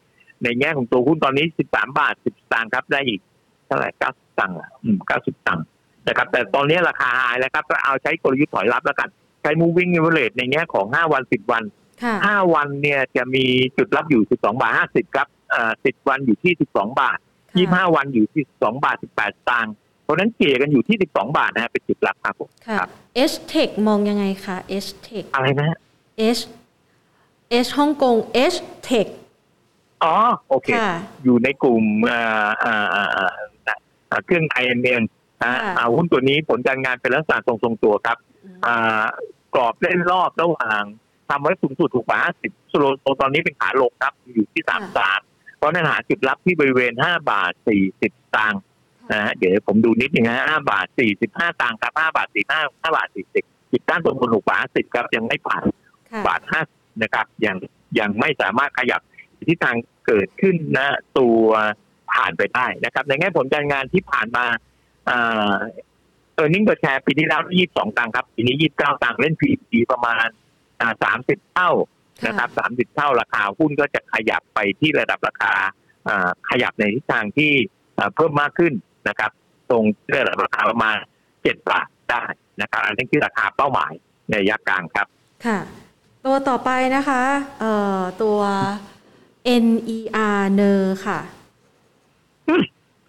[0.44, 3.20] ในแง่ของตัวหุ้นตอนนี้ 13 บาท 10สตางค์ครับ ได้อีก
[3.68, 3.90] เท่าไหร่
[4.32, 5.66] 90สตังค์อะอืม90สตังค์
[6.08, 9.10] นะครับ แต่ตอนนี้ราคาหายแล้วครับก็เอาใช้กลยุทธ์ถอยรับแล้วกัน
[9.42, 11.64] ใช้ moving average ในแง่ของ 5 วัน 10 วัน
[12.04, 13.46] ค่ะ5วันเนี่ยจะมี
[13.78, 17.18] จุดรับอยู่ 12 บาท 50 ครับอ่า10 วันอยู่ที่ 12 บาท
[17.56, 19.74] 25 วันอยู่ที่ 12 บาท 18สตางค์
[20.04, 22.90] เพราะฉะนั้นเกลี่ยกันอยู่ที่ 12 บาทนะฮะเป็นจุดรับครับผมค่ะครับ
[23.32, 25.78] H Tech มองยังไงคะ H Tech อะไรนะฮะ
[26.38, 26.42] H
[27.66, 28.16] H ฮ่องกง
[28.54, 28.58] H
[28.88, 29.08] Tech
[30.04, 30.16] อ๋อ
[30.50, 30.92] โอเคค่ะ
[31.24, 31.84] อยู่ในกลุ่ม
[34.26, 35.04] เครื่อง IMN
[35.42, 38.18] นะฮะค่ะอ่าหุ้นตัวนี้ผลการงานเป็นลักษณะทรงทรงๆตัวครับ
[38.66, 39.04] อ่า
[39.56, 40.84] กรอบเล่นรอบระหว่าง
[41.30, 44.64] ทำไว้สูงสุดถูกกว่า50สโลโซตอนนี้เป็นขาลงครับอยู่ที่
[45.10, 47.52] 33เพราะนั้นหาจุดรับที่บริเวณ 5 บาท
[47.94, 48.62] 40ตังค์
[49.12, 50.86] นะฮะเดี๋ยวผมดูนิดนึงนะ5บาท
[51.24, 53.08] 45ตังค์ครับ5บาท45 5บาท
[53.40, 55.64] 40จุดต้านตรงบนถูกกว่า50ครับ ยังไม่ผ่าน
[56.10, 56.42] ค่ะบาท
[56.72, 57.56] 50นะครับยัง
[58.00, 59.02] ยังไม่สามารถขยับ
[59.50, 59.76] ทิศทาง
[60.08, 60.88] เกิดขึ้นนะ
[61.20, 61.46] ตัว
[62.14, 64.46] ผ่านไปได้นะครับ ในแง่ผลการงานที่ผ่านมา
[65.10, 65.56] อ่า
[66.36, 70.26] เออร์เน็งเปอร์แชร์ปีที่แล้วยี่สิบสองตังค์ครับ ปีนี้ยี่สิบเก้าตังค์เล่นพีปีประมาณ
[70.82, 71.72] อ่าสามสิบเท่า
[72.28, 75.54] นะครับสามสิบเท่าราคาหุ้นก็จะขยับไปที่ระดับราคา
[76.08, 77.52] อ่าขยับในทิศทางที่
[77.98, 78.74] อ่าเพิ่มมากขึ้น
[79.08, 79.32] นะครับ
[79.70, 79.84] ตรง
[80.16, 80.96] ระดับราคาประมาณ
[81.44, 82.24] เจ็ดบาทได้
[82.62, 83.92] นะครับ อันนี้คือราคาเป้าหมาย
[84.30, 85.08] ในระยะกลางครับ
[85.46, 85.60] ค่ะ
[86.26, 87.24] ตัวต่อไปนะคะ
[87.60, 88.40] เอ่อตัว
[89.66, 91.20] NER เนอร์ค่ะ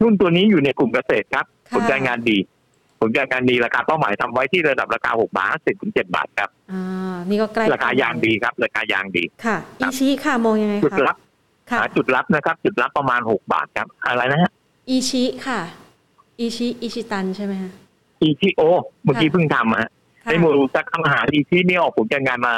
[0.03, 2.39] หุ้นตัวนี้อยู่ในกลุ่มเกษตรครับค่ะผลการงานดี
[3.01, 11.17] ผลการงานดีราคาเป้าหมายทำไว้ที่ระดับราคาหกบาทสิบถึงเจ็ดบาทครับอ่านี่ก็ใกล้ราคายางดีครับ ราคายางดีค่ะอีชิค่ะมองยังไงจุดคะรับ
[11.71, 14.51] ค่ะหาจุดรับนะครับ จุดรับประมาณหกบาทครับ อะไรนะฮะ
[14.91, 15.61] อีชิค่ะ
[16.39, 17.71] อีชิอิชิตันใช่ไหมคะ
[18.23, 18.63] อีทีโอ
[19.05, 19.91] เมื่อกี้เพิ่งทำฮะ
[20.25, 22.55] ค่ะในหมวดอุตสาหกรรมอาหารอีทีนี่ออกผลการงานมา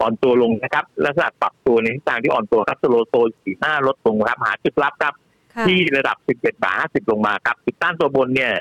[0.00, 3.14] อ่อนตัวลงนะครับลักษณะปรับตัวในทิศทางที่อ่อนตัวครับสโลโซ
[3.44, 5.23] สี่ห้าลดลงครับหาจุดรับครับค่ะ
[5.66, 8.52] ที่ระดับ11บาท50 ลงมาครับจุดต้านตัวบนเนี่ย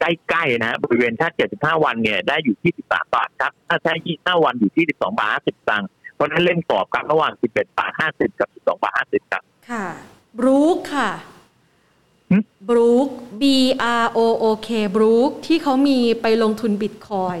[0.00, 8.84] ใกล้ๆนะฮะบริเวณถ้า 75 วันเนี่ยได้อยู่ที่ 13 บาทครับ ถ้าใช้25 วันอยู่ที่ 12 บาท 50ตังค์เพราะฉะนั้นเล่นกรอบครับระหว่าง 11 บาท 50 กับ 12
[8.84, 9.86] บาท 50 ครับ ค่ะ
[10.38, 11.10] บรูคค่ะ
[12.30, 12.38] หึ
[12.68, 13.08] บรูค
[13.40, 13.42] B
[14.02, 17.36] R O O K บรูคที่เขามีไปลงทุนบิตคอย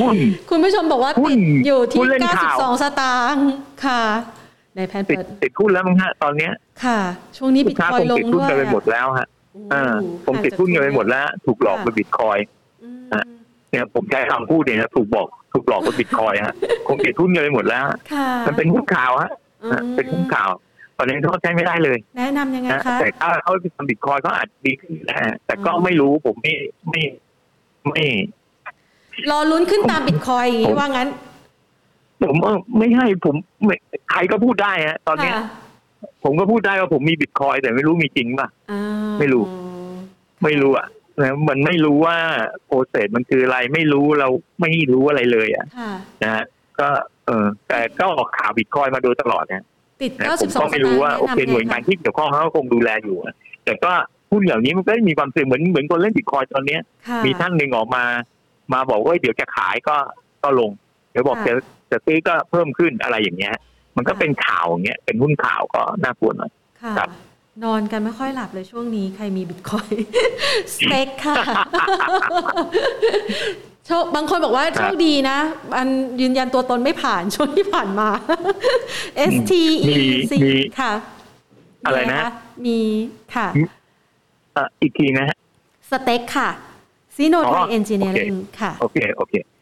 [0.00, 0.16] หุ้น
[0.50, 3.46] คุณผู้ชมบอกว่าหุ้ตินดอยู่หุ้ที่นเล่นข่าว92 สตางค์
[3.84, 4.02] ค่ะ
[4.43, 6.52] ในแผนติดเปิดติดหุ้นแล้วมั้งฮะตอนเนี้ย
[6.84, 6.98] ค่ะ
[7.36, 9.94] ช่วงนี้ลูบิกตค้าคอยคงลงติดหุ้นด้วยกันไปหมดแล้วฮะโอ้เออ
[10.26, 12.38] คงติดหุ้นกันไปหมดแล้ว ถูกหลอกไปบิตคอย
[12.82, 12.88] อื
[13.22, 13.24] ม
[13.70, 16.54] เนี่ยผมใช้คำพูดเนี่ยนะถูกบอกถูกหลอกไปบิตคอยฮะ
[16.88, 19.30] คงติดหุ้นกันไปหมดแล้วค่ะมันเป็นหุ้นข่าวฮะ
[19.64, 20.50] อืมเป็นหุ้นข่าว
[20.98, 26.54] ตอนนี้เขาใช้ไม่ได้เลย แนะนำยังไงนะคะแต่ถ้าเขาไปทำบิตคอยก็อาจดีขึ้นนะฮะแต่ก็ไม่รู้ผมไม่
[26.90, 27.02] ไม่
[27.88, 28.04] ไม่
[29.30, 31.08] รอลุ้นขึ้นตามบิตคอยอย่างนี้ว่างั้น
[32.24, 33.74] ผมเออไม่ให้ผมไม่
[34.10, 35.44] ใครก็พูดได้ฮะตอนเนี้ยค่ะ
[36.24, 38.82] ผมก็พูดได้ว่าผมมีบิตคอยแต่ไม่รู้มีจริงป่ะอ่า
[39.18, 39.44] ไม่รู้
[40.44, 40.86] ไม่รู้อะ
[41.20, 42.16] นะมันไม่รู้ว่า
[42.66, 44.28] โปรเซสมันคืออะไรไม่รู้เรา
[44.60, 46.44] ไม่รู้อะไรเลย อะค่ะนะฮะ
[46.80, 46.88] ก็
[47.26, 49.64] เออแต่ก็ออกข่าวบิตคอยมาโดยตลอดนะ
[50.02, 53.92] ติดนะผม92ก็ไม่รู้ว่าสโอตงเคแะำหน่วยงานไคะที่เกี่ยวข้องเขาก็คงดูแลอยู่อะแต่ก็
[54.32, 58.04] หุ้นเหล่านี้มันก็มีความเสี่ยงเหมือนเหมือนคนเล่นบิตคอยตอนเนี้ยค่ะมีท่านหนึ่งออกมา
[58.72, 59.96] มาบอกว่าเดี๋ยวจะขายก็
[60.42, 60.70] ก็ลง
[61.10, 61.54] เดี๋ยวบอกค่ะจะ
[61.94, 63.54] จะซื้อก็เพิ่มขึ้นอะไรอย่างเงี้ย
[63.96, 66.50] มันก็ค่ะเป็นข่าวอย่างเงี้ยเป็นหุ้นข่าวก็น่ากลัวหน่อย
[66.82, 67.10] ค่ะครับ
[67.64, 69.88] นอนกันไม่ค่อยหลับเลยช่วงนี้ใครมีบิตคอย
[70.74, 71.34] สเต็กค่ะ
[73.86, 75.38] โชคบางคนบอกว่าโชคดีนะ
[75.76, 75.88] อัน
[76.20, 78.08] ยืนยันตัวตนไม่ผ่านช่วงที่ผ่านมา
[79.32, 79.96] S T E มี
[80.30, 80.92] C มีค่ะ
[81.86, 82.28] อะไรนะ มีค
[82.66, 82.78] มี
[83.34, 83.48] ค่ะ
[84.54, 85.36] เอ่ออีกทีนะฮะ
[85.90, 86.50] สเต็กค่ะ
[87.16, 89.53] ซีโนอ๋ไทอยเอนจิเนียริงค่ะ โอเค โอเคอ่า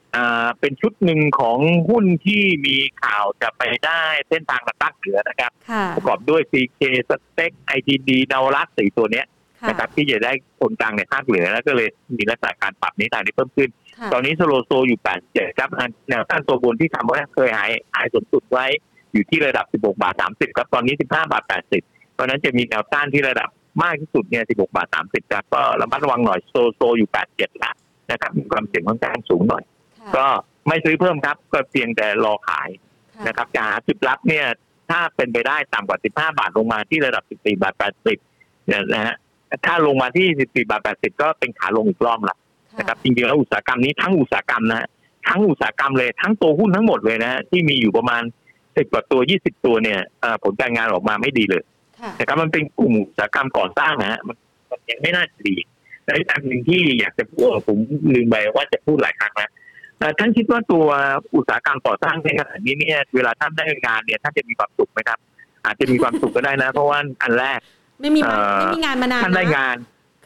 [0.60, 1.58] เป็นชุดหนึ่งของ
[1.90, 9.26] หุ้นที่มีข่าวจะไปได้เส้นทางกระตักเหนือนะครับค่ะประกอบด้วย CK สเต็ก ITD นาวรักสี่ตัวเนี้ย
[9.60, 18.66] ค่ะนะครับที่จะได้คนกลางในภาคเหนือแล้วก็เลยมีลักษณะการปรับนี้ทางที่เพิ่มขึ้นค่ะตอนนี้สโลโซอยู่ 87 ครับอันแนวต้านตัวบนที่ทำไว้เคยหายหายสูงสุดไว้
[19.12, 21.44] อยู่ที่ระดับ 16 บาท 30 ครับ ตอนนี้ 15 บาท
[21.78, 23.48] 80 เพราะฉะนั้นจะมีแนวต้านที่ระดับ
[23.82, 27.72] มากที่สุดเนี่ย 16 บาท 30 ครับ ก็ระมัดระวังหน่อยโซโซอยู่ 87 ละ
[28.10, 29.71] นะครับมีความเสี่ยงค่อนข้างสูงหน่อยค่ะ
[30.16, 30.26] ก็
[30.68, 32.68] ไม่ซื้อเพิ่มครับ ก็เพียงแต่รอขาย
[33.14, 34.46] ค่ะนะครับจะหาจุดรับเนี่ย
[34.90, 37.74] ถ้าเป็นไปได้ต่ำกว่า 15 บาทลงมาที่ระดับ 14 บาท
[38.22, 39.14] 80เนี่ยนะฮะ
[39.66, 42.36] ถ้าลงมาที่ 14 บาท 80 ก็เป็นขาลงอีกรอบละ
[42.78, 44.88] นะครับจริงๆแล้วอุตสาหกรรมนี้ทั้งอุตสาหกรรมนะฮะ
[45.28, 48.22] ทั้งอุตสาหกรรมเลยทั้งตัวหุ้นทั้งหมดเลยนะฮะที่มีอยู่ประมาณ
[48.76, 51.62] สิบกว่าตัวยี่สิบตัวเนี่ยเอ่อผลการงานออกมาไม่ดีเลย
[52.00, 54.36] ค่ะนะครับมันเป็นกลุ่มอุตสาหกรรมก่อสร้างนะฮะมัน
[54.70, 55.56] มันยังไม่น่าจะดี
[56.04, 57.78] และอีกอันหนึ่งที่อยากจะพูดผม
[58.14, 59.61] ลืมไปว่าจะพูดหลายครั้งนะเอ่อ
[60.18, 60.86] ท่านคิดว่าตัว
[61.34, 65.18] อุตสาหกรรมก่อสร้างในขณะนี้เนี่ยเวลาท่านได้งานเนี่ยท่านจะมีความสุขไหมครับ
[65.64, 67.60] อาจจะมีความสุขก็ได้นะ เพราะว่าอันแรก
[68.00, 69.76] ไม่มีเอ่อไม่มีงานมานานท่านได้นะงาน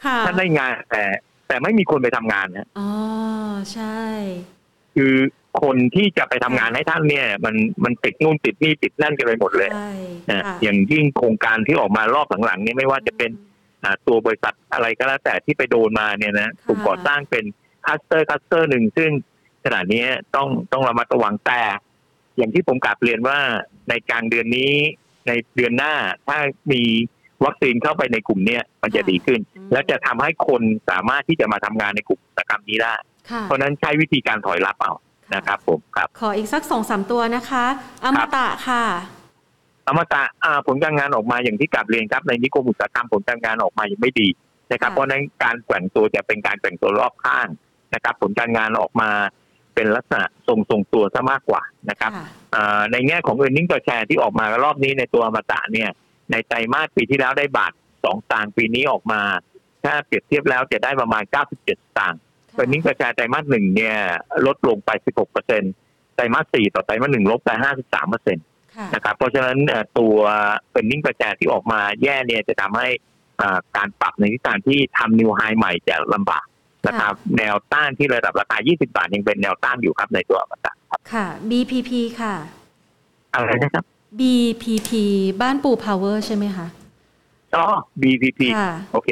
[0.03, 1.03] ค่ะท่านได้งานแต่
[1.47, 2.89] แต่ไม่มีคนไปทำงานนะอ๋อ
[3.73, 4.01] ใช่
[4.95, 5.15] คือ
[5.61, 9.91] คนที่จะไปทำงานให้ท่านเนี่ย มันมันติดนู่นติดนี่ติดนั่นกันไปหมดเลยใช่
[10.31, 13.31] นะค่ะอย่างยิ่งโครงการที่ออกมารอบหลังๆเนี่ยไม่ว่าจะเป็น
[13.83, 17.43] อ่าตัวบริษัทอะไรก็แล้วแต่ที่ไปโดนมาเนี่ยนะกลุ่มก่อสร้างเป็น
[17.85, 19.11] คลัสเตอร์คลัสเตอร์หนึ่งซึ่ง
[19.67, 20.05] ขณะนี้
[20.35, 21.61] ต้องต้องระมัดระวังแต่
[22.37, 23.39] อย่างที่ผมกราบเรียนว่า
[23.89, 24.73] ในกลางเดือนนี้
[25.27, 25.93] ในเดือนหน้า
[26.27, 26.37] ถ้า
[26.71, 26.81] มี
[27.45, 32.93] วัคซีนเข้าไปในกลุ่มเนี้ยมันจะดีขึ้นอืมและจะทำให้คนสามารถที่จะมาทำงานในกลุ่มอุตสาหกรรมนี้ได้
[33.29, 34.93] ค่ะเพราะฉะนั้นใช้วิธีการถอยรับเอา
[35.35, 37.65] นะครับผมครับขออีกสักสองสามตัวนะคะ
[38.03, 38.83] อมตะค่ะ
[39.87, 44.27] อมตะอ่าผลการงานออกมาอย่างที่กราบเรียนครับในนิคมอุตสาหกรรมผลการงานออกมายังไม่ดี
[44.71, 47.47] นะครับค่ะเพราะฉะนั้นการแกว่งตัวจะเป็นการแกว่งตัวรอบข้าง
[47.93, 49.09] นะครับ ผลการงานออกมา
[49.77, 55.89] เป็นลักษณะทรงทรงๆตัวซะมากกว่านะครับค่ะอ่าในแง่ของ e a r n i n g ต่อแชร์ที่ออกมารอบนี้ในตัวอมตะเนี่ย
[56.31, 57.71] ในไตรมาสปีที่แล้วได้บาท
[58.03, 59.21] สองตางค์ปีนี้ออกมา
[59.83, 61.23] ถ้าเปรียบเทียบแล้วจะได้ประมาณ
[61.61, 62.19] 97ตางค์
[62.59, 63.95] e a r n i n g ต่อแชร์ไตรมาสหนึ่งเนี่ย
[64.45, 65.73] ลดลงไป 16เปอร์เซ็นต์
[66.15, 67.49] ไตรมาสสี่ต่อไตรมาสหนึ่งลบไป
[67.81, 70.15] 53เปอร์เซ็นต์ค่ะนะครับเพราะฉะนั้นเอ่อตัว
[70.71, 72.87] earning ประกาศที่ออกมาแย่เนี่ยจะทำให้
[73.41, 76.45] อ่าการปรับในทิศทางที่ทำ new high ใหม่จะลำบาก
[76.85, 82.35] นะครับแนวต้านที่ระดับราคา 20 บาทยังเป็นแนวต้านอยู่ครับในตัวอมตะครับค่ะ BPP ค่ะ
[83.33, 83.83] อะไรนะครับ
[84.19, 84.91] BPP
[85.41, 86.67] บ้านปูพาวเวอร์ใช่ไหมคะ
[87.55, 87.65] อ๋อ
[88.01, 89.09] BPP ค่ะโอเค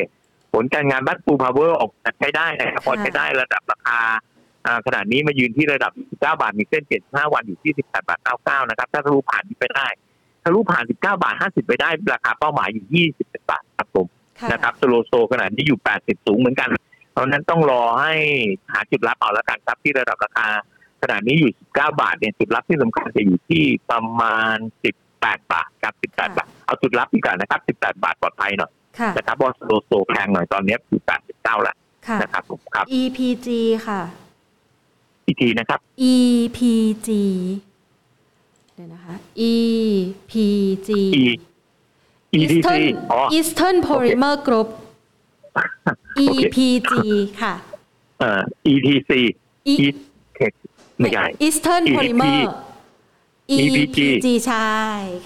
[0.54, 4.00] ผลการงานบ้านปูพาวเวอร์ออกมาใช้ได้นะครับพอค่ะใช้ได้ระดับราคา
[4.66, 9.88] อ่าขณะนี้มายืนที่ระดับ 19 บาท มีเส้น 75 วันอยู่ที่ 18 บาท 99 นะครับ ถ้าทะลุผ่านนี้ไปได้
[10.44, 12.86] ทะลุผ่าน 19 บาท 50 ไปได้ ราคาเป้าหมายอยู่
[13.20, 14.08] 21บาทครับผม
[14.40, 16.70] ค่ะนะครับสโลโซขนาดนี้อยู่ 80 สูงเหมือนกัน
[17.16, 18.14] เพราะฉะนั้นต้องรอให้
[18.72, 20.48] หาจุดรับเอาแล้วกันครับที่ระดับราคา
[21.02, 24.58] ขนาดนี้อยู่ 19 บาทเนี่ยจุดรับที่สำคัญจะอยู่ที่ประมาณ
[25.04, 31.02] 18 บาทครับ 18 บาท เอาจุดรับดีกว่านะครับ 18 บาทปลอดภัยหน่อยค่ะนะครับเพราะสโลโซแพงหน่อยตอนนี้อยู่
[31.32, 31.76] 89แล้ว
[32.08, 33.48] ค่ะนะครับผมครับ EPG
[33.88, 34.02] ค่ะ
[35.26, 35.80] อีกทีนะครับ
[36.14, 37.10] EPG
[38.76, 39.16] เดี๋ยวนะคะ
[39.52, 40.90] EPG
[41.22, 41.26] E
[42.38, 44.85] EDC Eastern อ๋อ Eastern Polymer Group โอเค
[46.26, 46.94] EPG
[47.42, 47.54] ค่ะ
[48.20, 48.42] เอ่อ
[48.72, 49.12] ETC
[49.72, 50.00] E- East
[50.38, 50.54] Tech
[51.00, 52.42] ไม่ใช่ Eastern EP Polymer
[53.58, 53.98] EPG
[54.48, 54.74] ใช่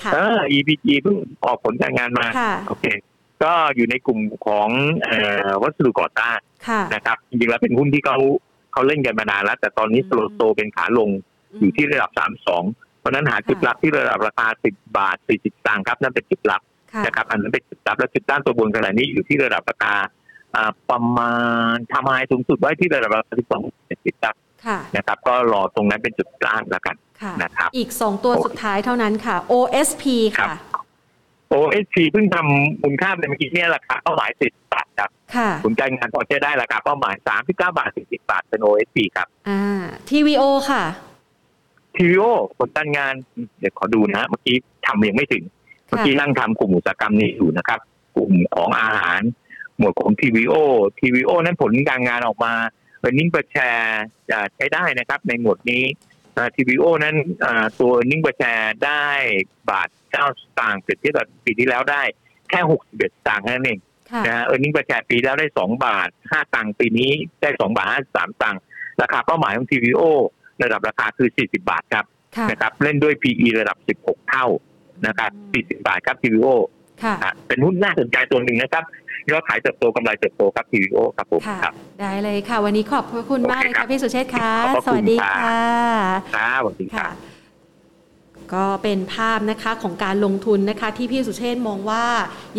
[0.04, 1.16] ค่ะเออ EPG เพิ่ง
[1.46, 2.86] ออกผลการงานมาค่ะโอเค
[3.44, 4.70] ก็อยู่ในกลุ่มของ
[5.06, 8.18] เอ่อวัสดุก่อสร้างค่ะนะครับจริงๆแล้วเป็นหุ้นที่เขา
[8.74, 11.10] เขาเล่นกันมานานแล้ว แต่ตอนนี้อืมสโลโซเป็นขาลง
[11.60, 12.12] อยู่ที่ระดับ
[12.56, 16.62] 32เพราะฉะนั้นหาจุดรับที่ระดับราคา10บาท40สตางค์ครับนั่นเป็นจุดรับ
[16.94, 20.06] ค่ะนะครับ อันนั้นเป็นจุดรับและจุดด้านตัวบนขณะนี้อยู่ที่ระดับราคาอ่า
[20.90, 21.34] ประมา
[21.74, 24.36] ณทำไฮสูงสุดไว้ที่ระดับราคา12 70ครับ
[24.66, 30.04] ค่ะนะครับ ก็รอตรงนั้นเป็นจุดล่างแล้วกันค่ะนะครับอีกสองตัวสุดท้ายเท่านั้นค่ะ OSP
[30.38, 30.60] ครัค่ะบ
[31.54, 39.62] OSP เพิ่งทำมูลค่าไปเมื่อกี้เนี่ยราคาเป้าหมาย10บาทครับค่ะผลการงานพอใช้ได้ราคาเป้าหมาย39บาท40บาทเป็น OSP ครับอ่า
[40.10, 40.84] TVO ค่ะ
[41.96, 43.14] TVO ผลการงาน
[43.60, 44.56] เดี๋ยวขอดูนะเมื่อกี้
[44.88, 45.44] ทำยังไม่ถึง
[45.88, 47.80] เมื่อกี้นั่งทำกลุ่มอุตสาหกรรมนี้อยู่นะครับ
[48.16, 49.22] กลุ่มของอาหาร
[49.80, 50.56] หมวดของ TVO
[51.00, 52.54] TVO นั้นผลการงานออกมา
[53.02, 54.04] เป็นนิ่งประแชร์
[54.56, 55.84] ใช้ได้นะครับ ในหมวดนี้
[56.38, 57.16] อ่า TVO นั้น
[57.46, 59.06] อ่าตัวนิ่งประแชร์ได้
[59.70, 62.04] บาท9สตางค์เปรียบเทียบกับปีที่แล้วได้
[62.50, 63.80] แค่61สตางค์แค่นั้นเอง
[64.12, 67.12] ค่ะนะฮะเออร์เน็งประแชร์ปีแล้วได้สองบาทห้าตังค์ปีนี้
[67.42, 68.62] ได้สองบาทห้าสามตังค์
[69.02, 70.04] ราคาเป้าหมายของ TVO
[70.64, 72.06] ระดับราคาคือสี่สิบาทครับ
[72.38, 74.46] ค่ะนะครับ เล่นด้วย PE ระดับสิบหกเท่า
[75.08, 76.48] นะครับสี่สิบาทครับ TVO
[77.04, 78.84] ค่ะอะเป็นหุ้นน่าสนใจตัวหนึ่งนะครับ
[79.32, 85.60] ยอดขายเติบโตกำไรเติบโตครับ TVO ครับผมค่ะครับได้เลยค่ะ วันนี้ขอบพระคุณมากเลยโอเคครัค่ะบพี่สุเชษฐ์ค่ะขอบพระสคุณวัสดีครับค่ะ
[86.34, 87.10] ครับสวัสดีครัค่ะบ
[88.54, 92.06] ก็เป็นภาพนะคะของการลงทุนนะคะที่พี่สุเชษฐ์มองว่า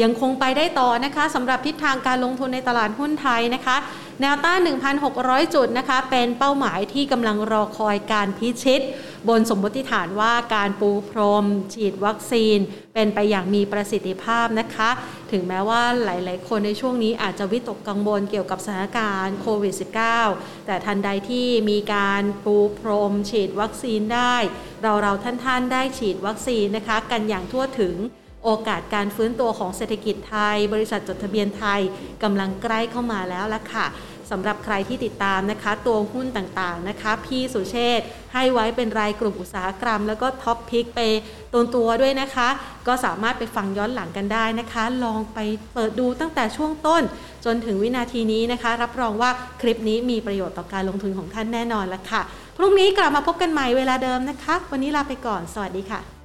[0.02, 3.76] ยังคงไปได้ต่อนะคะสำหรับทิศทางการลงทุนในตลาดหุ้นไทยนะคะ
[4.23, 4.61] แนวต้าน
[5.07, 8.81] 1,600 จุดนะคะ เป็นเป้าหมายที่กำลังรอคอยการพิชิต
[9.29, 11.45] บนสมมติฐานว่าการปูพรม
[11.75, 12.59] ฉีดวัคซีน
[12.95, 14.91] เป็นไปอย่างมีประสิทธิภาพนะคะ
[15.33, 19.75] ถึงแม้ว่าหลาย ๆ คนในช่วงนี้อาจจะวิตกกังวลเกี่ยวกับสถานการณ์โควิด
[20.21, 24.37] -19 แต่ทันใดที่มีการปูพรม ฉีดวัคซีนได้
[24.83, 27.97] เราเราท่าน ๆ ได้ฉีดวัคซีนนะคะ กันอย่างทั่วถึง
[28.45, 31.81] โอกาสการฟื้นตัวของเศรษฐกิจไทย บริษัทจดทะเบียนไทย
[32.23, 33.87] กำลังใกล้เข้ามาแล้วละค่ะ
[34.31, 38.01] สำหรับใครที่ติดตามนะคะ ตัวหุ้นต่างๆนะคะ พี่สุเชษ
[38.35, 41.01] ให้ไว้เป็นรายกลุ่มอุตสาหกรรม แล้วก็ top pick ไป
[41.53, 42.49] ตัวตัวด้วยนะคะ
[42.87, 45.39] ก็สามารถไปฟังย้อนหลังกันได้นะคะ ลองไป
[45.74, 47.03] เปิดดูตั้งแต่ช่วงต้น
[47.45, 52.20] จนถึงวินาทีนี้นะคะ รับรองว่าคลิปนี้มีประโยชน์ต่อการลงทุนของท่านแน่นอนละค่ะ
[52.57, 56.20] พรุ่งนี้กลับมาพบกันใหม่เวลาเดิมนะคะ วันนี้ลาไปก่อน สวัสดีค่ะ